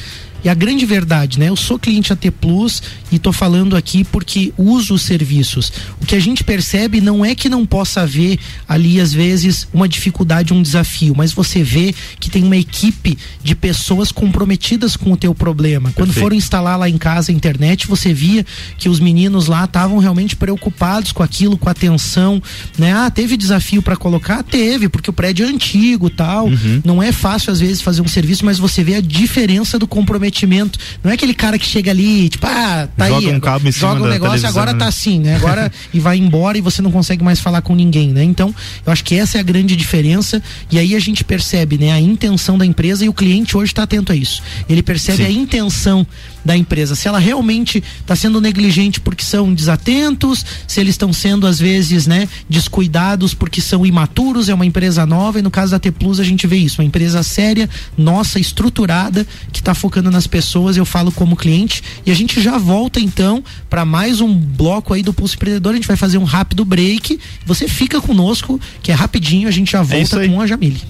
E 0.46 0.50
a 0.50 0.54
grande 0.54 0.86
verdade, 0.86 1.40
né? 1.40 1.50
Eu 1.50 1.56
sou 1.56 1.80
cliente 1.80 2.14
AT 2.14 2.30
Plus 2.40 2.84
e 3.12 3.18
tô 3.18 3.34
falando 3.34 3.76
aqui 3.76 4.04
porque 4.04 4.54
uso 4.56 4.94
os 4.94 5.02
serviços. 5.02 5.72
O 6.00 6.06
que 6.06 6.14
a 6.14 6.20
gente 6.20 6.44
percebe 6.44 7.02
não 7.02 7.26
é 7.26 7.34
que 7.34 7.50
não 7.50 7.66
possa 7.66 8.02
haver 8.02 8.38
ali, 8.68 9.02
às 9.02 9.12
vezes, 9.12 9.68
uma 9.74 9.90
dificuldade, 9.90 10.54
um 10.54 10.62
desafio, 10.62 11.16
mas 11.18 11.32
você 11.32 11.64
vê 11.64 11.96
que 12.20 12.30
tem 12.30 12.44
uma 12.44 12.56
equipe 12.56 13.18
de 13.44 13.56
pessoas 13.56 14.12
comprometidas 14.12 14.96
com 14.96 15.14
o 15.14 15.18
teu 15.18 15.34
problema. 15.34 15.92
Quando 15.96 16.10
Perfeito. 16.10 16.24
foram 16.24 16.36
instalar 16.36 16.78
lá 16.78 16.88
em 16.88 16.98
casa 17.00 17.32
a 17.32 17.36
internet, 17.36 17.88
você 17.88 18.14
via 18.14 18.46
que 18.78 18.88
os 18.88 19.00
meninos 19.00 19.48
lá 19.48 19.66
estavam 19.66 19.98
realmente 19.98 20.36
preocupados 20.36 21.12
com 21.12 21.24
aquilo, 21.24 21.58
com 21.58 21.70
a 21.70 21.72
atenção, 21.72 22.40
né? 22.78 22.94
Ah, 22.94 23.10
teve 23.10 23.36
desafio 23.36 23.82
para 23.82 23.96
colocar? 23.96 24.44
Teve, 24.44 24.90
porque 24.90 25.10
o 25.10 25.14
prédio 25.14 25.44
é 25.44 25.50
antigo 25.50 26.08
tal. 26.08 26.46
Uhum. 26.46 26.82
Não 26.86 27.02
é 27.02 27.12
fácil, 27.12 27.52
às 27.52 27.60
vezes, 27.60 27.82
fazer 27.82 28.04
um 28.04 28.08
serviço, 28.08 28.46
mas 28.46 28.60
você 28.60 28.84
vê 28.84 28.94
a 28.94 29.02
diferença 29.02 29.80
do 29.80 29.88
comprometimento 29.88 30.35
comprometimento. 30.36 30.78
Não 31.04 31.12
é 31.12 31.14
aquele 31.14 31.34
cara 31.34 31.58
que 31.58 31.66
chega 31.66 31.92
ali, 31.92 32.30
tipo, 32.30 32.46
ah, 32.46 32.88
tá 32.96 33.08
joga 33.08 33.28
aí. 33.28 33.36
Um 33.36 33.40
cabo 33.40 33.68
em 33.68 33.72
joga 33.72 34.04
um 34.04 34.08
negócio, 34.08 34.48
agora 34.48 34.74
né? 34.74 34.80
tá 34.80 34.88
assim, 34.88 35.20
né? 35.20 35.36
Agora 35.38 35.72
e 35.94 36.00
vai 36.00 36.18
embora 36.18 36.58
e 36.58 36.62
você 36.62 36.82
não 36.82 36.92
consegue 36.92 37.24
mais 37.24 37.40
falar 37.40 37.62
com 37.62 37.74
ninguém, 37.74 38.10
né? 38.10 38.24
Então, 38.24 38.54
eu 38.86 38.92
acho 38.92 39.04
que 39.04 39.16
essa 39.16 39.38
é 39.38 39.40
a 39.40 39.44
grande 39.44 39.76
diferença. 39.76 40.44
E 40.70 40.78
aí 40.78 40.96
a 40.96 41.00
gente 41.00 41.24
percebe, 41.24 41.78
né, 41.78 41.92
a 41.92 42.00
intenção 42.00 42.58
da 42.58 42.66
empresa 42.66 43.06
e 43.06 43.10
o 43.10 43.14
cliente 43.14 43.56
hoje 43.56 43.72
está 43.72 43.84
atento 43.84 44.12
a 44.12 44.16
isso. 44.16 44.44
Ele 44.68 44.84
percebe 44.84 45.20
Sim. 45.20 45.26
a 45.26 45.32
intenção 45.32 46.06
da 46.46 46.56
empresa. 46.56 46.96
Se 46.96 47.08
ela 47.08 47.18
realmente 47.18 47.84
está 48.00 48.16
sendo 48.16 48.40
negligente 48.40 49.02
porque 49.02 49.24
são 49.24 49.52
desatentos, 49.52 50.46
se 50.68 50.80
eles 50.80 50.94
estão 50.94 51.12
sendo 51.12 51.48
às 51.48 51.60
vezes, 51.60 52.06
né, 52.06 52.30
descuidados 52.48 53.34
porque 53.34 53.60
são 53.60 53.86
imaturos, 53.86 54.48
é 54.48 54.54
uma 54.54 54.66
empresa 54.66 55.06
nova 55.06 55.40
e 55.40 55.42
no 55.42 55.50
caso 55.50 55.72
da 55.72 55.80
T 55.80 55.92
Plus 55.92 56.20
a 56.20 56.24
gente 56.24 56.46
vê 56.46 56.58
isso, 56.58 56.82
uma 56.82 56.88
empresa 56.88 57.24
séria, 57.24 57.68
nossa, 57.98 58.40
estruturada, 58.40 59.26
que 59.52 59.60
está 59.60 59.74
focando 59.74 60.12
nas 60.12 60.28
pessoas. 60.28 60.78
Eu 60.78 60.86
falo 60.86 61.12
como 61.12 61.36
cliente 61.36 61.82
e 62.06 62.12
a 62.12 62.16
gente 62.16 62.40
já 62.42 62.58
volta 62.58 63.00
então 63.00 63.44
para 63.70 63.84
mais 63.84 64.22
um 64.22 64.34
bloco 64.34 64.94
aí 64.94 65.02
do 65.02 65.14
Pulso 65.14 65.36
Empreendedor. 65.36 65.74
A 65.74 65.76
gente 65.76 65.88
vai 65.88 65.98
fazer 65.98 66.18
um 66.18 66.24
rápido 66.24 66.64
break. 66.64 67.20
Você 67.46 67.68
fica 67.68 68.00
conosco, 68.00 68.60
que 68.84 68.92
é 68.92 68.96
rapidinho. 68.96 69.48
A 69.48 69.52
gente 69.52 69.72
já 69.72 69.80
é 69.80 69.84
volta 69.84 70.24
é 70.24 70.28
com 70.28 70.42
a 70.42 70.48
Jamile. 70.48 70.82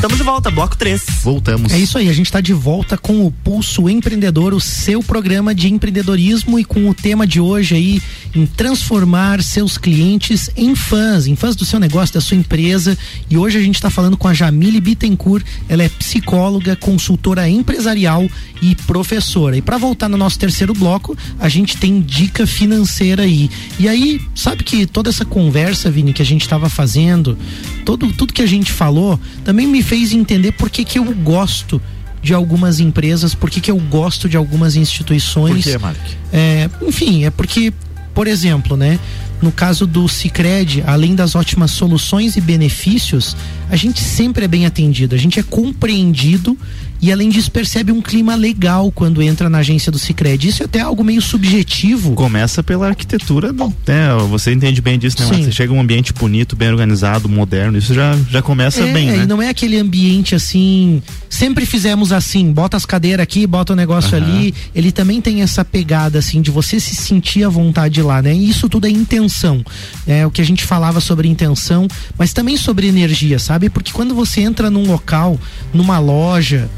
Estamos 0.00 0.16
de 0.16 0.24
volta, 0.24 0.50
bloco 0.50 0.78
3. 0.78 1.04
Voltamos. 1.22 1.74
É 1.74 1.78
isso 1.78 1.98
aí, 1.98 2.08
a 2.08 2.12
gente 2.14 2.24
está 2.24 2.40
de 2.40 2.54
volta 2.54 2.96
com 2.96 3.26
o 3.26 3.30
Pulso 3.30 3.86
Empreendedor, 3.86 4.54
o 4.54 4.60
seu 4.60 5.02
programa 5.02 5.54
de 5.54 5.70
empreendedorismo 5.70 6.58
e 6.58 6.64
com 6.64 6.88
o 6.88 6.94
tema 6.94 7.26
de 7.26 7.38
hoje 7.38 7.74
aí 7.74 8.02
em 8.34 8.46
transformar 8.46 9.42
seus 9.42 9.76
clientes 9.76 10.48
em 10.56 10.74
fãs, 10.74 11.26
em 11.26 11.36
fãs 11.36 11.54
do 11.54 11.66
seu 11.66 11.78
negócio, 11.78 12.14
da 12.14 12.20
sua 12.22 12.38
empresa. 12.38 12.96
E 13.28 13.36
hoje 13.36 13.58
a 13.58 13.60
gente 13.60 13.74
está 13.74 13.90
falando 13.90 14.16
com 14.16 14.26
a 14.26 14.32
Jamile 14.32 14.80
Bittencourt, 14.80 15.44
ela 15.68 15.82
é 15.82 15.88
psicóloga, 15.90 16.74
consultora 16.76 17.46
empresarial 17.46 18.26
e 18.62 18.74
professora. 18.74 19.58
E 19.58 19.60
para 19.60 19.76
voltar 19.76 20.08
no 20.08 20.16
nosso 20.16 20.38
terceiro 20.38 20.72
bloco, 20.72 21.14
a 21.38 21.48
gente 21.50 21.76
tem 21.76 22.00
dica 22.00 22.46
financeira 22.46 23.24
aí. 23.24 23.50
E 23.78 23.86
aí, 23.86 24.18
sabe 24.34 24.64
que 24.64 24.86
toda 24.86 25.10
essa 25.10 25.26
conversa, 25.26 25.90
Vini, 25.90 26.14
que 26.14 26.22
a 26.22 26.26
gente 26.26 26.40
estava 26.40 26.70
fazendo, 26.70 27.36
todo, 27.84 28.10
tudo 28.14 28.32
que 28.32 28.42
a 28.42 28.46
gente 28.46 28.72
falou, 28.72 29.20
também 29.44 29.66
me 29.66 29.82
fez 29.90 30.12
entender 30.12 30.52
por 30.52 30.70
que, 30.70 30.84
que 30.84 31.00
eu 31.00 31.04
gosto 31.16 31.82
de 32.22 32.32
algumas 32.32 32.78
empresas, 32.78 33.34
por 33.34 33.50
que, 33.50 33.60
que 33.60 33.72
eu 33.72 33.76
gosto 33.76 34.28
de 34.28 34.36
algumas 34.36 34.76
instituições. 34.76 35.64
Por 35.64 35.72
que, 35.72 35.78
Mark? 35.78 35.98
É, 36.32 36.70
enfim, 36.80 37.24
é 37.24 37.30
porque, 37.30 37.72
por 38.14 38.28
exemplo, 38.28 38.76
né? 38.76 39.00
No 39.42 39.50
caso 39.50 39.88
do 39.88 40.06
Cicred, 40.06 40.84
além 40.86 41.16
das 41.16 41.34
ótimas 41.34 41.72
soluções 41.72 42.36
e 42.36 42.40
benefícios, 42.40 43.36
a 43.68 43.74
gente 43.74 43.98
sempre 43.98 44.44
é 44.44 44.48
bem 44.48 44.64
atendido, 44.64 45.16
a 45.16 45.18
gente 45.18 45.40
é 45.40 45.42
compreendido 45.42 46.56
e 47.02 47.10
além 47.10 47.28
disso 47.28 47.50
percebe 47.50 47.92
um 47.92 48.02
clima 48.02 48.34
legal 48.34 48.90
quando 48.92 49.22
entra 49.22 49.48
na 49.48 49.58
agência 49.58 49.90
do 49.90 49.98
Cicred. 49.98 50.48
Isso 50.48 50.62
é 50.62 50.66
até 50.66 50.80
algo 50.80 51.02
meio 51.02 51.22
subjetivo. 51.22 52.12
Começa 52.14 52.62
pela 52.62 52.88
arquitetura, 52.88 53.52
do, 53.52 53.72
né? 53.86 54.08
Você 54.28 54.52
entende 54.52 54.80
bem 54.80 54.98
disso, 54.98 55.16
né? 55.20 55.44
Você 55.44 55.52
chega 55.52 55.72
um 55.72 55.80
ambiente 55.80 56.12
bonito, 56.12 56.54
bem 56.54 56.70
organizado, 56.70 57.28
moderno, 57.28 57.78
isso 57.78 57.94
já, 57.94 58.16
já 58.28 58.42
começa 58.42 58.82
é, 58.82 58.92
bem, 58.92 59.10
né? 59.10 59.22
E 59.24 59.26
não 59.26 59.40
é 59.40 59.48
aquele 59.48 59.78
ambiente 59.78 60.34
assim, 60.34 61.02
sempre 61.28 61.64
fizemos 61.64 62.12
assim, 62.12 62.52
bota 62.52 62.76
as 62.76 62.84
cadeiras 62.84 63.22
aqui, 63.22 63.46
bota 63.46 63.72
o 63.72 63.76
negócio 63.76 64.16
uhum. 64.16 64.24
ali. 64.24 64.54
Ele 64.74 64.92
também 64.92 65.20
tem 65.20 65.42
essa 65.42 65.64
pegada 65.64 66.18
assim 66.18 66.42
de 66.42 66.50
você 66.50 66.78
se 66.78 66.94
sentir 66.94 67.44
à 67.44 67.48
vontade 67.48 68.02
lá, 68.02 68.20
né? 68.20 68.34
E 68.34 68.48
isso 68.48 68.68
tudo 68.68 68.86
é 68.86 68.90
intenção. 68.90 69.64
É 70.06 70.26
o 70.26 70.30
que 70.30 70.40
a 70.40 70.44
gente 70.44 70.64
falava 70.64 71.00
sobre 71.00 71.28
intenção, 71.28 71.88
mas 72.18 72.32
também 72.32 72.56
sobre 72.56 72.86
energia, 72.86 73.38
sabe? 73.38 73.70
Porque 73.70 73.92
quando 73.92 74.14
você 74.14 74.42
entra 74.42 74.70
num 74.70 74.86
local, 74.86 75.38
numa 75.72 75.98
loja, 75.98 76.68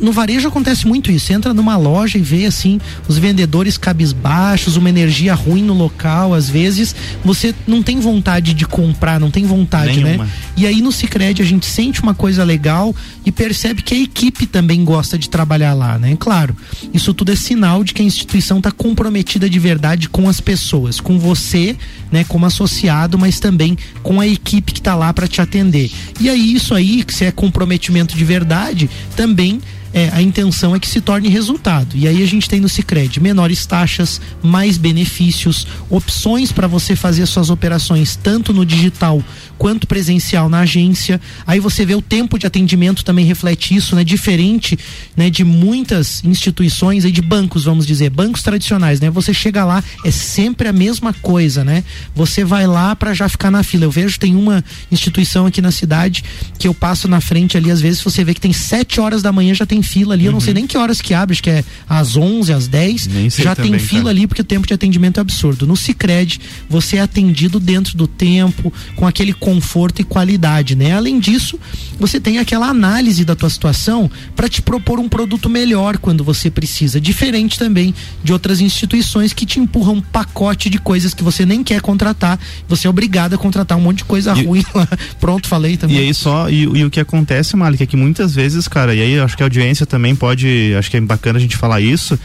no 0.00 0.12
varejo 0.12 0.48
acontece 0.48 0.86
muito 0.86 1.10
isso. 1.10 1.26
Você 1.26 1.32
entra 1.34 1.54
numa 1.54 1.76
loja 1.76 2.18
e 2.18 2.20
vê 2.20 2.46
assim 2.46 2.80
os 3.06 3.16
vendedores 3.18 3.78
cabisbaixos, 3.78 4.76
uma 4.76 4.88
energia 4.88 5.34
ruim 5.34 5.62
no 5.62 5.74
local. 5.74 6.34
Às 6.34 6.48
vezes 6.48 6.94
você 7.24 7.54
não 7.66 7.82
tem 7.82 8.00
vontade 8.00 8.54
de 8.54 8.66
comprar, 8.66 9.20
não 9.20 9.30
tem 9.30 9.44
vontade, 9.46 10.00
né? 10.00 10.04
Nenhuma. 10.10 10.24
né? 10.24 10.30
E 10.56 10.66
aí 10.66 10.80
no 10.82 10.90
Cicred 10.90 11.40
a 11.40 11.44
gente 11.44 11.66
sente 11.66 12.02
uma 12.02 12.14
coisa 12.14 12.42
legal 12.44 12.94
e 13.24 13.30
percebe 13.30 13.82
que 13.82 13.94
a 13.94 13.98
equipe 13.98 14.46
também 14.46 14.84
gosta 14.84 15.18
de 15.18 15.28
trabalhar 15.28 15.74
lá, 15.74 15.98
né? 15.98 16.16
Claro, 16.18 16.56
isso 16.92 17.14
tudo 17.14 17.32
é 17.32 17.36
sinal 17.36 17.84
de 17.84 17.94
que 17.94 18.02
a 18.02 18.04
instituição 18.04 18.58
está 18.58 18.70
comprometida 18.70 19.48
de 19.48 19.58
verdade 19.58 20.08
com 20.08 20.28
as 20.28 20.40
pessoas, 20.40 21.00
com 21.00 21.18
você, 21.18 21.76
né, 22.10 22.24
como 22.24 22.46
associado, 22.46 23.18
mas 23.18 23.38
também 23.38 23.76
com 24.02 24.20
a 24.20 24.26
equipe 24.26 24.72
que 24.72 24.80
está 24.80 24.94
lá 24.94 25.12
para 25.12 25.28
te 25.28 25.40
atender. 25.40 25.90
E 26.20 26.28
aí 26.28 26.54
isso 26.54 26.74
aí, 26.74 27.04
que 27.04 27.14
se 27.14 27.24
é 27.24 27.30
comprometimento 27.30 28.16
de 28.16 28.24
verdade, 28.24 28.88
também 29.14 29.60
é, 29.98 30.10
a 30.12 30.22
intenção 30.22 30.76
é 30.76 30.78
que 30.78 30.86
se 30.86 31.00
torne 31.00 31.28
resultado. 31.28 31.96
E 31.96 32.06
aí 32.06 32.22
a 32.22 32.26
gente 32.26 32.48
tem 32.48 32.60
no 32.60 32.68
Cicred 32.68 33.20
menores 33.20 33.66
taxas, 33.66 34.20
mais 34.40 34.78
benefícios, 34.78 35.66
opções 35.90 36.52
para 36.52 36.68
você 36.68 36.94
fazer 36.94 37.26
suas 37.26 37.50
operações 37.50 38.14
tanto 38.14 38.52
no 38.52 38.64
digital 38.64 39.20
quanto 39.58 39.86
presencial 39.86 40.48
na 40.48 40.60
agência. 40.60 41.20
Aí 41.46 41.60
você 41.60 41.84
vê 41.84 41.94
o 41.94 42.02
tempo 42.02 42.38
de 42.38 42.46
atendimento 42.46 43.04
também 43.04 43.24
reflete 43.26 43.74
isso, 43.74 43.96
né? 43.96 44.04
Diferente, 44.04 44.78
né, 45.16 45.28
de 45.28 45.44
muitas 45.44 46.22
instituições 46.24 47.04
e 47.04 47.10
de 47.10 47.20
bancos, 47.20 47.64
vamos 47.64 47.86
dizer, 47.86 48.10
bancos 48.10 48.42
tradicionais, 48.42 49.00
né? 49.00 49.10
Você 49.10 49.34
chega 49.34 49.64
lá 49.64 49.82
é 50.04 50.10
sempre 50.10 50.68
a 50.68 50.72
mesma 50.72 51.12
coisa, 51.12 51.64
né? 51.64 51.84
Você 52.14 52.44
vai 52.44 52.66
lá 52.66 52.94
para 52.94 53.12
já 53.12 53.28
ficar 53.28 53.50
na 53.50 53.62
fila. 53.62 53.84
Eu 53.84 53.90
vejo 53.90 54.18
tem 54.18 54.36
uma 54.36 54.64
instituição 54.90 55.46
aqui 55.46 55.60
na 55.60 55.70
cidade 55.70 56.24
que 56.58 56.68
eu 56.68 56.74
passo 56.74 57.08
na 57.08 57.20
frente 57.20 57.56
ali 57.56 57.70
às 57.70 57.80
vezes 57.80 58.00
você 58.00 58.24
vê 58.24 58.34
que 58.34 58.40
tem 58.40 58.52
sete 58.52 59.00
horas 59.00 59.22
da 59.22 59.32
manhã 59.32 59.54
já 59.54 59.66
tem 59.66 59.82
fila 59.82 60.14
ali. 60.14 60.24
Uhum. 60.24 60.28
Eu 60.28 60.32
não 60.32 60.40
sei 60.40 60.50
uhum. 60.50 60.54
nem 60.60 60.66
que 60.66 60.78
horas 60.78 61.00
que 61.00 61.12
abre, 61.12 61.32
acho 61.32 61.42
que 61.42 61.50
é 61.50 61.64
às 61.88 62.16
11, 62.16 62.52
às 62.52 62.68
10. 62.68 63.08
já 63.36 63.54
também, 63.54 63.72
tem 63.72 63.80
fila 63.80 64.04
cara. 64.04 64.10
ali 64.10 64.26
porque 64.26 64.42
o 64.42 64.44
tempo 64.44 64.66
de 64.66 64.74
atendimento 64.74 65.18
é 65.18 65.20
absurdo. 65.20 65.66
No 65.66 65.76
Cicred, 65.76 66.40
você 66.68 66.96
é 66.96 67.00
atendido 67.00 67.58
dentro 67.58 67.96
do 67.96 68.06
tempo, 68.06 68.72
com 68.94 69.06
aquele 69.06 69.32
conforto 69.48 70.02
e 70.02 70.04
qualidade, 70.04 70.76
né? 70.76 70.92
Além 70.92 71.18
disso, 71.18 71.58
você 71.98 72.20
tem 72.20 72.36
aquela 72.36 72.66
análise 72.66 73.24
da 73.24 73.34
tua 73.34 73.48
situação 73.48 74.10
para 74.36 74.46
te 74.46 74.60
propor 74.60 75.00
um 75.00 75.08
produto 75.08 75.48
melhor 75.48 75.96
quando 75.96 76.22
você 76.22 76.50
precisa, 76.50 77.00
diferente 77.00 77.58
também 77.58 77.94
de 78.22 78.30
outras 78.30 78.60
instituições 78.60 79.32
que 79.32 79.46
te 79.46 79.58
empurram 79.58 79.94
um 79.94 80.00
pacote 80.02 80.68
de 80.68 80.78
coisas 80.78 81.14
que 81.14 81.24
você 81.24 81.46
nem 81.46 81.64
quer 81.64 81.80
contratar, 81.80 82.38
você 82.68 82.86
é 82.86 82.90
obrigado 82.90 83.32
a 83.32 83.38
contratar 83.38 83.78
um 83.78 83.80
monte 83.80 83.98
de 83.98 84.04
coisa 84.04 84.36
e, 84.36 84.44
ruim 84.44 84.62
lá. 84.74 84.86
Pronto, 85.18 85.48
falei 85.48 85.78
também. 85.78 85.96
E 85.96 86.00
aí 86.00 86.12
só, 86.12 86.50
e, 86.50 86.64
e 86.64 86.84
o 86.84 86.90
que 86.90 87.00
acontece, 87.00 87.56
Malik, 87.56 87.82
é 87.82 87.86
que 87.86 87.96
muitas 87.96 88.34
vezes, 88.34 88.68
cara, 88.68 88.94
e 88.94 89.00
aí 89.00 89.18
acho 89.18 89.34
que 89.34 89.42
a 89.42 89.46
audiência 89.46 89.86
também 89.86 90.14
pode, 90.14 90.74
acho 90.78 90.90
que 90.90 90.98
é 90.98 91.00
bacana 91.00 91.38
a 91.38 91.40
gente 91.40 91.56
falar 91.56 91.80
isso, 91.80 92.18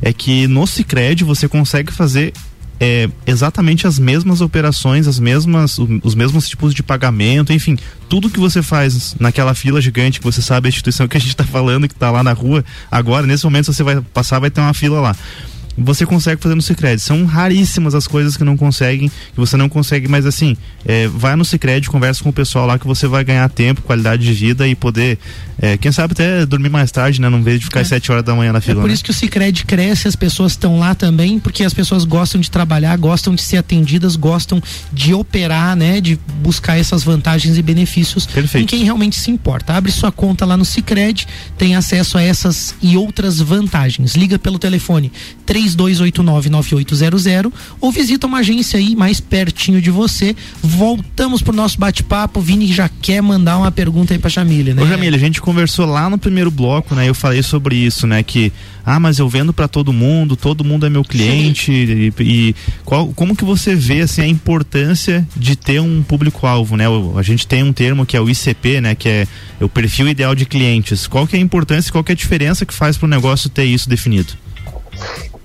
é 0.00 0.14
que 0.14 0.46
no 0.46 0.66
Cicred 0.66 1.24
você 1.24 1.46
consegue 1.46 1.92
fazer 1.92 2.32
é, 2.80 3.10
exatamente 3.26 3.86
as 3.86 3.98
mesmas 3.98 4.40
operações, 4.40 5.06
as 5.06 5.18
mesmas, 5.18 5.78
os 6.02 6.14
mesmos 6.14 6.48
tipos 6.48 6.74
de 6.74 6.82
pagamento, 6.82 7.52
enfim, 7.52 7.76
tudo 8.08 8.30
que 8.30 8.40
você 8.40 8.62
faz 8.62 9.14
naquela 9.20 9.54
fila 9.54 9.80
gigante 9.82 10.18
que 10.18 10.24
você 10.24 10.40
sabe 10.40 10.66
a 10.66 10.70
instituição 10.70 11.06
que 11.06 11.16
a 11.16 11.20
gente 11.20 11.30
está 11.30 11.44
falando, 11.44 11.86
que 11.86 11.92
está 11.92 12.10
lá 12.10 12.22
na 12.22 12.32
rua, 12.32 12.64
agora, 12.90 13.26
nesse 13.26 13.44
momento, 13.44 13.70
você 13.70 13.82
vai 13.82 14.00
passar, 14.00 14.38
vai 14.38 14.50
ter 14.50 14.62
uma 14.62 14.72
fila 14.72 14.98
lá 15.00 15.16
você 15.76 16.04
consegue 16.04 16.42
fazer 16.42 16.54
no 16.54 16.62
Cicred. 16.62 17.00
São 17.00 17.24
raríssimas 17.24 17.94
as 17.94 18.06
coisas 18.06 18.36
que 18.36 18.44
não 18.44 18.56
conseguem, 18.56 19.08
que 19.08 19.36
você 19.36 19.56
não 19.56 19.68
consegue, 19.68 20.08
mas 20.08 20.26
assim, 20.26 20.56
é, 20.84 21.08
vai 21.08 21.36
no 21.36 21.44
Cicred, 21.44 21.88
conversa 21.88 22.22
com 22.22 22.30
o 22.30 22.32
pessoal 22.32 22.66
lá 22.66 22.78
que 22.78 22.86
você 22.86 23.06
vai 23.06 23.24
ganhar 23.24 23.48
tempo, 23.48 23.82
qualidade 23.82 24.22
de 24.22 24.32
vida 24.32 24.66
e 24.66 24.74
poder, 24.74 25.18
é, 25.60 25.76
quem 25.76 25.92
sabe 25.92 26.12
até 26.12 26.44
dormir 26.44 26.68
mais 26.68 26.90
tarde, 26.90 27.20
né? 27.20 27.28
Não 27.28 27.42
vez 27.42 27.60
de 27.60 27.66
ficar 27.66 27.80
é. 27.80 27.82
às 27.82 27.88
7 27.88 28.12
horas 28.12 28.24
da 28.24 28.34
manhã 28.34 28.52
na 28.52 28.60
fila. 28.60 28.80
É 28.80 28.82
por 28.82 28.88
né? 28.88 28.94
isso 28.94 29.04
que 29.04 29.10
o 29.10 29.14
Cicred 29.14 29.64
cresce, 29.64 30.08
as 30.08 30.16
pessoas 30.16 30.52
estão 30.52 30.78
lá 30.78 30.94
também, 30.94 31.38
porque 31.38 31.64
as 31.64 31.74
pessoas 31.74 32.04
gostam 32.04 32.40
de 32.40 32.50
trabalhar, 32.50 32.96
gostam 32.96 33.34
de 33.34 33.42
ser 33.42 33.58
atendidas, 33.58 34.16
gostam 34.16 34.62
de 34.92 35.14
operar, 35.14 35.76
né? 35.76 36.00
De 36.00 36.18
buscar 36.42 36.78
essas 36.78 37.02
vantagens 37.02 37.56
e 37.58 37.62
benefícios 37.62 38.26
Perfeito. 38.26 38.64
em 38.64 38.66
quem 38.66 38.84
realmente 38.84 39.18
se 39.18 39.30
importa. 39.30 39.74
Abre 39.74 39.92
sua 39.92 40.10
conta 40.10 40.44
lá 40.44 40.56
no 40.56 40.64
Cicred, 40.64 41.26
tem 41.56 41.76
acesso 41.76 42.18
a 42.18 42.22
essas 42.22 42.74
e 42.82 42.96
outras 42.96 43.38
vantagens. 43.38 44.14
Liga 44.14 44.38
pelo 44.38 44.58
telefone 44.58 45.12
3 45.46 45.59
32899800 45.66 47.52
ou 47.80 47.92
visita 47.92 48.26
uma 48.26 48.38
agência 48.38 48.78
aí 48.78 48.94
mais 48.96 49.20
pertinho 49.20 49.80
de 49.80 49.90
você. 49.90 50.34
Voltamos 50.62 51.42
pro 51.42 51.54
nosso 51.54 51.78
bate-papo. 51.78 52.40
Vini 52.40 52.66
já 52.72 52.88
quer 52.88 53.20
mandar 53.20 53.58
uma 53.58 53.70
pergunta 53.70 54.14
aí 54.14 54.18
pra 54.18 54.30
Jamília, 54.30 54.74
né? 54.74 54.82
Ô 54.82 54.86
Jamília, 54.86 55.16
a 55.16 55.20
gente 55.20 55.40
conversou 55.40 55.86
lá 55.86 56.08
no 56.08 56.18
primeiro 56.18 56.50
bloco, 56.50 56.94
né? 56.94 57.08
Eu 57.08 57.14
falei 57.14 57.42
sobre 57.42 57.76
isso, 57.76 58.06
né? 58.06 58.22
Que 58.22 58.52
ah, 58.84 58.98
mas 58.98 59.18
eu 59.18 59.28
vendo 59.28 59.52
para 59.52 59.68
todo 59.68 59.92
mundo, 59.92 60.36
todo 60.36 60.64
mundo 60.64 60.86
é 60.86 60.90
meu 60.90 61.04
cliente 61.04 61.70
e, 61.70 62.12
e, 62.18 62.54
qual, 62.84 63.08
como 63.08 63.36
que 63.36 63.44
você 63.44 63.74
vê 63.74 64.00
assim 64.00 64.22
a 64.22 64.26
importância 64.26 65.26
de 65.36 65.54
ter 65.54 65.80
um 65.80 66.02
público-alvo, 66.02 66.76
né? 66.76 66.86
A 67.16 67.22
gente 67.22 67.46
tem 67.46 67.62
um 67.62 67.72
termo 67.72 68.06
que 68.06 68.16
é 68.16 68.20
o 68.20 68.28
ICP, 68.28 68.80
né? 68.80 68.94
Que 68.94 69.08
é 69.08 69.26
o 69.60 69.68
perfil 69.68 70.08
ideal 70.08 70.34
de 70.34 70.46
clientes. 70.46 71.06
Qual 71.06 71.26
que 71.26 71.36
é 71.36 71.38
a 71.38 71.42
importância, 71.42 71.92
qual 71.92 72.02
que 72.02 72.12
é 72.12 72.14
a 72.14 72.16
diferença 72.16 72.64
que 72.64 72.74
faz 72.74 72.96
para 72.96 73.06
o 73.06 73.10
negócio 73.10 73.50
ter 73.50 73.64
isso 73.64 73.88
definido? 73.88 74.32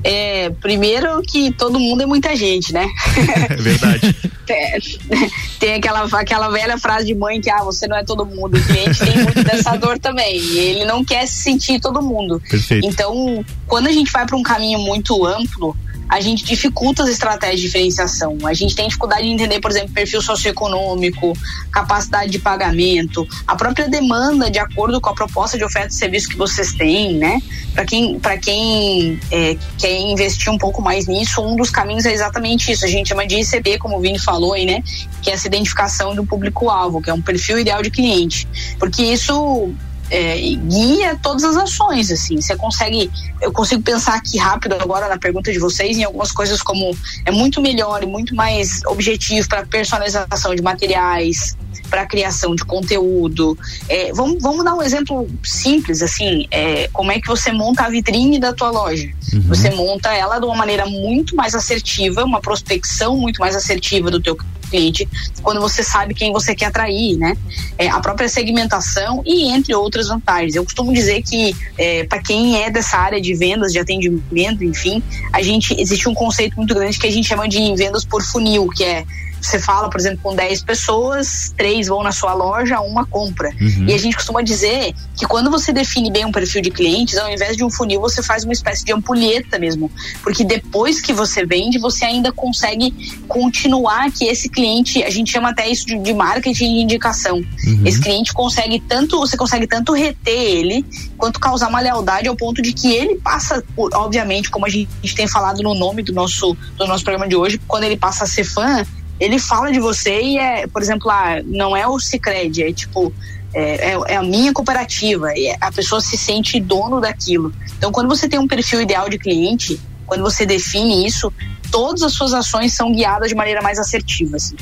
É, 0.08 0.51
primeiro 0.62 1.20
que 1.24 1.51
todo 1.51 1.80
mundo 1.80 2.03
é 2.03 2.06
muita 2.06 2.36
gente, 2.36 2.72
né? 2.72 2.88
É 3.49 3.56
verdade. 3.56 4.16
tem, 4.45 4.80
tem 5.60 5.74
aquela, 5.74 6.03
aquela 6.03 6.49
velha 6.49 6.78
frase 6.78 7.08
de 7.08 7.16
mãe 7.16 7.41
que 7.41 7.49
ah, 7.49 7.64
você 7.64 7.88
não 7.88 7.97
é 7.97 8.03
todo 8.03 8.24
mundo. 8.24 8.56
O 8.56 8.64
cliente 8.64 8.99
tem 8.99 9.24
muito 9.24 9.41
dessa 9.43 9.76
dor 9.76 9.97
também. 9.97 10.38
E 10.38 10.60
ele 10.60 10.86
não 10.86 11.03
quer 11.03 11.26
se 11.26 11.41
sentir 11.41 11.80
todo 11.80 12.03
mundo. 12.03 12.39
Perfeito. 12.47 12.86
Então, 12.86 13.43
quando 13.66 13.88
a 13.88 13.91
gente 13.91 14.12
vai 14.12 14.28
para 14.28 14.38
um 14.38 14.43
caminho 14.43 14.78
muito 14.80 15.26
amplo, 15.26 15.76
a 16.08 16.22
gente 16.22 16.45
dificulta 16.45 17.03
as 17.03 17.10
estratégias 17.10 17.60
de 17.60 17.66
diferenciação. 17.68 18.38
A 18.45 18.53
gente 18.53 18.76
tem 18.76 18.88
dificuldade 18.88 19.24
de 19.24 19.30
entender, 19.30 19.60
por 19.60 19.72
exemplo, 19.72 19.89
perfil 19.93 20.22
socioeconômico, 20.22 21.34
capacidade 21.72 22.32
de 22.32 22.39
pagamento, 22.39 23.28
a 23.47 23.56
própria 23.56 23.89
demanda 23.89 24.49
de 24.49 24.60
acordo 24.60 25.01
com 25.01 25.10
a 25.10 25.14
proposta 25.14 25.58
de 25.58 25.64
oferta 25.64 25.89
de 25.89 25.95
serviço 25.95 26.30
que 26.30 26.38
vocês 26.38 26.74
têm, 26.74 27.16
né? 27.16 27.41
Para 27.74 27.86
quem, 27.86 28.20
pra 28.20 28.38
quem 28.38 29.20
é, 29.32 29.58
quer 29.78 29.99
investir 29.99 30.51
um 30.51 30.58
pouco 30.58 30.82
mais 30.82 31.08
nisso, 31.08 31.41
um 31.41 31.56
dos 31.56 31.70
caminhos 31.70 32.06
é 32.06 32.14
exatamente 32.14 32.72
isso. 32.72 32.86
A 32.86 32.88
gente 32.88 33.10
chama 33.10 33.26
de 33.26 33.41
ICB, 33.41 33.80
como 33.80 33.97
o 33.97 33.99
Vini 33.99 34.20
falou 34.20 34.53
aí, 34.53 34.66
né? 34.66 34.84
Que 35.22 35.32
é 35.32 35.34
essa 35.34 35.47
identificação 35.47 36.16
do 36.16 36.26
público-alvo, 36.26 37.01
que 37.01 37.10
é 37.10 37.14
um 37.14 37.22
perfil 37.22 37.60
ideal 37.60 37.82
de 37.82 37.89
cliente. 37.89 38.47
Porque 38.80 39.03
isso 39.03 39.74
é, 40.10 40.38
guia 40.38 41.18
todas 41.22 41.43
as 41.43 41.58
ações, 41.58 42.12
assim. 42.12 42.39
Você 42.39 42.56
consegue, 42.56 43.12
eu 43.41 43.51
consigo 43.51 43.82
pensar 43.82 44.16
aqui 44.16 44.38
rápido 44.38 44.74
agora 44.74 45.08
na 45.08 45.18
pergunta 45.18 45.51
de 45.51 45.60
vocês 45.60 45.97
em 45.97 46.03
algumas 46.03 46.32
coisas 46.32 46.62
como 46.62 46.95
é 47.26 47.32
muito 47.32 47.62
melhor 47.62 48.03
e 48.03 48.06
muito 48.06 48.36
mais 48.36 48.82
objetivo 48.86 49.47
para 49.47 49.66
personalização 49.66 50.56
de 50.56 50.62
materiais, 50.62 51.56
para 51.89 52.06
criação 52.06 52.56
de 52.56 52.64
conteúdo. 52.66 53.58
É, 53.88 54.12
vamos, 54.14 54.41
vamos 54.41 54.64
dar 54.64 54.76
um 54.76 54.82
exemplo 54.82 55.28
simples, 55.43 56.01
assim, 56.01 56.47
é, 56.51 56.89
como 56.91 57.12
é 57.12 57.20
que 57.20 57.28
você 57.28 57.51
monta 57.51 57.84
a 57.84 57.89
vitrine 57.89 58.39
da 58.39 58.53
tua 58.53 58.70
loja? 58.70 59.10
Uhum. 59.34 59.41
Você 59.47 59.70
monta 59.72 60.14
ela 60.14 60.39
de 60.39 60.45
uma 60.45 60.56
maneira 60.56 60.86
muito 60.86 61.36
mais 61.36 61.56
assertiva, 61.56 62.24
uma 62.24 62.41
prospecção 62.41 63.18
muito 63.18 63.39
mais 63.39 63.56
assertiva 63.56 64.10
do 64.12 64.20
teu 64.20 64.38
cliente, 64.76 65.07
quando 65.41 65.61
você 65.61 65.84
sabe 65.84 66.13
quem 66.13 66.34
você 66.34 66.53
quer 66.53 66.65
atrair, 66.65 67.17
né? 67.17 67.36
É, 67.78 67.89
a 67.89 67.99
própria 67.99 68.28
segmentação 68.28 69.21
e 69.26 69.49
entre 69.49 69.73
outras 69.73 70.07
vantagens. 70.07 70.55
Eu 70.55 70.63
costumo 70.63 70.93
dizer 70.93 71.21
que 71.23 71.55
é, 71.78 72.03
para 72.03 72.21
quem 72.21 72.61
é 72.61 72.69
dessa 72.69 72.97
área 72.97 73.21
de 73.21 73.34
vendas, 73.34 73.71
de 73.71 73.80
atendimento, 73.80 74.63
enfim, 74.63 75.01
a 75.32 75.41
gente 75.41 75.80
existe 75.80 76.09
um 76.09 76.13
conceito 76.13 76.55
muito 76.57 76.73
grande 76.73 76.99
que 76.99 77.07
a 77.07 77.11
gente 77.11 77.28
chama 77.28 77.47
de 77.47 77.57
vendas 77.76 78.03
por 78.03 78.21
funil, 78.21 78.67
que 78.69 78.84
é 78.84 79.05
você 79.41 79.59
fala, 79.59 79.89
por 79.89 79.99
exemplo, 79.99 80.19
com 80.21 80.36
10 80.36 80.63
pessoas, 80.63 81.53
três 81.55 81.88
vão 81.88 82.03
na 82.03 82.11
sua 82.11 82.33
loja, 82.33 82.79
uma 82.81 83.05
compra. 83.05 83.49
Uhum. 83.61 83.86
E 83.88 83.93
a 83.93 83.97
gente 83.97 84.15
costuma 84.15 84.41
dizer 84.41 84.93
que 85.15 85.25
quando 85.25 85.51
você 85.51 85.71
define 85.71 86.11
bem 86.11 86.25
um 86.25 86.31
perfil 86.31 86.61
de 86.61 86.71
clientes, 86.71 87.17
ao 87.17 87.31
invés 87.31 87.55
de 87.55 87.63
um 87.63 87.69
funil, 87.69 88.01
você 88.01 88.23
faz 88.23 88.43
uma 88.43 88.53
espécie 88.53 88.83
de 88.83 88.91
ampulheta 88.91 89.59
mesmo. 89.59 89.91
Porque 90.23 90.43
depois 90.43 90.99
que 90.99 91.13
você 91.13 91.45
vende, 91.45 91.77
você 91.77 92.05
ainda 92.05 92.31
consegue 92.31 93.21
continuar 93.27 94.11
que 94.11 94.25
esse 94.25 94.49
cliente, 94.49 95.03
a 95.03 95.09
gente 95.09 95.31
chama 95.31 95.49
até 95.49 95.69
isso 95.69 95.86
de, 95.86 95.97
de 95.99 96.13
marketing 96.13 96.75
de 96.75 96.81
indicação. 96.81 97.38
Uhum. 97.38 97.81
Esse 97.86 98.01
cliente 98.01 98.33
consegue 98.33 98.79
tanto, 98.79 99.19
você 99.19 99.38
consegue 99.38 99.67
tanto 99.67 99.93
reter 99.93 100.33
ele, 100.33 100.86
quanto 101.17 101.39
causar 101.39 101.67
uma 101.67 101.79
lealdade 101.79 102.27
ao 102.27 102.36
ponto 102.36 102.61
de 102.61 102.73
que 102.73 102.91
ele 102.93 103.15
passa, 103.15 103.63
por, 103.75 103.93
obviamente, 103.93 104.49
como 104.49 104.65
a 104.65 104.69
gente 104.69 105.15
tem 105.15 105.27
falado 105.27 105.61
no 105.61 105.73
nome 105.73 106.01
do 106.01 106.13
nosso, 106.13 106.57
do 106.77 106.88
nosso 106.88 107.03
programa 107.03 107.27
de 107.27 107.36
hoje, 107.36 107.59
quando 107.67 107.83
ele 107.83 107.97
passa 107.97 108.23
a 108.23 108.27
ser 108.27 108.43
fã, 108.43 108.86
ele 109.20 109.39
fala 109.39 109.72
de 109.72 109.80
você 109.80 110.22
e 110.22 110.38
é, 110.38 110.68
por 110.68 110.82
exemplo, 110.82 111.09
ah, 111.09 111.41
não 111.45 111.76
é 111.76 111.88
o 111.88 111.99
Cicred, 111.99 112.63
é 112.63 112.74
tipo, 112.74 113.13
é, 113.53 113.91
é, 113.91 113.99
é, 114.07 114.16
a 114.18 114.24
minha 114.24 114.51
cooperativa, 114.51 115.32
e 115.34 115.55
a 115.61 115.72
pessoa 115.72 116.01
se 116.01 116.18
sente 116.18 116.59
dono 116.59 116.99
daquilo. 116.99 117.53
Então, 117.78 117.91
quando 117.91 118.09
você 118.09 118.28
tem 118.28 118.38
um 118.38 118.47
perfil 118.47 118.82
ideal 118.82 119.09
de 119.09 119.18
cliente, 119.18 119.80
quando 120.05 120.22
você 120.22 120.45
define 120.45 121.05
isso, 121.05 121.32
todas 121.72 122.03
as 122.03 122.13
suas 122.13 122.34
ações 122.34 122.74
são 122.74 122.91
guiadas 122.91 123.30
de 123.30 123.36
maneira 123.36 123.61
mais 123.61 123.80
assertiva. 123.80 124.36
Assim. 124.36 124.55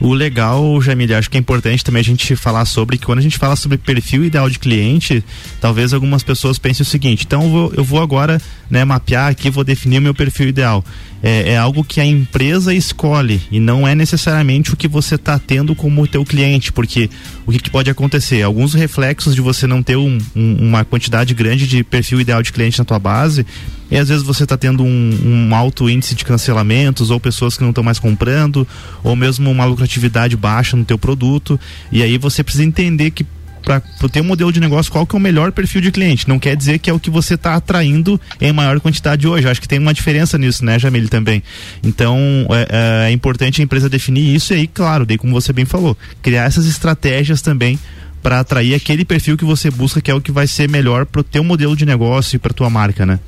O 0.00 0.14
legal, 0.14 0.80
Jamile, 0.80 1.14
acho 1.14 1.30
que 1.30 1.36
é 1.36 1.40
importante 1.40 1.84
também 1.84 2.00
a 2.00 2.04
gente 2.04 2.34
falar 2.34 2.64
sobre 2.64 2.96
que 2.96 3.04
quando 3.04 3.18
a 3.18 3.22
gente 3.22 3.36
fala 3.36 3.54
sobre 3.54 3.76
perfil 3.76 4.24
ideal 4.24 4.48
de 4.48 4.58
cliente, 4.58 5.22
talvez 5.60 5.92
algumas 5.92 6.22
pessoas 6.22 6.58
pensem 6.58 6.82
o 6.82 6.86
seguinte: 6.86 7.24
então 7.26 7.42
eu 7.42 7.50
vou, 7.50 7.72
eu 7.76 7.84
vou 7.84 8.00
agora 8.00 8.40
né, 8.70 8.82
mapear 8.82 9.30
aqui, 9.30 9.50
vou 9.50 9.62
definir 9.62 9.98
o 9.98 10.02
meu 10.02 10.14
perfil 10.14 10.48
ideal. 10.48 10.82
É, 11.22 11.52
é, 11.52 11.58
algo 11.58 11.84
que 11.84 12.00
a 12.00 12.06
empresa 12.06 12.72
escolhe 12.72 13.42
e 13.50 13.60
não 13.60 13.86
é 13.86 13.94
necessariamente 13.94 14.72
o 14.72 14.76
que 14.76 14.88
você 14.88 15.16
está 15.16 15.38
tendo 15.38 15.74
como 15.74 16.06
teu 16.06 16.24
cliente, 16.24 16.72
porque 16.72 17.10
o 17.44 17.52
que, 17.52 17.58
que, 17.58 17.68
pode 17.68 17.90
acontecer? 17.90 18.40
Alguns 18.40 18.72
reflexos 18.72 19.34
de 19.34 19.42
você 19.42 19.66
não 19.66 19.82
ter 19.82 19.96
um, 19.96 20.16
um, 20.34 20.68
uma 20.68 20.82
quantidade 20.82 21.34
grande 21.34 21.66
de 21.66 21.84
perfil 21.84 22.22
ideal 22.22 22.42
de 22.42 22.50
cliente 22.50 22.78
na 22.78 22.86
tua 22.86 22.98
base 22.98 23.44
e 23.90 23.96
às 23.96 24.08
vezes 24.08 24.22
você 24.22 24.44
está 24.44 24.56
tendo 24.56 24.84
um, 24.84 25.48
um, 25.50 25.54
alto 25.54 25.88
índice 25.88 26.14
de 26.14 26.24
cancelamentos 26.24 27.10
ou 27.10 27.18
pessoas 27.18 27.56
que 27.56 27.62
não 27.62 27.70
estão 27.70 27.84
mais 27.84 27.98
comprando 27.98 28.66
ou 29.02 29.16
mesmo 29.16 29.50
uma 29.50 29.64
lucratividade 29.64 30.36
baixa 30.36 30.76
no 30.76 30.84
teu 30.84 30.98
produto 30.98 31.58
e 31.90 32.02
aí 32.02 32.16
você 32.18 32.44
precisa 32.44 32.64
entender 32.64 33.10
que 33.10 33.26
para 33.60 33.80
ter 34.08 34.20
um 34.20 34.24
modelo 34.24 34.50
de 34.52 34.58
negócio, 34.58 34.90
qual 34.90 35.06
que 35.06 35.14
é 35.14 35.18
o 35.18 35.20
melhor 35.20 35.52
perfil 35.52 35.80
de 35.80 35.92
cliente. 35.92 36.28
Não 36.28 36.38
quer 36.38 36.56
dizer 36.56 36.78
que 36.78 36.88
é 36.88 36.92
o 36.92 36.98
que 36.98 37.10
você 37.10 37.34
está 37.34 37.54
atraindo 37.54 38.20
em 38.40 38.52
maior 38.52 38.80
quantidade 38.80 39.26
hoje. 39.28 39.48
Acho 39.48 39.60
que 39.60 39.68
tem 39.68 39.78
uma 39.78 39.94
diferença 39.94 40.38
nisso, 40.38 40.64
né, 40.64 40.78
Jamile, 40.78 41.08
também. 41.08 41.42
Então, 41.82 42.18
é, 42.50 43.06
é, 43.06 43.08
é 43.08 43.12
importante 43.12 43.60
a 43.60 43.64
empresa 43.64 43.88
definir 43.88 44.34
isso 44.34 44.52
e 44.52 44.56
aí, 44.56 44.66
claro, 44.66 45.04
daí 45.04 45.18
como 45.18 45.32
você 45.32 45.52
bem 45.52 45.64
falou, 45.64 45.96
criar 46.22 46.44
essas 46.44 46.66
estratégias 46.66 47.42
também 47.42 47.78
para 48.22 48.40
atrair 48.40 48.74
aquele 48.74 49.04
perfil 49.04 49.36
que 49.36 49.44
você 49.44 49.70
busca, 49.70 50.00
que 50.00 50.10
é 50.10 50.14
o 50.14 50.20
que 50.20 50.32
vai 50.32 50.46
ser 50.46 50.68
melhor 50.68 51.06
para 51.06 51.20
o 51.20 51.24
teu 51.24 51.42
modelo 51.42 51.76
de 51.76 51.86
negócio 51.86 52.36
e 52.36 52.38
para 52.38 52.52
tua 52.52 52.68
marca, 52.68 53.06
né? 53.06 53.18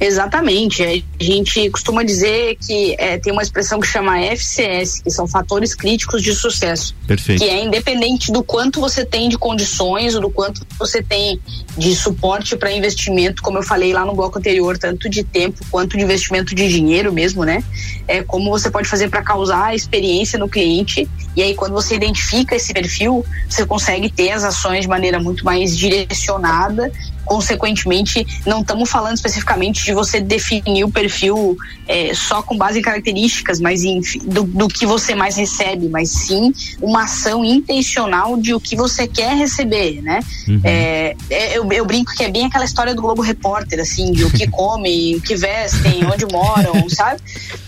Exatamente. 0.00 0.82
A 0.82 1.22
gente 1.22 1.70
costuma 1.70 2.02
dizer 2.02 2.56
que 2.56 2.94
é, 2.98 3.18
tem 3.18 3.32
uma 3.32 3.42
expressão 3.42 3.80
que 3.80 3.86
chama 3.86 4.18
FCS, 4.20 5.00
que 5.00 5.10
são 5.10 5.26
fatores 5.26 5.74
críticos 5.74 6.22
de 6.22 6.34
sucesso. 6.34 6.94
Perfeito. 7.06 7.42
Que 7.42 7.48
é 7.48 7.64
independente 7.64 8.30
do 8.32 8.42
quanto 8.42 8.80
você 8.80 9.04
tem 9.04 9.28
de 9.28 9.38
condições 9.38 10.14
ou 10.14 10.20
do 10.20 10.30
quanto 10.30 10.66
você 10.78 11.02
tem 11.02 11.40
de 11.76 11.94
suporte 11.94 12.56
para 12.56 12.72
investimento, 12.72 13.42
como 13.42 13.58
eu 13.58 13.62
falei 13.62 13.92
lá 13.92 14.04
no 14.04 14.14
bloco 14.14 14.38
anterior, 14.38 14.78
tanto 14.78 15.08
de 15.08 15.22
tempo 15.22 15.64
quanto 15.70 15.96
de 15.96 16.02
investimento 16.02 16.54
de 16.54 16.68
dinheiro 16.68 17.12
mesmo, 17.12 17.44
né? 17.44 17.62
É 18.08 18.22
como 18.22 18.50
você 18.50 18.70
pode 18.70 18.88
fazer 18.88 19.08
para 19.08 19.22
causar 19.22 19.74
experiência 19.74 20.38
no 20.38 20.48
cliente. 20.48 21.08
E 21.34 21.42
aí, 21.42 21.54
quando 21.54 21.72
você 21.72 21.94
identifica 21.94 22.56
esse 22.56 22.72
perfil, 22.72 23.24
você 23.48 23.66
consegue 23.66 24.10
ter 24.10 24.30
as 24.30 24.44
ações 24.44 24.82
de 24.82 24.88
maneira 24.88 25.18
muito 25.18 25.44
mais 25.44 25.76
direcionada 25.76 26.90
consequentemente, 27.26 28.26
não 28.46 28.60
estamos 28.60 28.88
falando 28.88 29.16
especificamente 29.16 29.84
de 29.84 29.92
você 29.92 30.20
definir 30.20 30.84
o 30.84 30.90
perfil 30.90 31.56
é, 31.86 32.14
só 32.14 32.40
com 32.40 32.56
base 32.56 32.78
em 32.78 32.82
características, 32.82 33.60
mas 33.60 33.84
em, 33.84 34.00
do, 34.24 34.44
do, 34.44 34.68
que 34.68 34.86
você 34.86 35.14
mais 35.14 35.36
recebe, 35.36 35.88
mas 35.88 36.10
sim 36.10 36.52
uma 36.80 37.04
ação 37.04 37.44
intencional 37.44 38.36
de 38.36 38.54
o 38.54 38.60
que 38.60 38.76
você 38.76 39.06
quer 39.06 39.36
receber, 39.36 40.00
né? 40.00 40.20
Uhum. 40.48 40.60
É, 40.64 41.16
é 41.28 41.58
eu, 41.58 41.70
eu, 41.72 41.84
brinco 41.84 42.14
que 42.14 42.22
é 42.22 42.30
bem 42.30 42.46
aquela 42.46 42.64
história 42.64 42.94
do 42.94 43.02
Globo 43.02 43.22
Repórter, 43.22 43.80
assim, 43.80 44.12
de 44.12 44.24
o 44.24 44.30
que 44.30 44.46
comem, 44.48 45.16
o 45.16 45.20
que 45.20 45.34
vestem, 45.34 46.04
onde 46.06 46.26
moram, 46.26 46.88
sabe? 46.88 47.20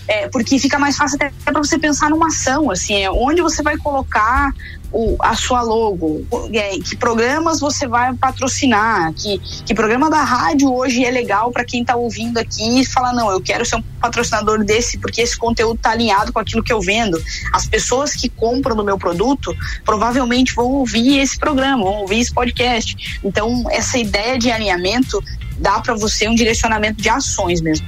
É, 0.07 0.27
porque 0.29 0.57
fica 0.57 0.79
mais 0.79 0.97
fácil 0.97 1.17
até 1.17 1.31
para 1.43 1.61
você 1.61 1.77
pensar 1.77 2.09
numa 2.09 2.27
ação, 2.27 2.71
assim, 2.71 2.95
é 3.03 3.11
onde 3.11 3.41
você 3.41 3.61
vai 3.61 3.77
colocar 3.77 4.53
o, 4.91 5.15
a 5.19 5.35
sua 5.35 5.61
logo, 5.61 6.25
é, 6.53 6.79
que 6.79 6.95
programas 6.95 7.59
você 7.59 7.87
vai 7.87 8.13
patrocinar, 8.15 9.13
que, 9.13 9.39
que 9.65 9.73
programa 9.73 10.09
da 10.09 10.23
rádio 10.23 10.73
hoje 10.73 11.03
é 11.05 11.11
legal 11.11 11.51
para 11.51 11.63
quem 11.63 11.81
está 11.81 11.95
ouvindo 11.95 12.37
aqui 12.37 12.81
e 12.81 12.85
fala, 12.85 13.13
não, 13.13 13.29
eu 13.29 13.39
quero 13.39 13.65
ser 13.65 13.77
um 13.77 13.83
patrocinador 14.01 14.63
desse 14.63 14.97
porque 14.97 15.21
esse 15.21 15.37
conteúdo 15.37 15.77
está 15.77 15.91
alinhado 15.91 16.33
com 16.33 16.39
aquilo 16.39 16.63
que 16.63 16.73
eu 16.73 16.81
vendo. 16.81 17.21
As 17.53 17.67
pessoas 17.67 18.13
que 18.13 18.29
compram 18.29 18.75
do 18.75 18.83
meu 18.83 18.97
produto 18.97 19.55
provavelmente 19.85 20.53
vão 20.55 20.65
ouvir 20.65 21.19
esse 21.19 21.37
programa, 21.37 21.83
vão 21.83 22.01
ouvir 22.01 22.19
esse 22.19 22.33
podcast. 22.33 23.19
Então, 23.23 23.65
essa 23.69 23.97
ideia 23.97 24.37
de 24.37 24.49
alinhamento 24.49 25.23
dá 25.59 25.79
para 25.79 25.95
você 25.95 26.27
um 26.27 26.35
direcionamento 26.35 27.01
de 27.01 27.09
ações 27.09 27.61
mesmo. 27.61 27.85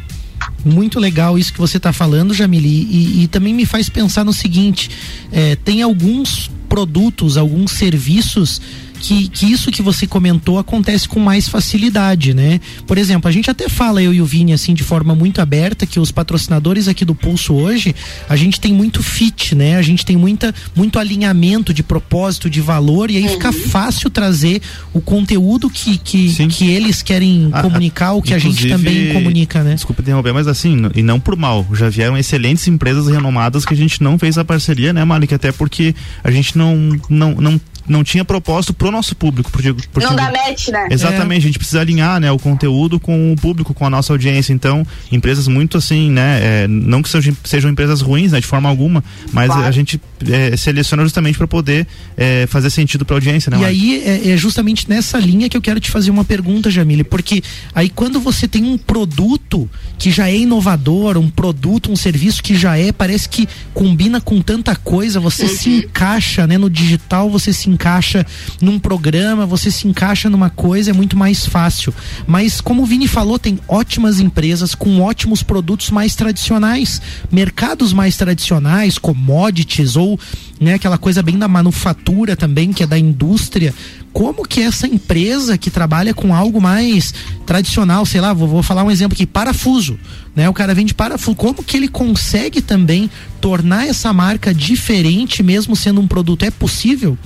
Muito 0.63 0.99
legal 0.99 1.39
isso 1.39 1.51
que 1.51 1.59
você 1.59 1.77
está 1.77 1.91
falando, 1.91 2.33
Jamili, 2.33 2.87
e, 2.89 3.23
e, 3.23 3.27
também 3.27 3.53
me 3.53 3.65
faz 3.65 3.89
pensar 3.89 4.23
no 4.23 4.33
seguinte: 4.33 4.89
é, 5.31 5.55
tem 5.55 5.81
alguns 5.81 6.51
produtos, 6.71 7.35
alguns 7.35 7.73
serviços 7.73 8.61
que, 9.01 9.27
que 9.27 9.51
isso 9.51 9.71
que 9.71 9.81
você 9.81 10.05
comentou 10.05 10.59
acontece 10.59 11.09
com 11.09 11.19
mais 11.19 11.49
facilidade, 11.49 12.33
né? 12.33 12.61
Por 12.85 12.97
exemplo, 12.97 13.27
a 13.27 13.31
gente 13.31 13.49
até 13.49 13.67
fala, 13.67 14.01
eu 14.01 14.13
e 14.13 14.21
o 14.21 14.25
Vini, 14.25 14.53
assim, 14.53 14.73
de 14.73 14.83
forma 14.83 15.15
muito 15.15 15.41
aberta, 15.41 15.87
que 15.87 15.99
os 15.99 16.11
patrocinadores 16.11 16.87
aqui 16.87 17.03
do 17.03 17.15
Pulso 17.15 17.55
hoje, 17.55 17.95
a 18.29 18.35
gente 18.35 18.59
tem 18.59 18.71
muito 18.71 19.01
fit, 19.01 19.55
né? 19.55 19.75
A 19.77 19.81
gente 19.81 20.05
tem 20.05 20.15
muita, 20.15 20.53
muito 20.75 20.99
alinhamento 20.99 21.73
de 21.73 21.81
propósito, 21.81 22.49
de 22.49 22.61
valor, 22.61 23.09
e 23.09 23.17
aí 23.17 23.23
uhum. 23.23 23.29
fica 23.29 23.51
fácil 23.51 24.09
trazer 24.09 24.61
o 24.93 25.01
conteúdo 25.01 25.69
que, 25.69 25.97
que, 25.97 26.47
que 26.47 26.69
eles 26.69 27.01
querem 27.01 27.49
a, 27.51 27.61
comunicar, 27.61 28.13
o 28.13 28.21
que 28.21 28.33
a 28.33 28.39
gente 28.39 28.67
também 28.67 29.13
comunica, 29.13 29.63
né? 29.63 29.73
Desculpa 29.73 30.01
interromper, 30.01 30.33
mas 30.33 30.47
assim, 30.47 30.77
e 30.95 31.01
não 31.01 31.19
por 31.19 31.35
mal, 31.35 31.65
já 31.73 31.89
vieram 31.89 32.17
excelentes 32.17 32.67
empresas 32.67 33.07
renomadas 33.07 33.65
que 33.65 33.73
a 33.73 33.77
gente 33.77 34.03
não 34.03 34.19
fez 34.19 34.37
a 34.37 34.45
parceria, 34.45 34.93
né, 34.93 35.03
Malik? 35.03 35.33
Até 35.33 35.51
porque 35.51 35.95
a 36.23 36.29
gente 36.29 36.55
não, 36.55 36.99
não, 37.09 37.35
não 37.35 37.61
não 37.87 38.03
tinha 38.03 38.23
propósito 38.23 38.73
pro 38.73 38.91
nosso 38.91 39.15
público. 39.15 39.51
Porque, 39.51 39.73
porque 39.73 40.07
não 40.07 40.15
dá 40.15 40.31
match, 40.31 40.69
né? 40.69 40.87
Exatamente, 40.91 41.41
é. 41.41 41.43
a 41.43 41.47
gente 41.47 41.57
precisa 41.57 41.81
alinhar 41.81 42.19
né, 42.19 42.31
o 42.31 42.39
conteúdo 42.39 42.99
com 42.99 43.33
o 43.33 43.35
público, 43.35 43.73
com 43.73 43.85
a 43.85 43.89
nossa 43.89 44.13
audiência. 44.13 44.53
Então, 44.53 44.85
empresas 45.11 45.47
muito 45.47 45.77
assim, 45.77 46.09
né? 46.09 46.39
É, 46.41 46.67
não 46.67 47.01
que 47.01 47.09
sejam, 47.09 47.35
sejam 47.43 47.71
empresas 47.71 48.01
ruins, 48.01 48.31
né, 48.31 48.39
de 48.39 48.47
forma 48.47 48.69
alguma, 48.69 49.03
mas 49.31 49.47
claro. 49.47 49.65
a 49.65 49.71
gente 49.71 49.99
é, 50.29 50.55
seleciona 50.55 51.03
justamente 51.03 51.37
para 51.37 51.47
poder 51.47 51.87
é, 52.15 52.45
fazer 52.47 52.69
sentido 52.69 53.05
para 53.05 53.15
a 53.15 53.17
audiência, 53.17 53.49
né? 53.49 53.59
E 53.59 53.65
aí 53.65 54.03
é, 54.05 54.31
é, 54.31 54.37
justamente 54.37 54.89
nessa 54.89 55.17
linha 55.17 55.49
que 55.49 55.57
eu 55.57 55.61
quero 55.61 55.79
te 55.79 55.89
fazer 55.89 56.11
uma 56.11 56.23
pergunta, 56.23 56.69
Jamile, 56.69 57.03
porque 57.03 57.43
aí 57.73 57.89
quando 57.89 58.19
você 58.19 58.47
tem 58.47 58.63
um 58.63 58.77
produto 58.77 59.69
que 59.97 60.11
já 60.11 60.29
é 60.29 60.37
inovador, 60.37 61.17
um 61.17 61.29
produto, 61.29 61.91
um 61.91 61.95
serviço 61.95 62.41
que 62.43 62.55
já 62.55 62.77
é, 62.77 62.91
parece 62.91 63.27
que 63.27 63.47
combina 63.73 64.21
com 64.21 64.41
tanta 64.41 64.75
coisa, 64.75 65.19
você 65.19 65.43
uhum. 65.43 65.49
se 65.49 65.69
encaixa, 65.69 66.45
né, 66.47 66.57
no 66.57 66.69
digital, 66.69 67.29
você 67.29 67.53
se 67.53 67.69
encaixa 67.71 68.25
num 68.61 68.77
programa, 68.77 69.45
você 69.45 69.71
se 69.71 69.87
encaixa 69.87 70.29
numa 70.29 70.49
coisa, 70.49 70.91
é 70.91 70.93
muito 70.93 71.17
mais 71.17 71.45
fácil. 71.45 71.93
Mas 72.27 72.61
como 72.61 72.83
o 72.83 72.85
Vini 72.85 73.07
falou, 73.07 73.39
tem 73.39 73.59
ótimas 73.67 74.19
empresas 74.19 74.75
com 74.75 75.01
ótimos 75.01 75.41
produtos 75.41 75.89
mais 75.89 76.15
tradicionais, 76.15 77.01
mercados 77.31 77.93
mais 77.93 78.17
tradicionais, 78.17 78.97
commodities 78.97 79.95
ou 79.95 80.19
né, 80.61 80.75
aquela 80.75 80.97
coisa 80.97 81.23
bem 81.23 81.39
da 81.39 81.47
manufatura 81.47 82.35
também, 82.35 82.71
que 82.71 82.83
é 82.83 82.87
da 82.87 82.97
indústria. 82.97 83.73
Como 84.13 84.45
que 84.45 84.61
essa 84.61 84.87
empresa 84.87 85.57
que 85.57 85.71
trabalha 85.71 86.13
com 86.13 86.35
algo 86.35 86.61
mais 86.61 87.13
tradicional, 87.45 88.05
sei 88.05 88.21
lá, 88.21 88.31
vou, 88.31 88.47
vou 88.47 88.61
falar 88.61 88.83
um 88.83 88.91
exemplo 88.91 89.15
aqui, 89.15 89.25
parafuso, 89.25 89.97
né? 90.35 90.47
O 90.49 90.53
cara 90.53 90.75
vende 90.75 90.93
parafuso, 90.93 91.35
como 91.35 91.63
que 91.63 91.77
ele 91.77 91.87
consegue 91.87 92.61
também 92.61 93.09
tornar 93.39 93.87
essa 93.87 94.13
marca 94.13 94.53
diferente 94.53 95.41
mesmo 95.41 95.75
sendo 95.75 95.99
um 95.99 96.07
produto? 96.07 96.43
É 96.43 96.51
possível? 96.51 97.17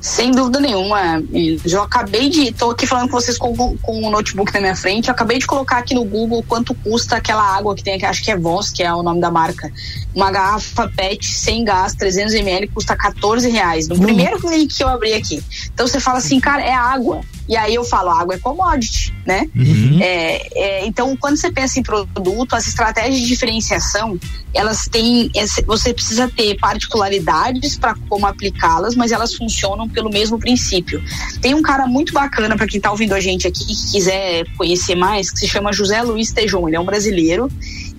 Sem 0.00 0.30
dúvida 0.30 0.60
nenhuma. 0.60 1.22
Eu 1.64 1.82
acabei 1.82 2.28
de. 2.28 2.48
Estou 2.48 2.70
aqui 2.70 2.86
falando 2.86 3.08
com 3.10 3.20
vocês 3.20 3.36
com, 3.38 3.76
com 3.78 4.02
o 4.02 4.10
notebook 4.10 4.52
na 4.52 4.60
minha 4.60 4.76
frente. 4.76 5.08
Eu 5.08 5.14
acabei 5.14 5.38
de 5.38 5.46
colocar 5.46 5.78
aqui 5.78 5.94
no 5.94 6.04
Google 6.04 6.44
quanto 6.46 6.74
custa 6.74 7.16
aquela 7.16 7.42
água 7.42 7.74
que 7.74 7.82
tem 7.82 7.94
aqui, 7.94 8.06
acho 8.06 8.22
que 8.22 8.30
é 8.30 8.36
Voz, 8.36 8.70
que 8.70 8.82
é 8.82 8.92
o 8.92 9.02
nome 9.02 9.20
da 9.20 9.30
marca. 9.30 9.72
Uma 10.14 10.30
garrafa 10.30 10.88
PET 10.88 11.26
sem 11.26 11.64
gás, 11.64 11.94
300 11.94 12.34
ml, 12.34 12.68
custa 12.68 12.96
14 12.96 13.48
reais. 13.48 13.88
No 13.88 13.96
uhum. 13.96 14.02
primeiro 14.02 14.38
link 14.48 14.74
que 14.74 14.84
eu 14.84 14.88
abri 14.88 15.14
aqui. 15.14 15.42
Então 15.72 15.86
você 15.86 15.98
fala 15.98 16.18
assim, 16.18 16.38
cara, 16.38 16.62
é 16.62 16.72
água. 16.72 17.20
E 17.48 17.56
aí 17.56 17.74
eu 17.74 17.84
falo, 17.84 18.10
água 18.10 18.34
é 18.34 18.38
commodity, 18.38 19.14
né? 19.24 19.48
Uhum. 19.54 19.98
É, 20.00 20.48
é, 20.54 20.86
então, 20.86 21.16
quando 21.16 21.36
você 21.36 21.50
pensa 21.50 21.78
em 21.78 21.82
produto, 21.82 22.54
as 22.54 22.66
estratégias 22.66 23.20
de 23.20 23.26
diferenciação, 23.26 24.18
elas 24.52 24.88
têm, 24.88 25.30
você 25.66 25.92
precisa 25.92 26.28
ter 26.28 26.56
particularidades 26.58 27.76
para 27.76 27.94
como 28.08 28.26
aplicá-las, 28.26 28.96
mas 28.96 29.12
elas 29.12 29.34
funcionam 29.34 29.88
pelo 29.88 30.10
mesmo 30.10 30.38
princípio. 30.38 31.02
Tem 31.40 31.54
um 31.54 31.62
cara 31.62 31.86
muito 31.86 32.12
bacana 32.12 32.56
para 32.56 32.66
quem 32.66 32.78
está 32.78 32.90
ouvindo 32.90 33.14
a 33.14 33.20
gente 33.20 33.46
aqui 33.46 33.62
e 33.62 33.92
quiser 33.92 34.46
conhecer 34.56 34.94
mais, 34.94 35.30
que 35.30 35.38
se 35.38 35.48
chama 35.48 35.72
José 35.72 36.02
Luiz 36.02 36.32
Tejon, 36.32 36.66
ele 36.66 36.76
é 36.76 36.80
um 36.80 36.84
brasileiro 36.84 37.48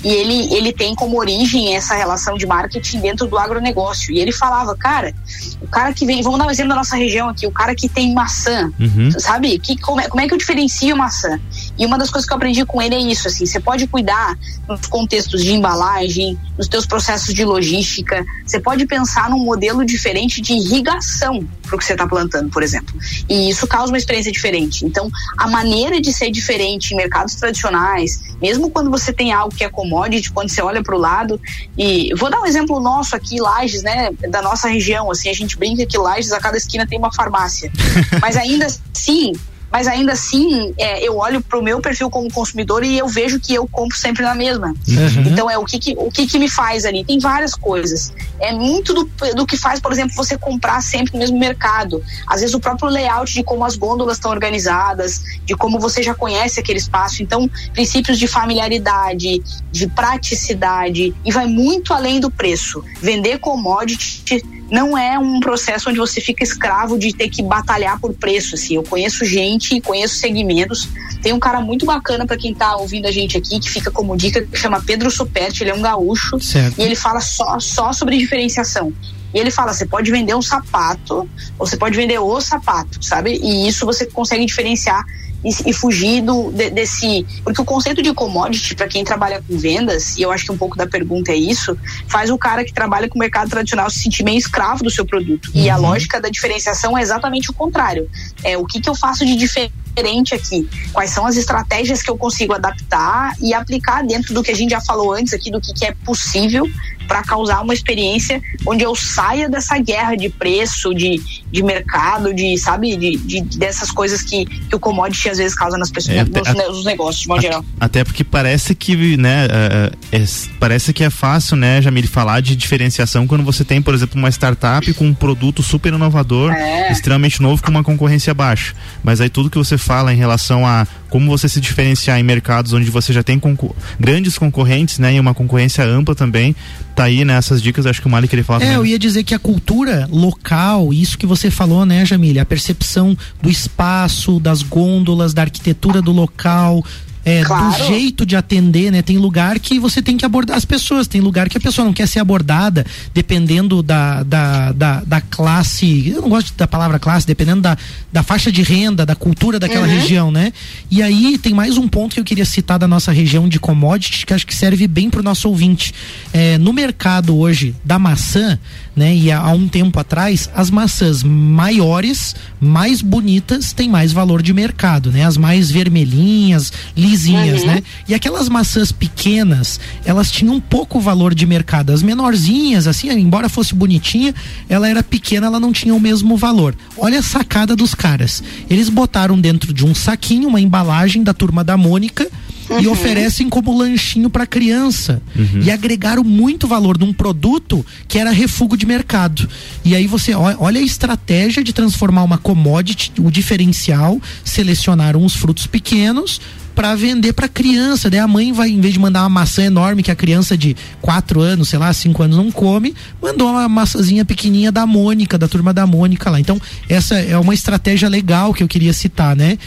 e 0.07 0.09
ele, 0.09 0.53
ele 0.55 0.71
tem 0.71 0.95
como 0.95 1.19
origem 1.19 1.75
essa 1.75 1.93
relação 1.93 2.37
de 2.37 2.47
marketing 2.47 3.01
dentro 3.01 3.27
do 3.27 3.37
agronegócio. 3.37 4.13
E 4.13 4.19
ele 4.19 4.31
falava, 4.31 4.73
cara, 4.73 5.13
o 5.61 5.67
cara 5.67 5.91
que 5.91 6.05
vem, 6.05 6.21
vamos 6.21 6.39
dar 6.39 6.47
um 6.47 6.49
exemplo 6.49 6.69
da 6.69 6.75
nossa 6.77 6.95
região 6.95 7.27
aqui, 7.27 7.45
o 7.45 7.51
cara 7.51 7.75
que 7.75 7.89
tem 7.89 8.13
maçã, 8.13 8.71
uhum. 8.79 9.11
sabe? 9.19 9.59
Que, 9.59 9.77
como, 9.77 9.99
é, 9.99 10.07
como 10.07 10.21
é 10.21 10.27
que 10.27 10.33
eu 10.33 10.37
diferencio 10.37 10.95
maçã? 10.95 11.37
E 11.77 11.85
uma 11.85 11.97
das 11.97 12.09
coisas 12.09 12.27
que 12.27 12.33
eu 12.33 12.37
aprendi 12.37 12.65
com 12.65 12.81
ele 12.81 12.95
é 12.95 12.99
isso, 12.99 13.27
assim, 13.27 13.45
você 13.45 13.59
pode 13.59 13.87
cuidar 13.87 14.37
nos 14.67 14.87
contextos 14.87 15.43
de 15.43 15.53
embalagem, 15.53 16.37
nos 16.57 16.67
teus 16.67 16.85
processos 16.85 17.33
de 17.33 17.43
logística, 17.45 18.25
você 18.45 18.59
pode 18.59 18.85
pensar 18.85 19.29
num 19.29 19.39
modelo 19.39 19.85
diferente 19.85 20.41
de 20.41 20.53
irrigação 20.53 21.47
para 21.63 21.75
o 21.75 21.79
que 21.79 21.85
você 21.85 21.93
está 21.93 22.07
plantando, 22.07 22.49
por 22.49 22.63
exemplo. 22.63 22.95
E 23.29 23.49
isso 23.49 23.67
causa 23.67 23.91
uma 23.91 23.97
experiência 23.97 24.31
diferente. 24.31 24.85
Então, 24.85 25.09
a 25.37 25.47
maneira 25.47 26.01
de 26.01 26.11
ser 26.11 26.31
diferente 26.31 26.93
em 26.93 26.97
mercados 26.97 27.35
tradicionais, 27.35 28.21
mesmo 28.41 28.69
quando 28.69 28.89
você 28.89 29.13
tem 29.13 29.31
algo 29.31 29.53
que 29.53 29.63
é 29.63 29.69
commodity, 29.69 30.31
quando 30.31 30.49
você 30.49 30.61
olha 30.61 30.81
para 30.81 30.95
o 30.95 30.99
lado, 30.99 31.39
e 31.77 32.13
vou 32.15 32.29
dar 32.29 32.39
um 32.41 32.45
exemplo 32.45 32.79
nosso 32.79 33.15
aqui, 33.15 33.39
Lages, 33.39 33.83
né, 33.83 34.11
da 34.29 34.41
nossa 34.41 34.67
região, 34.67 35.11
assim, 35.11 35.29
a 35.29 35.33
gente 35.33 35.57
brinca 35.57 35.85
que 35.85 35.97
Lages, 35.97 36.31
a 36.31 36.39
cada 36.39 36.57
esquina 36.57 36.87
tem 36.87 36.97
uma 36.97 37.13
farmácia. 37.13 37.71
Mas 38.21 38.35
ainda 38.37 38.65
assim, 38.65 39.33
mas 39.71 39.87
ainda 39.87 40.13
assim 40.13 40.73
é, 40.77 41.05
eu 41.05 41.17
olho 41.17 41.41
para 41.41 41.59
o 41.59 41.63
meu 41.63 41.79
perfil 41.79 42.09
como 42.09 42.31
consumidor 42.31 42.83
e 42.83 42.97
eu 42.97 43.07
vejo 43.07 43.39
que 43.39 43.53
eu 43.53 43.67
compro 43.67 43.97
sempre 43.97 44.23
na 44.23 44.33
mesma. 44.33 44.67
Uhum. 44.87 45.23
Então 45.27 45.49
é 45.49 45.57
o 45.57 45.65
que, 45.65 45.79
que 45.79 45.95
o 45.97 46.09
que, 46.09 46.25
que, 46.25 46.39
me 46.39 46.49
faz 46.49 46.85
ali. 46.85 47.03
Tem 47.03 47.19
várias 47.19 47.53
coisas. 47.53 48.13
É 48.39 48.53
muito 48.53 48.93
do, 48.93 49.09
do 49.35 49.45
que 49.45 49.57
faz, 49.57 49.79
por 49.79 49.91
exemplo, 49.91 50.15
você 50.15 50.37
comprar 50.37 50.81
sempre 50.81 51.13
no 51.13 51.19
mesmo 51.19 51.37
mercado. 51.37 52.03
Às 52.27 52.41
vezes 52.41 52.55
o 52.55 52.59
próprio 52.59 52.89
layout 52.89 53.33
de 53.33 53.43
como 53.43 53.65
as 53.65 53.75
gôndolas 53.75 54.17
estão 54.17 54.31
organizadas, 54.31 55.21
de 55.45 55.55
como 55.55 55.79
você 55.79 56.01
já 56.01 56.13
conhece 56.13 56.59
aquele 56.59 56.79
espaço. 56.79 57.21
Então, 57.21 57.49
princípios 57.73 58.17
de 58.17 58.27
familiaridade, 58.27 59.41
de 59.71 59.87
praticidade 59.87 61.13
e 61.25 61.31
vai 61.31 61.47
muito 61.47 61.93
além 61.93 62.19
do 62.19 62.31
preço. 62.31 62.83
Vender 63.01 63.39
commodity 63.39 64.43
não 64.69 64.97
é 64.97 65.17
um 65.17 65.39
processo 65.39 65.89
onde 65.89 65.99
você 65.99 66.19
fica 66.19 66.43
escravo 66.43 66.97
de 66.97 67.13
ter 67.13 67.29
que 67.29 67.41
batalhar 67.41 67.99
por 67.99 68.13
preço. 68.13 68.55
Assim, 68.55 68.75
eu 68.75 68.83
conheço 68.83 69.25
gente, 69.25 69.79
conheço 69.81 70.15
segmentos. 70.15 70.89
Tem 71.21 71.33
um 71.33 71.39
cara 71.39 71.61
muito 71.61 71.85
bacana 71.85 72.25
para 72.25 72.37
quem 72.37 72.53
tá 72.53 72.75
ouvindo 72.75 73.07
a 73.07 73.11
gente 73.11 73.37
aqui, 73.37 73.59
que 73.59 73.69
fica 73.69 73.89
como 73.89 74.15
dica, 74.15 74.41
que 74.45 74.57
chama 74.57 74.81
Pedro 74.81 75.09
Superti, 75.09 75.63
ele 75.63 75.71
é 75.71 75.73
um 75.73 75.81
gaúcho 75.81 76.39
certo. 76.39 76.79
e 76.79 76.83
ele 76.83 76.95
fala 76.95 77.21
só, 77.21 77.59
só 77.59 77.93
sobre 77.93 78.17
diferenciação. 78.17 78.93
E 79.33 79.39
ele 79.39 79.51
fala: 79.51 79.73
você 79.73 79.85
pode 79.85 80.11
vender 80.11 80.35
um 80.35 80.41
sapato, 80.41 81.29
ou 81.57 81.67
você 81.67 81.77
pode 81.77 81.95
vender 81.95 82.19
o 82.19 82.41
sapato, 82.41 83.03
sabe? 83.03 83.39
E 83.41 83.67
isso 83.67 83.85
você 83.85 84.05
consegue 84.05 84.45
diferenciar 84.45 85.03
e, 85.47 85.69
e 85.69 85.73
fugir 85.73 86.21
do, 86.21 86.51
de, 86.51 86.69
desse. 86.69 87.25
Porque 87.43 87.61
o 87.61 87.65
conceito 87.65 88.01
de 88.01 88.13
commodity, 88.13 88.75
para 88.75 88.87
quem 88.87 89.03
trabalha 89.03 89.41
com 89.47 89.57
vendas, 89.57 90.17
e 90.17 90.21
eu 90.21 90.31
acho 90.31 90.45
que 90.45 90.51
um 90.51 90.57
pouco 90.57 90.75
da 90.75 90.85
pergunta 90.85 91.31
é 91.31 91.35
isso, 91.35 91.77
faz 92.07 92.29
o 92.29 92.37
cara 92.37 92.65
que 92.65 92.73
trabalha 92.73 93.07
com 93.07 93.15
o 93.15 93.19
mercado 93.19 93.49
tradicional 93.49 93.89
se 93.89 93.99
sentir 93.99 94.23
meio 94.23 94.37
escravo 94.37 94.83
do 94.83 94.91
seu 94.91 95.05
produto. 95.05 95.47
Uhum. 95.47 95.61
E 95.61 95.69
a 95.69 95.75
uhum. 95.75 95.83
lógica 95.83 96.19
da 96.19 96.29
diferenciação 96.29 96.97
é 96.97 97.01
exatamente 97.01 97.49
o 97.49 97.53
contrário. 97.53 98.09
É 98.43 98.57
o 98.57 98.65
que, 98.65 98.81
que 98.81 98.89
eu 98.89 98.95
faço 98.95 99.25
de 99.25 99.35
diferente 99.35 100.35
aqui? 100.35 100.67
Quais 100.91 101.11
são 101.11 101.25
as 101.25 101.37
estratégias 101.37 102.01
que 102.01 102.11
eu 102.11 102.17
consigo 102.17 102.53
adaptar 102.53 103.33
e 103.41 103.53
aplicar 103.53 104.03
dentro 104.03 104.33
do 104.33 104.43
que 104.43 104.51
a 104.51 104.55
gente 104.55 104.71
já 104.71 104.81
falou 104.81 105.13
antes 105.13 105.33
aqui, 105.33 105.49
do 105.49 105.61
que, 105.61 105.73
que 105.73 105.85
é 105.85 105.93
possível 106.05 106.67
para 107.07 107.23
causar 107.23 107.61
uma 107.61 107.73
experiência 107.73 108.41
onde 108.65 108.83
eu 108.83 108.95
saia 108.95 109.49
dessa 109.49 109.77
guerra 109.79 110.15
de 110.15 110.29
preço, 110.29 110.93
de, 110.93 111.21
de 111.51 111.63
mercado, 111.63 112.33
de, 112.33 112.57
sabe, 112.57 112.95
de, 112.95 113.17
de 113.17 113.41
dessas 113.57 113.89
coisas 113.91 114.21
que, 114.21 114.45
que 114.45 114.75
o 114.75 114.79
commodity 114.79 115.29
às 115.29 115.37
vezes 115.37 115.55
causa 115.55 115.77
nas 115.77 115.89
pessoas, 115.89 116.17
é, 116.17 116.23
nos, 116.23 116.47
a, 116.47 116.53
nos, 116.53 116.85
negócios, 116.85 117.21
de 117.21 117.27
modo 117.27 117.41
geral. 117.41 117.65
Até 117.79 118.03
porque 118.03 118.23
parece 118.23 118.75
que, 118.75 119.17
né, 119.17 119.47
é, 119.49 120.17
é, 120.17 120.25
parece 120.59 120.93
que 120.93 121.03
é 121.03 121.09
fácil, 121.09 121.55
né, 121.55 121.81
Jamil, 121.81 122.07
falar 122.07 122.41
de 122.41 122.55
diferenciação 122.55 123.25
quando 123.25 123.43
você 123.43 123.63
tem, 123.63 123.81
por 123.81 123.93
exemplo, 123.93 124.17
uma 124.19 124.29
startup 124.29 124.93
com 124.93 125.05
um 125.05 125.13
produto 125.13 125.63
super 125.63 125.93
inovador, 125.93 126.51
é. 126.51 126.91
extremamente 126.91 127.41
novo, 127.41 127.61
com 127.63 127.71
uma 127.71 127.83
concorrência 127.83 128.33
baixa. 128.33 128.73
Mas 129.03 129.21
aí 129.21 129.29
tudo 129.29 129.49
que 129.49 129.57
você 129.57 129.77
fala 129.77 130.13
em 130.13 130.17
relação 130.17 130.65
a 130.65 130.85
como 131.09 131.29
você 131.29 131.47
se 131.47 131.61
diferenciar 131.61 132.19
em 132.19 132.23
mercados 132.23 132.73
onde 132.73 132.89
você 132.89 133.13
já 133.13 133.23
tem 133.23 133.39
concor 133.39 133.73
grandes 133.99 134.37
concorrentes, 134.37 134.99
né, 134.99 135.13
e 135.13 135.19
uma 135.19 135.33
concorrência 135.33 135.83
ampla 135.83 136.15
também, 136.15 136.55
tá 136.97 137.03
aí 137.03 137.23
nessas 137.23 137.59
né, 137.59 137.63
dicas, 137.63 137.85
acho 137.85 138.01
que 138.01 138.07
o 138.07 138.09
Mali 138.09 138.27
queria 138.27 138.43
falar. 138.43 138.63
É, 138.63 138.75
eu 138.75 138.83
ia 138.83 138.97
dizer 138.97 139.23
que 139.23 139.35
a 139.35 139.39
cultura 139.39 140.09
local, 140.11 140.91
isso 140.91 141.15
que 141.15 141.27
você 141.27 141.51
falou, 141.51 141.85
né, 141.85 142.03
Jamília, 142.03 142.41
a 142.41 142.45
percepção 142.45 143.15
do 143.39 143.51
espaço, 143.51 144.39
das 144.39 144.63
gôndolas, 144.63 145.31
da 145.31 145.43
arquitetura 145.43 146.01
do 146.01 146.11
local, 146.11 146.83
é, 147.27 147.43
claro. 147.43 147.77
do 147.77 147.87
jeito 147.87 148.25
de 148.25 148.37
atender, 148.37 148.89
né? 148.89 149.01
Tem 149.01 149.17
lugar 149.17 149.59
que 149.59 149.77
você 149.77 150.01
tem 150.01 150.15
que 150.15 150.25
abordar 150.25 150.55
as 150.55 150.63
pessoas, 150.63 151.07
tem 151.07 151.19
lugar 151.19 151.49
que 151.49 151.57
a 151.57 151.59
pessoa 151.59 151.83
não 151.83 151.91
quer 151.91 152.07
ser 152.07 152.19
abordada, 152.19 152.85
dependendo 153.13 153.83
da, 153.83 154.23
da, 154.23 154.71
da, 154.71 155.01
da 155.01 155.19
classe, 155.19 156.07
eu 156.07 156.21
não 156.21 156.29
gosto 156.29 156.53
da 156.55 156.65
palavra 156.65 156.97
classe, 156.97 157.27
dependendo 157.27 157.59
da, 157.59 157.77
da 158.13 158.23
faixa 158.23 158.49
de 158.49 158.61
renda, 158.61 159.05
da 159.05 159.13
cultura 159.13 159.59
daquela 159.59 159.85
uhum. 159.85 159.93
região, 159.93 160.31
né? 160.31 160.53
E 160.89 161.03
aí 161.03 161.37
tem 161.37 161.53
mais 161.53 161.77
um 161.77 161.85
ponto 161.85 162.13
que 162.13 162.19
eu 162.21 162.23
queria 162.23 162.45
citar 162.45 162.79
da 162.79 162.87
nossa 162.87 163.11
região 163.11 163.49
de 163.49 163.59
commodities, 163.59 164.23
que 164.23 164.33
acho 164.33 164.47
que 164.47 164.55
serve 164.55 164.87
bem 164.87 165.09
para 165.09 165.19
o 165.19 165.23
nosso 165.23 165.49
ouvinte. 165.49 165.93
É, 166.31 166.57
no 166.57 166.71
mercado 166.71 167.37
hoje 167.37 167.75
da 167.83 167.99
maçã, 167.99 168.57
né? 168.97 169.15
E 169.15 169.31
há, 169.31 169.39
há 169.39 169.51
um 169.51 169.67
tempo 169.67 169.99
atrás, 169.99 170.49
as 170.55 170.71
maçãs 170.71 171.21
maiores, 171.21 172.35
mais 172.59 172.99
bonitas, 172.99 173.71
têm 173.71 173.87
mais 173.87 174.11
valor 174.11 174.41
de 174.41 174.51
mercado, 174.51 175.11
né? 175.11 175.23
As 175.23 175.37
mais 175.37 175.69
vermelhinhas, 175.69 176.73
lisinhas, 176.97 177.61
uhum. 177.61 177.67
né? 177.67 177.83
E 178.07 178.15
aquelas 178.15 178.49
maçãs 178.49 178.91
pequenas, 178.91 179.79
elas 180.03 180.31
tinham 180.31 180.55
um 180.55 180.59
pouco 180.59 180.99
valor 180.99 181.35
de 181.35 181.45
mercado. 181.45 181.93
As 181.93 182.01
menorzinhas, 182.01 182.87
assim, 182.87 183.11
embora 183.11 183.47
fosse 183.47 183.75
bonitinha, 183.75 184.33
ela 184.67 184.89
era 184.89 185.03
pequena, 185.03 185.45
ela 185.45 185.59
não 185.59 185.71
tinha 185.71 185.93
o 185.93 185.99
mesmo 185.99 186.35
valor. 186.35 186.75
Olha 186.97 187.19
a 187.19 187.23
sacada 187.23 187.75
dos 187.75 187.93
caras. 187.93 188.41
Eles 188.67 188.89
botaram 188.89 189.39
dentro 189.39 189.71
de 189.71 189.85
um 189.85 189.93
saquinho 189.93 190.47
uma 190.49 190.59
embalagem 190.59 191.21
da 191.21 191.33
turma 191.33 191.63
da 191.63 191.77
Mônica 191.77 192.27
uhum. 192.69 192.79
e 192.79 192.87
oferecem 192.87 193.49
como 193.49 193.77
lanchinho 193.77 194.29
para 194.29 194.45
criança. 194.45 195.21
Uhum. 195.35 195.61
E 195.63 195.71
agregaram 195.71 196.23
muito 196.23 196.67
valor 196.67 196.97
num 196.97 197.13
produto 197.13 197.85
que 198.07 198.17
era 198.17 198.31
refúgio 198.31 198.77
de 198.77 198.85
mercado. 198.85 199.47
E 199.83 199.95
aí 199.95 200.07
você 200.07 200.33
olha 200.33 200.79
a 200.79 200.83
estratégia 200.83 201.63
de 201.63 201.73
transformar 201.73 202.23
uma 202.23 202.37
commodity, 202.37 203.11
o 203.19 203.31
diferencial, 203.31 204.19
selecionaram 204.43 205.23
os 205.23 205.35
frutos 205.35 205.67
pequenos, 205.67 206.41
para 206.77 206.93
vender 206.93 207.33
para 207.33 207.47
criança. 207.47 208.07
Daí 208.07 208.19
a 208.19 208.27
mãe 208.27 208.53
vai, 208.53 208.69
em 208.69 208.79
vez 208.79 208.93
de 208.93 208.99
mandar 208.99 209.23
uma 209.23 209.29
maçã 209.29 209.63
enorme 209.63 210.03
que 210.03 210.11
a 210.11 210.15
criança 210.15 210.55
de 210.55 210.75
4 211.01 211.41
anos, 211.41 211.69
sei 211.69 211.79
lá, 211.79 211.91
5 211.91 212.21
anos 212.21 212.37
não 212.37 212.51
come, 212.51 212.93
mandou 213.19 213.49
uma 213.49 213.67
maçãzinha 213.67 214.23
pequenininha 214.23 214.71
da 214.71 214.85
Mônica, 214.85 215.39
da 215.39 215.47
turma 215.47 215.73
da 215.73 215.87
Mônica 215.87 216.29
lá. 216.29 216.39
Então, 216.39 216.61
essa 216.87 217.15
é 217.15 217.35
uma 217.35 217.55
estratégia 217.55 218.07
legal 218.07 218.53
que 218.53 218.61
eu 218.61 218.67
queria 218.67 218.93
citar, 218.93 219.35
né? 219.35 219.57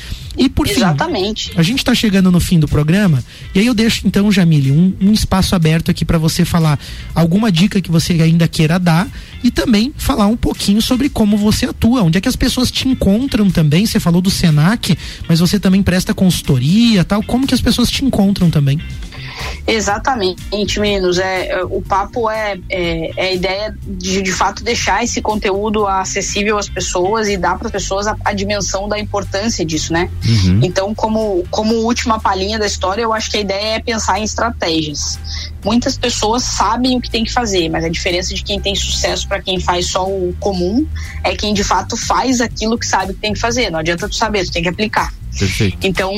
E 0.40 0.48
por 0.48 0.66
Exatamente. 0.66 1.50
fim, 1.50 1.60
a 1.60 1.62
gente 1.62 1.80
está 1.80 1.94
chegando 1.94 2.30
no 2.30 2.40
fim 2.40 2.58
do 2.58 2.66
programa 2.66 3.22
e 3.54 3.58
aí 3.58 3.66
eu 3.66 3.74
deixo 3.74 4.06
então, 4.06 4.32
Jamile, 4.32 4.72
um, 4.72 4.94
um 4.98 5.12
espaço 5.12 5.54
aberto 5.54 5.90
aqui 5.90 6.02
para 6.02 6.16
você 6.16 6.46
falar 6.46 6.80
alguma 7.14 7.52
dica 7.52 7.78
que 7.78 7.90
você 7.90 8.14
ainda 8.14 8.48
queira 8.48 8.78
dar 8.78 9.06
e 9.44 9.50
também 9.50 9.92
falar 9.98 10.28
um 10.28 10.38
pouquinho 10.38 10.80
sobre 10.80 11.10
como 11.10 11.36
você 11.36 11.66
atua, 11.66 12.02
onde 12.02 12.16
é 12.16 12.22
que 12.22 12.28
as 12.28 12.36
pessoas 12.36 12.70
te 12.70 12.88
encontram 12.88 13.50
também. 13.50 13.84
Você 13.84 14.00
falou 14.00 14.22
do 14.22 14.30
Senac, 14.30 14.96
mas 15.28 15.40
você 15.40 15.60
também 15.60 15.82
presta 15.82 16.14
consultoria, 16.14 17.04
tal. 17.04 17.22
Como 17.22 17.46
que 17.46 17.52
as 17.52 17.60
pessoas 17.60 17.90
te 17.90 18.02
encontram 18.02 18.48
também? 18.48 18.80
Exatamente, 19.66 20.42
meninos. 20.78 21.18
É, 21.18 21.48
é, 21.48 21.64
o 21.64 21.80
papo 21.80 22.28
é, 22.28 22.58
é, 22.68 23.10
é 23.16 23.28
a 23.28 23.32
ideia 23.32 23.76
de, 23.86 24.22
de 24.22 24.32
fato, 24.32 24.64
deixar 24.64 25.04
esse 25.04 25.20
conteúdo 25.22 25.86
acessível 25.86 26.58
às 26.58 26.68
pessoas 26.68 27.28
e 27.28 27.36
dar 27.36 27.58
para 27.58 27.66
as 27.68 27.72
pessoas 27.72 28.06
a, 28.06 28.16
a, 28.24 28.32
dimensão 28.32 28.88
da 28.88 28.98
importância 28.98 29.64
disso, 29.64 29.92
né? 29.92 30.10
Uhum. 30.26 30.60
Então, 30.62 30.94
como, 30.94 31.44
como 31.50 31.74
última 31.76 32.18
palhinha 32.18 32.58
da 32.58 32.66
história, 32.66 33.02
eu 33.02 33.12
acho 33.12 33.30
que 33.30 33.36
a 33.36 33.40
ideia 33.40 33.76
é 33.76 33.80
pensar 33.80 34.18
em 34.18 34.24
estratégias. 34.24 35.18
Muitas 35.64 35.96
pessoas 35.96 36.42
sabem 36.42 36.96
o 36.96 37.00
que 37.00 37.10
tem 37.10 37.24
que 37.24 37.32
fazer, 37.32 37.68
mas 37.68 37.84
a 37.84 37.88
diferença 37.88 38.34
de 38.34 38.42
quem 38.42 38.58
tem 38.58 38.74
sucesso 38.74 39.28
para 39.28 39.40
quem 39.40 39.60
faz 39.60 39.86
só 39.86 40.06
o 40.06 40.34
comum 40.40 40.86
é 41.22 41.36
quem 41.36 41.52
de 41.52 41.62
fato 41.62 41.96
faz 41.96 42.40
aquilo 42.40 42.78
que 42.78 42.86
sabe 42.86 43.12
que 43.12 43.20
tem 43.20 43.32
que 43.34 43.38
fazer. 43.38 43.70
Não 43.70 43.78
adianta 43.78 44.08
tu 44.08 44.14
saber, 44.14 44.44
tu 44.44 44.52
tem 44.52 44.62
que 44.62 44.68
aplicar. 44.68 45.12
Perfeito. 45.38 45.78
Então, 45.86 46.12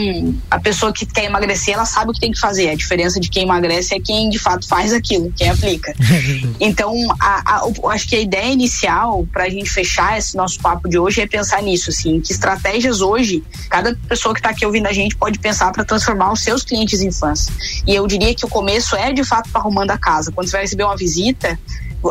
a 0.50 0.58
pessoa 0.58 0.92
que 0.92 1.04
quer 1.06 1.24
emagrecer, 1.24 1.74
ela 1.74 1.84
sabe 1.84 2.10
o 2.10 2.14
que 2.14 2.20
tem 2.20 2.32
que 2.32 2.40
fazer. 2.40 2.70
A 2.70 2.74
diferença 2.74 3.20
de 3.20 3.28
quem 3.28 3.44
emagrece 3.44 3.94
é 3.94 4.00
quem 4.00 4.28
de 4.28 4.38
fato 4.38 4.66
faz 4.66 4.92
aquilo, 4.92 5.32
quem 5.36 5.50
aplica. 5.50 5.94
então, 6.60 6.94
a, 7.20 7.56
a, 7.56 7.66
eu 7.66 7.90
acho 7.90 8.08
que 8.08 8.16
a 8.16 8.20
ideia 8.20 8.52
inicial 8.52 9.26
para 9.32 9.44
a 9.44 9.48
gente 9.48 9.70
fechar 9.70 10.18
esse 10.18 10.36
nosso 10.36 10.58
papo 10.60 10.88
de 10.88 10.98
hoje 10.98 11.20
é 11.20 11.26
pensar 11.26 11.62
nisso, 11.62 11.90
assim, 11.90 12.20
que 12.20 12.32
estratégias 12.32 13.00
hoje 13.00 13.42
cada 13.68 13.94
pessoa 14.08 14.34
que 14.34 14.40
está 14.40 14.50
aqui 14.50 14.66
ouvindo 14.66 14.86
a 14.86 14.92
gente 14.92 15.16
pode 15.16 15.38
pensar 15.38 15.72
para 15.72 15.84
transformar 15.84 16.32
os 16.32 16.40
seus 16.40 16.62
clientes 16.62 17.00
em 17.00 17.10
fãs. 17.10 17.48
E 17.86 17.94
eu 17.94 18.06
diria 18.06 18.34
que 18.34 18.44
o 18.44 18.48
começo 18.48 18.96
é 18.96 19.12
de 19.12 19.24
fato 19.24 19.48
arrumando 19.54 19.90
a 19.90 19.98
casa. 19.98 20.32
Quando 20.32 20.48
você 20.48 20.52
vai 20.52 20.62
receber 20.62 20.84
uma 20.84 20.96
visita, 20.96 21.58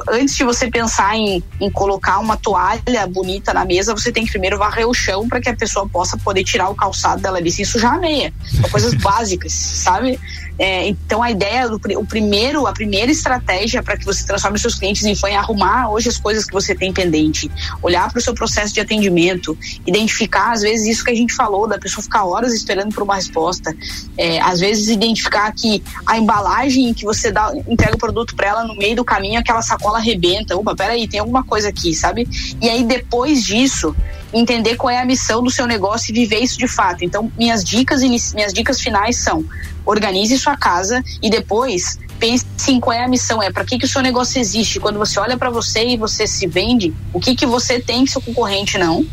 antes 0.10 0.36
de 0.36 0.44
você 0.44 0.70
pensar 0.70 1.16
em, 1.16 1.44
em 1.60 1.70
colocar 1.70 2.20
uma 2.20 2.38
toalha 2.38 3.06
bonita 3.08 3.54
na 3.54 3.66
mesa, 3.66 3.94
você 3.94 4.12
tem 4.12 4.26
que 4.26 4.32
primeiro 4.32 4.58
varrer 4.58 4.88
o 4.88 4.94
chão 4.94 5.28
para 5.28 5.42
que 5.42 5.50
a 5.50 5.56
pessoa 5.56 5.88
possa 5.88 6.18
poder 6.18 6.44
tirar 6.44 6.70
o 6.70 6.76
calçado 6.76 7.22
dela 7.22 7.38
ali 7.38 7.52
sem 7.52 7.66
sujar 7.66 7.96
a 7.96 8.00
meia. 8.00 8.34
São 8.44 8.70
coisas 8.70 8.94
básicas, 9.02 9.54
sabe? 9.54 10.20
É, 10.58 10.88
então 10.88 11.22
a 11.22 11.32
ideia, 11.32 11.68
do, 11.68 11.80
o 11.98 12.06
primeiro, 12.06 12.68
a 12.68 12.74
primeira 12.74 13.12
estratégia 13.12 13.82
para 13.82 13.98
que 13.98 14.06
você 14.06 14.26
transforme 14.26 14.60
seus 14.60 14.76
clientes 14.76 15.04
em 15.06 15.16
fã 15.16 15.30
é 15.30 15.36
arrumar 15.36 15.90
hoje 15.90 16.10
as 16.10 16.18
coisas 16.18 16.46
que 16.46 16.54
você 16.54 16.76
tem 16.76 16.94
pendente, 16.94 17.52
olhar 17.82 18.10
para 18.10 18.20
o 18.20 18.22
seu 18.22 18.34
processo 18.34 18.74
de 18.74 18.80
atendimento, 18.80 19.58
identificar 19.86 20.52
às 20.52 20.62
vezes 20.62 20.88
isso 20.88 21.04
que 21.04 21.12
a 21.12 21.16
gente 21.16 21.34
falou 21.34 21.68
da 21.68 21.78
pessoa 21.78 22.04
ficar 22.04 22.26
horas 22.26 22.54
esperando 22.54 22.94
por 22.94 23.04
uma 23.04 23.16
resposta, 23.16 23.76
é, 24.18 24.40
às 24.42 24.60
vezes 24.60 24.90
identificar 24.90 25.52
que 25.52 25.84
a 26.06 26.18
embalagem 26.18 26.94
que 26.94 27.06
você 27.06 27.32
dá, 27.32 27.52
entrega 27.68 27.96
o 27.96 28.00
produto 28.00 28.36
para 28.36 28.48
ela 28.48 28.64
no 28.64 28.76
meio 28.76 28.96
do 28.96 29.04
caminho, 29.04 29.40
aquela 29.40 29.62
sacola 29.62 29.98
arrebenta, 29.98 30.56
opa, 30.56 30.76
peraí, 30.76 31.08
tem 31.08 31.20
alguma 31.20 31.44
coisa 31.44 31.70
aqui, 31.70 31.94
sabe? 31.94 32.28
E 32.62 32.70
aí 32.70 32.84
depois 32.84 33.44
disso 33.44 33.96
entender 34.34 34.76
qual 34.76 34.90
é 34.90 35.00
a 35.00 35.06
missão 35.06 35.44
do 35.44 35.50
seu 35.50 35.68
negócio 35.68 36.12
e 36.12 36.14
viver 36.14 36.40
isso 36.40 36.58
de 36.58 36.68
fato. 36.68 37.04
Então, 37.04 37.32
minhas 37.38 37.64
dicas 37.64 38.02
minhas 38.02 38.54
dicas 38.54 38.80
finais 38.80 39.18
são: 39.18 39.44
organize 39.86 40.38
sua 40.38 40.56
casa 40.56 41.04
e 41.22 41.30
depois 41.30 41.98
pense 42.20 42.46
em 42.68 42.80
qual 42.80 42.96
é 42.96 43.04
a 43.04 43.08
missão, 43.08 43.42
é 43.42 43.52
para 43.52 43.66
que 43.66 43.80
que 43.80 43.86
o 43.86 43.90
seu 43.90 44.02
negócio 44.02 44.40
existe. 44.40 44.80
Quando 44.80 45.00
você 45.00 45.20
olha 45.20 45.38
para 45.38 45.50
você 45.50 45.88
e 45.88 45.98
você 45.98 46.28
se 46.28 46.46
vende, 46.46 46.94
o 47.12 47.20
que 47.20 47.36
que 47.36 47.48
você 47.48 47.80
tem 47.80 48.06
que 48.06 48.12
seu 48.12 48.22
concorrente 48.22 48.78
não? 48.78 49.06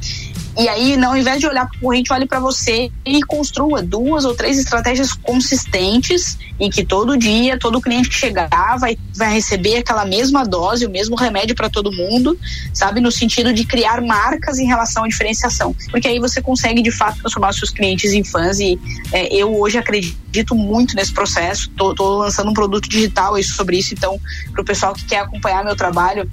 E 0.58 0.68
aí, 0.68 0.96
não, 0.96 1.10
ao 1.10 1.16
invés 1.16 1.38
de 1.38 1.46
olhar 1.46 1.66
para 1.66 1.76
o 1.76 1.78
concorrente, 1.78 2.12
olhe 2.12 2.26
para 2.26 2.40
você 2.40 2.90
e 3.06 3.22
construa 3.22 3.80
duas 3.80 4.24
ou 4.24 4.34
três 4.34 4.58
estratégias 4.58 5.12
consistentes 5.12 6.36
em 6.58 6.68
que 6.68 6.84
todo 6.84 7.16
dia, 7.16 7.56
todo 7.56 7.80
cliente 7.80 8.08
que 8.08 8.16
chegar 8.16 8.76
vai, 8.76 8.98
vai 9.14 9.32
receber 9.32 9.76
aquela 9.76 10.04
mesma 10.04 10.44
dose, 10.44 10.84
o 10.84 10.90
mesmo 10.90 11.14
remédio 11.14 11.54
para 11.54 11.70
todo 11.70 11.92
mundo, 11.92 12.36
sabe? 12.74 13.00
No 13.00 13.12
sentido 13.12 13.52
de 13.52 13.64
criar 13.64 14.00
marcas 14.00 14.58
em 14.58 14.66
relação 14.66 15.04
à 15.04 15.08
diferenciação. 15.08 15.72
Porque 15.92 16.08
aí 16.08 16.18
você 16.18 16.42
consegue, 16.42 16.82
de 16.82 16.90
fato, 16.90 17.20
transformar 17.20 17.52
seus 17.52 17.70
clientes 17.70 18.12
em 18.12 18.24
fãs. 18.24 18.58
E 18.58 18.76
é, 19.12 19.32
eu 19.32 19.60
hoje 19.60 19.78
acredito 19.78 20.56
muito 20.56 20.96
nesse 20.96 21.12
processo. 21.12 21.70
Tô 21.70 22.18
lançando 22.18 22.50
um 22.50 22.54
produto 22.54 22.88
digital 22.88 23.40
sobre 23.44 23.78
isso. 23.78 23.94
Então, 23.94 24.20
para 24.50 24.62
o 24.62 24.64
pessoal 24.64 24.92
que 24.92 25.04
quer 25.04 25.20
acompanhar 25.20 25.64
meu 25.64 25.76
trabalho, 25.76 26.28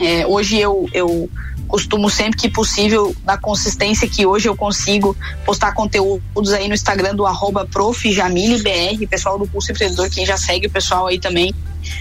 é, 0.00 0.26
hoje 0.26 0.58
eu, 0.58 0.88
eu 0.94 1.28
costumo 1.66 2.08
sempre 2.08 2.38
que 2.38 2.48
possível, 2.48 3.14
na 3.24 3.36
consistência 3.36 4.08
que 4.08 4.24
hoje 4.24 4.48
eu 4.48 4.56
consigo, 4.56 5.16
postar 5.44 5.72
conteúdos 5.72 6.52
aí 6.52 6.68
no 6.68 6.74
Instagram 6.74 7.14
do 7.14 7.26
arroba 7.26 7.68
pessoal 9.08 9.38
do 9.38 9.46
curso 9.46 9.72
empreendedor, 9.72 10.08
quem 10.10 10.24
já 10.24 10.36
segue 10.36 10.66
o 10.66 10.70
pessoal 10.70 11.06
aí 11.06 11.18
também 11.18 11.54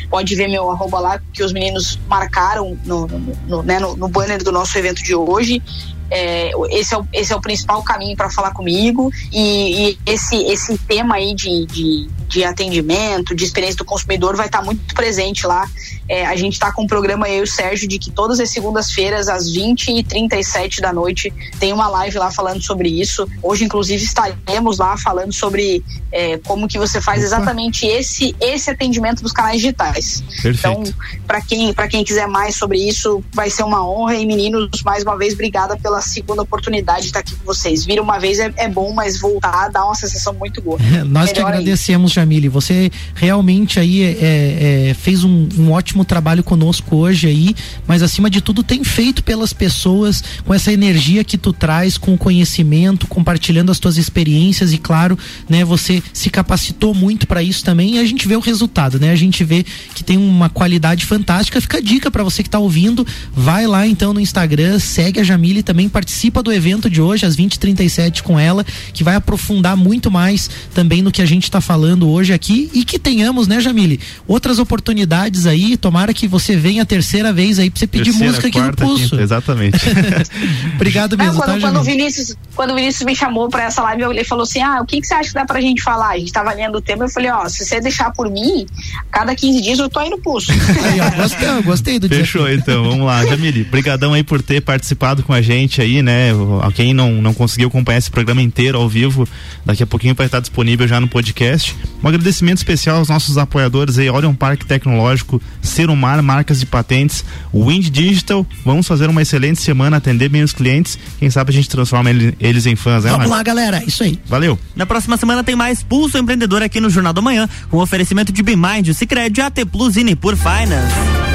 pode 0.09 0.35
ver 0.35 0.47
meu 0.47 0.69
arroba 0.71 0.99
lá 0.99 1.21
que 1.33 1.43
os 1.43 1.53
meninos 1.53 1.99
marcaram 2.07 2.77
no, 2.85 3.07
no, 3.07 3.37
no, 3.47 3.63
né, 3.63 3.79
no, 3.79 3.95
no 3.95 4.07
banner 4.07 4.43
do 4.43 4.51
nosso 4.51 4.77
evento 4.77 5.03
de 5.03 5.15
hoje. 5.15 5.61
É, 6.09 6.51
esse, 6.69 6.93
é 6.93 6.97
o, 6.97 7.07
esse 7.11 7.33
é 7.33 7.35
o 7.35 7.41
principal 7.41 7.81
caminho 7.83 8.15
para 8.15 8.29
falar 8.29 8.51
comigo. 8.51 9.11
E, 9.31 9.89
e, 9.89 9.99
esse, 10.05 10.35
esse 10.45 10.77
tema 10.79 11.15
aí 11.15 11.33
de, 11.33 11.65
de, 11.65 12.09
de, 12.27 12.43
atendimento, 12.43 13.35
de 13.35 13.43
experiência 13.43 13.77
do 13.77 13.85
consumidor 13.85 14.35
vai 14.35 14.47
estar 14.47 14.59
tá 14.59 14.65
muito 14.65 14.93
presente 14.93 15.45
lá. 15.45 15.67
É, 16.07 16.25
a 16.25 16.35
gente 16.35 16.53
está 16.53 16.71
com 16.71 16.83
um 16.83 16.87
programa, 16.87 17.27
eu 17.29 17.39
e 17.39 17.43
o 17.43 17.47
Sérgio, 17.47 17.87
de 17.87 17.97
que 17.97 18.11
todas 18.11 18.39
as 18.39 18.51
segundas-feiras, 18.51 19.27
às 19.27 19.51
20 19.51 19.91
e 19.91 20.03
37 20.03 20.81
da 20.81 20.93
noite, 20.93 21.33
tem 21.59 21.73
uma 21.73 21.87
live 21.87 22.17
lá 22.17 22.31
falando 22.31 22.61
sobre 22.61 22.89
isso. 22.89 23.27
Hoje, 23.41 23.63
inclusive, 23.63 24.03
estaremos 24.03 24.77
lá 24.77 24.97
falando 24.97 25.33
sobre 25.33 25.83
é, 26.11 26.37
como 26.39 26.67
que 26.67 26.77
você 26.77 27.01
faz 27.01 27.23
exatamente 27.23 27.85
esse, 27.85 28.35
esse 28.39 28.69
atendimento 28.69 29.21
dos 29.21 29.31
canais 29.31 29.61
digitais. 29.61 30.23
Perfeito. 30.41 30.57
Então, 30.59 30.83
para 31.25 31.41
quem, 31.41 31.73
quem 31.89 32.03
quiser 32.03 32.27
mais 32.27 32.55
sobre 32.55 32.77
isso, 32.77 33.23
vai 33.33 33.49
ser 33.49 33.63
uma 33.63 33.87
honra. 33.87 34.15
E 34.15 34.25
meninos, 34.25 34.69
mais 34.83 35.03
uma 35.03 35.17
vez, 35.17 35.33
obrigada 35.33 35.75
pela 35.77 36.01
segunda 36.01 36.41
oportunidade 36.41 37.01
de 37.01 37.07
estar 37.07 37.19
aqui 37.19 37.35
com 37.35 37.45
vocês. 37.45 37.85
Vir 37.85 37.99
uma 37.99 38.19
vez 38.19 38.39
é, 38.39 38.53
é 38.57 38.67
bom, 38.67 38.93
mas 38.93 39.19
voltar 39.19 39.69
dá 39.69 39.85
uma 39.85 39.95
sensação 39.95 40.33
muito 40.33 40.61
boa. 40.61 40.77
Nós 41.05 41.31
que 41.31 41.39
agradecemos. 41.39 42.14
Jamile. 42.15 42.49
Você 42.49 42.91
realmente 43.13 43.79
aí 43.79 44.01
é, 44.01 44.09
é, 44.09 44.89
é, 44.89 44.93
fez 44.93 45.23
um, 45.23 45.47
um, 45.57 45.71
ótimo 45.71 46.03
trabalho 46.03 46.43
conosco 46.43 46.95
hoje 46.95 47.27
aí, 47.27 47.55
mas 47.87 48.01
acima 48.01 48.29
de 48.29 48.41
tudo 48.41 48.63
tem 48.63 48.83
feito 48.83 49.23
pelas 49.23 49.53
pessoas 49.53 50.23
com 50.43 50.53
essa 50.53 50.73
energia 50.73 51.23
que 51.23 51.37
tu 51.37 51.53
traz, 51.53 51.97
com 51.97 52.13
o 52.13 52.17
conhecimento, 52.17 53.07
compartilhando 53.07 53.71
as 53.71 53.79
tuas 53.79 53.97
experiências 53.97 54.73
e 54.73 54.77
claro, 54.77 55.17
né, 55.47 55.63
você 55.63 56.01
se 56.11 56.29
capacitou 56.29 56.93
muito 56.93 57.27
para 57.27 57.43
isso 57.43 57.63
também 57.63 57.95
e 57.95 57.99
a 57.99 58.05
gente 58.05 58.27
vê 58.27 58.35
o 58.35 58.39
resultado, 58.39 58.99
né? 58.99 59.11
A 59.11 59.15
gente 59.15 59.43
vê 59.43 59.65
que 59.93 60.03
tem 60.03 60.17
uma 60.17 60.49
qualidade 60.49 61.05
fantástica. 61.05 61.61
Fica 61.61 61.77
a 61.77 61.81
dica 61.81 62.09
para 62.09 62.23
você 62.23 62.41
que 62.41 62.47
está 62.47 62.59
ouvindo, 62.59 63.05
vai 63.33 63.67
lá 63.67 63.87
então 63.87 64.13
no 64.13 64.19
Instagram, 64.19 64.79
segue 64.79 65.19
a 65.19 65.23
Jamile 65.23 65.61
também 65.61 65.75
também 65.75 65.89
participa 65.89 66.41
do 66.41 66.53
evento 66.53 66.89
de 66.89 67.01
hoje, 67.01 67.25
às 67.25 67.35
20h37, 67.35 68.21
com 68.21 68.39
ela, 68.39 68.65
que 68.93 69.03
vai 69.03 69.15
aprofundar 69.15 69.75
muito 69.75 70.09
mais 70.09 70.49
também 70.73 71.01
no 71.01 71.11
que 71.11 71.21
a 71.21 71.25
gente 71.25 71.43
está 71.43 71.59
falando 71.59 72.04
hoje 72.07 72.33
aqui 72.33 72.69
e 72.73 72.83
que 72.83 72.97
tenhamos, 72.97 73.47
né, 73.47 73.59
Jamile, 73.59 73.99
outras 74.27 74.59
oportunidades 74.59 75.45
aí. 75.45 75.77
Tomara 75.77 76.13
que 76.13 76.27
você 76.27 76.55
venha 76.55 76.83
a 76.83 76.85
terceira 76.85 77.31
vez 77.33 77.59
aí 77.59 77.69
para 77.69 77.79
você 77.79 77.87
pedir 77.87 78.05
terceira, 78.05 78.27
música 78.27 78.47
aqui 78.47 78.59
no 78.59 78.75
Pulso. 78.75 79.09
Quinta, 79.09 79.21
exatamente. 79.21 79.77
Obrigado 80.75 81.17
mesmo. 81.17 81.33
Não, 81.33 81.41
quando, 81.41 81.53
tá, 81.53 81.59
quando, 81.59 81.79
o 81.79 81.83
Vinícius, 81.83 82.35
quando 82.55 82.71
o 82.71 82.75
Vinícius 82.75 83.05
me 83.05 83.15
chamou 83.15 83.49
para 83.49 83.63
essa 83.63 83.81
live, 83.83 84.03
ele 84.03 84.23
falou 84.23 84.43
assim: 84.43 84.61
ah, 84.61 84.81
o 84.81 84.85
que, 84.85 85.01
que 85.01 85.07
você 85.07 85.13
acha 85.13 85.29
que 85.29 85.35
dá 85.35 85.45
pra 85.45 85.61
gente 85.61 85.81
falar? 85.81 86.09
A 86.09 86.17
gente 86.17 86.31
tava 86.31 86.53
lendo 86.53 86.77
o 86.77 86.81
tema, 86.81 87.05
eu 87.05 87.09
falei: 87.09 87.31
ó, 87.31 87.47
se 87.47 87.65
você 87.65 87.79
deixar 87.79 88.11
por 88.11 88.29
mim, 88.29 88.65
cada 89.11 89.35
15 89.35 89.61
dias 89.61 89.79
eu 89.79 89.89
tô 89.89 89.99
aí 89.99 90.09
no 90.09 90.17
pulso. 90.19 90.51
Aí, 90.85 90.99
ó, 90.99 91.21
gostei, 91.21 91.61
gostei 91.63 91.99
do 91.99 92.07
Fechou 92.07 92.49
então, 92.49 92.83
vamos 92.83 93.05
lá. 93.05 93.25
Jamile, 93.25 93.63
brigadão 93.63 94.13
aí 94.13 94.23
por 94.23 94.41
ter 94.41 94.61
participado 94.61 95.23
com 95.23 95.33
a 95.33 95.41
gente 95.41 95.81
aí, 95.81 96.01
né? 96.01 96.29
Quem 96.73 96.93
não, 96.93 97.21
não 97.21 97.33
conseguiu 97.33 97.67
acompanhar 97.67 97.97
esse 97.97 98.11
programa 98.11 98.41
inteiro 98.41 98.77
ao 98.77 98.87
vivo, 98.87 99.27
daqui 99.65 99.83
a 99.83 99.87
pouquinho 99.87 100.15
vai 100.15 100.25
estar 100.25 100.39
disponível 100.39 100.87
já 100.87 100.99
no 100.99 101.07
podcast. 101.07 101.75
Um 102.03 102.07
agradecimento 102.07 102.57
especial 102.57 102.97
aos 102.97 103.09
nossos 103.09 103.37
apoiadores 103.37 103.97
aí, 103.97 104.09
Orion 104.09 104.33
Parque 104.33 104.65
Tecnológico, 104.65 105.41
Serumar, 105.61 106.21
marcas 106.21 106.59
de 106.59 106.65
patentes, 106.65 107.25
Wind 107.53 107.89
Digital. 107.89 108.45
Vamos 108.63 108.87
fazer 108.87 109.09
uma 109.09 109.21
excelente 109.21 109.61
semana, 109.61 109.97
atender 109.97 110.29
bem 110.29 110.43
os 110.43 110.53
clientes. 110.53 110.99
Quem 111.17 111.29
sabe 111.29 111.51
a 111.51 111.53
gente 111.53 111.67
transforma 111.69 112.09
eles 112.11 112.65
em 112.65 112.75
fãs, 112.75 113.03
né? 113.03 113.11
Vamos 113.11 113.29
lá, 113.29 113.41
galera. 113.41 113.83
Isso 113.85 114.03
aí. 114.03 114.19
Valeu. 114.27 114.59
Na 114.75 114.85
próxima 114.85 115.17
semana 115.17 115.43
tem 115.43 115.55
mais 115.55 115.81
Pulso 115.81 116.17
Empreendedor 116.17 116.61
aqui 116.61 116.79
no 116.79 116.89
Jornal 116.89 117.13
da 117.13 117.21
Manhã, 117.21 117.49
com 117.69 117.77
oferecimento 117.77 118.31
de 118.31 118.43
Bimind, 118.43 118.93
Cicred, 118.93 119.41
AT 119.41 119.65
Plus 119.71 119.95
e 119.95 120.03
Nipur 120.03 120.35
Finance. 120.35 121.34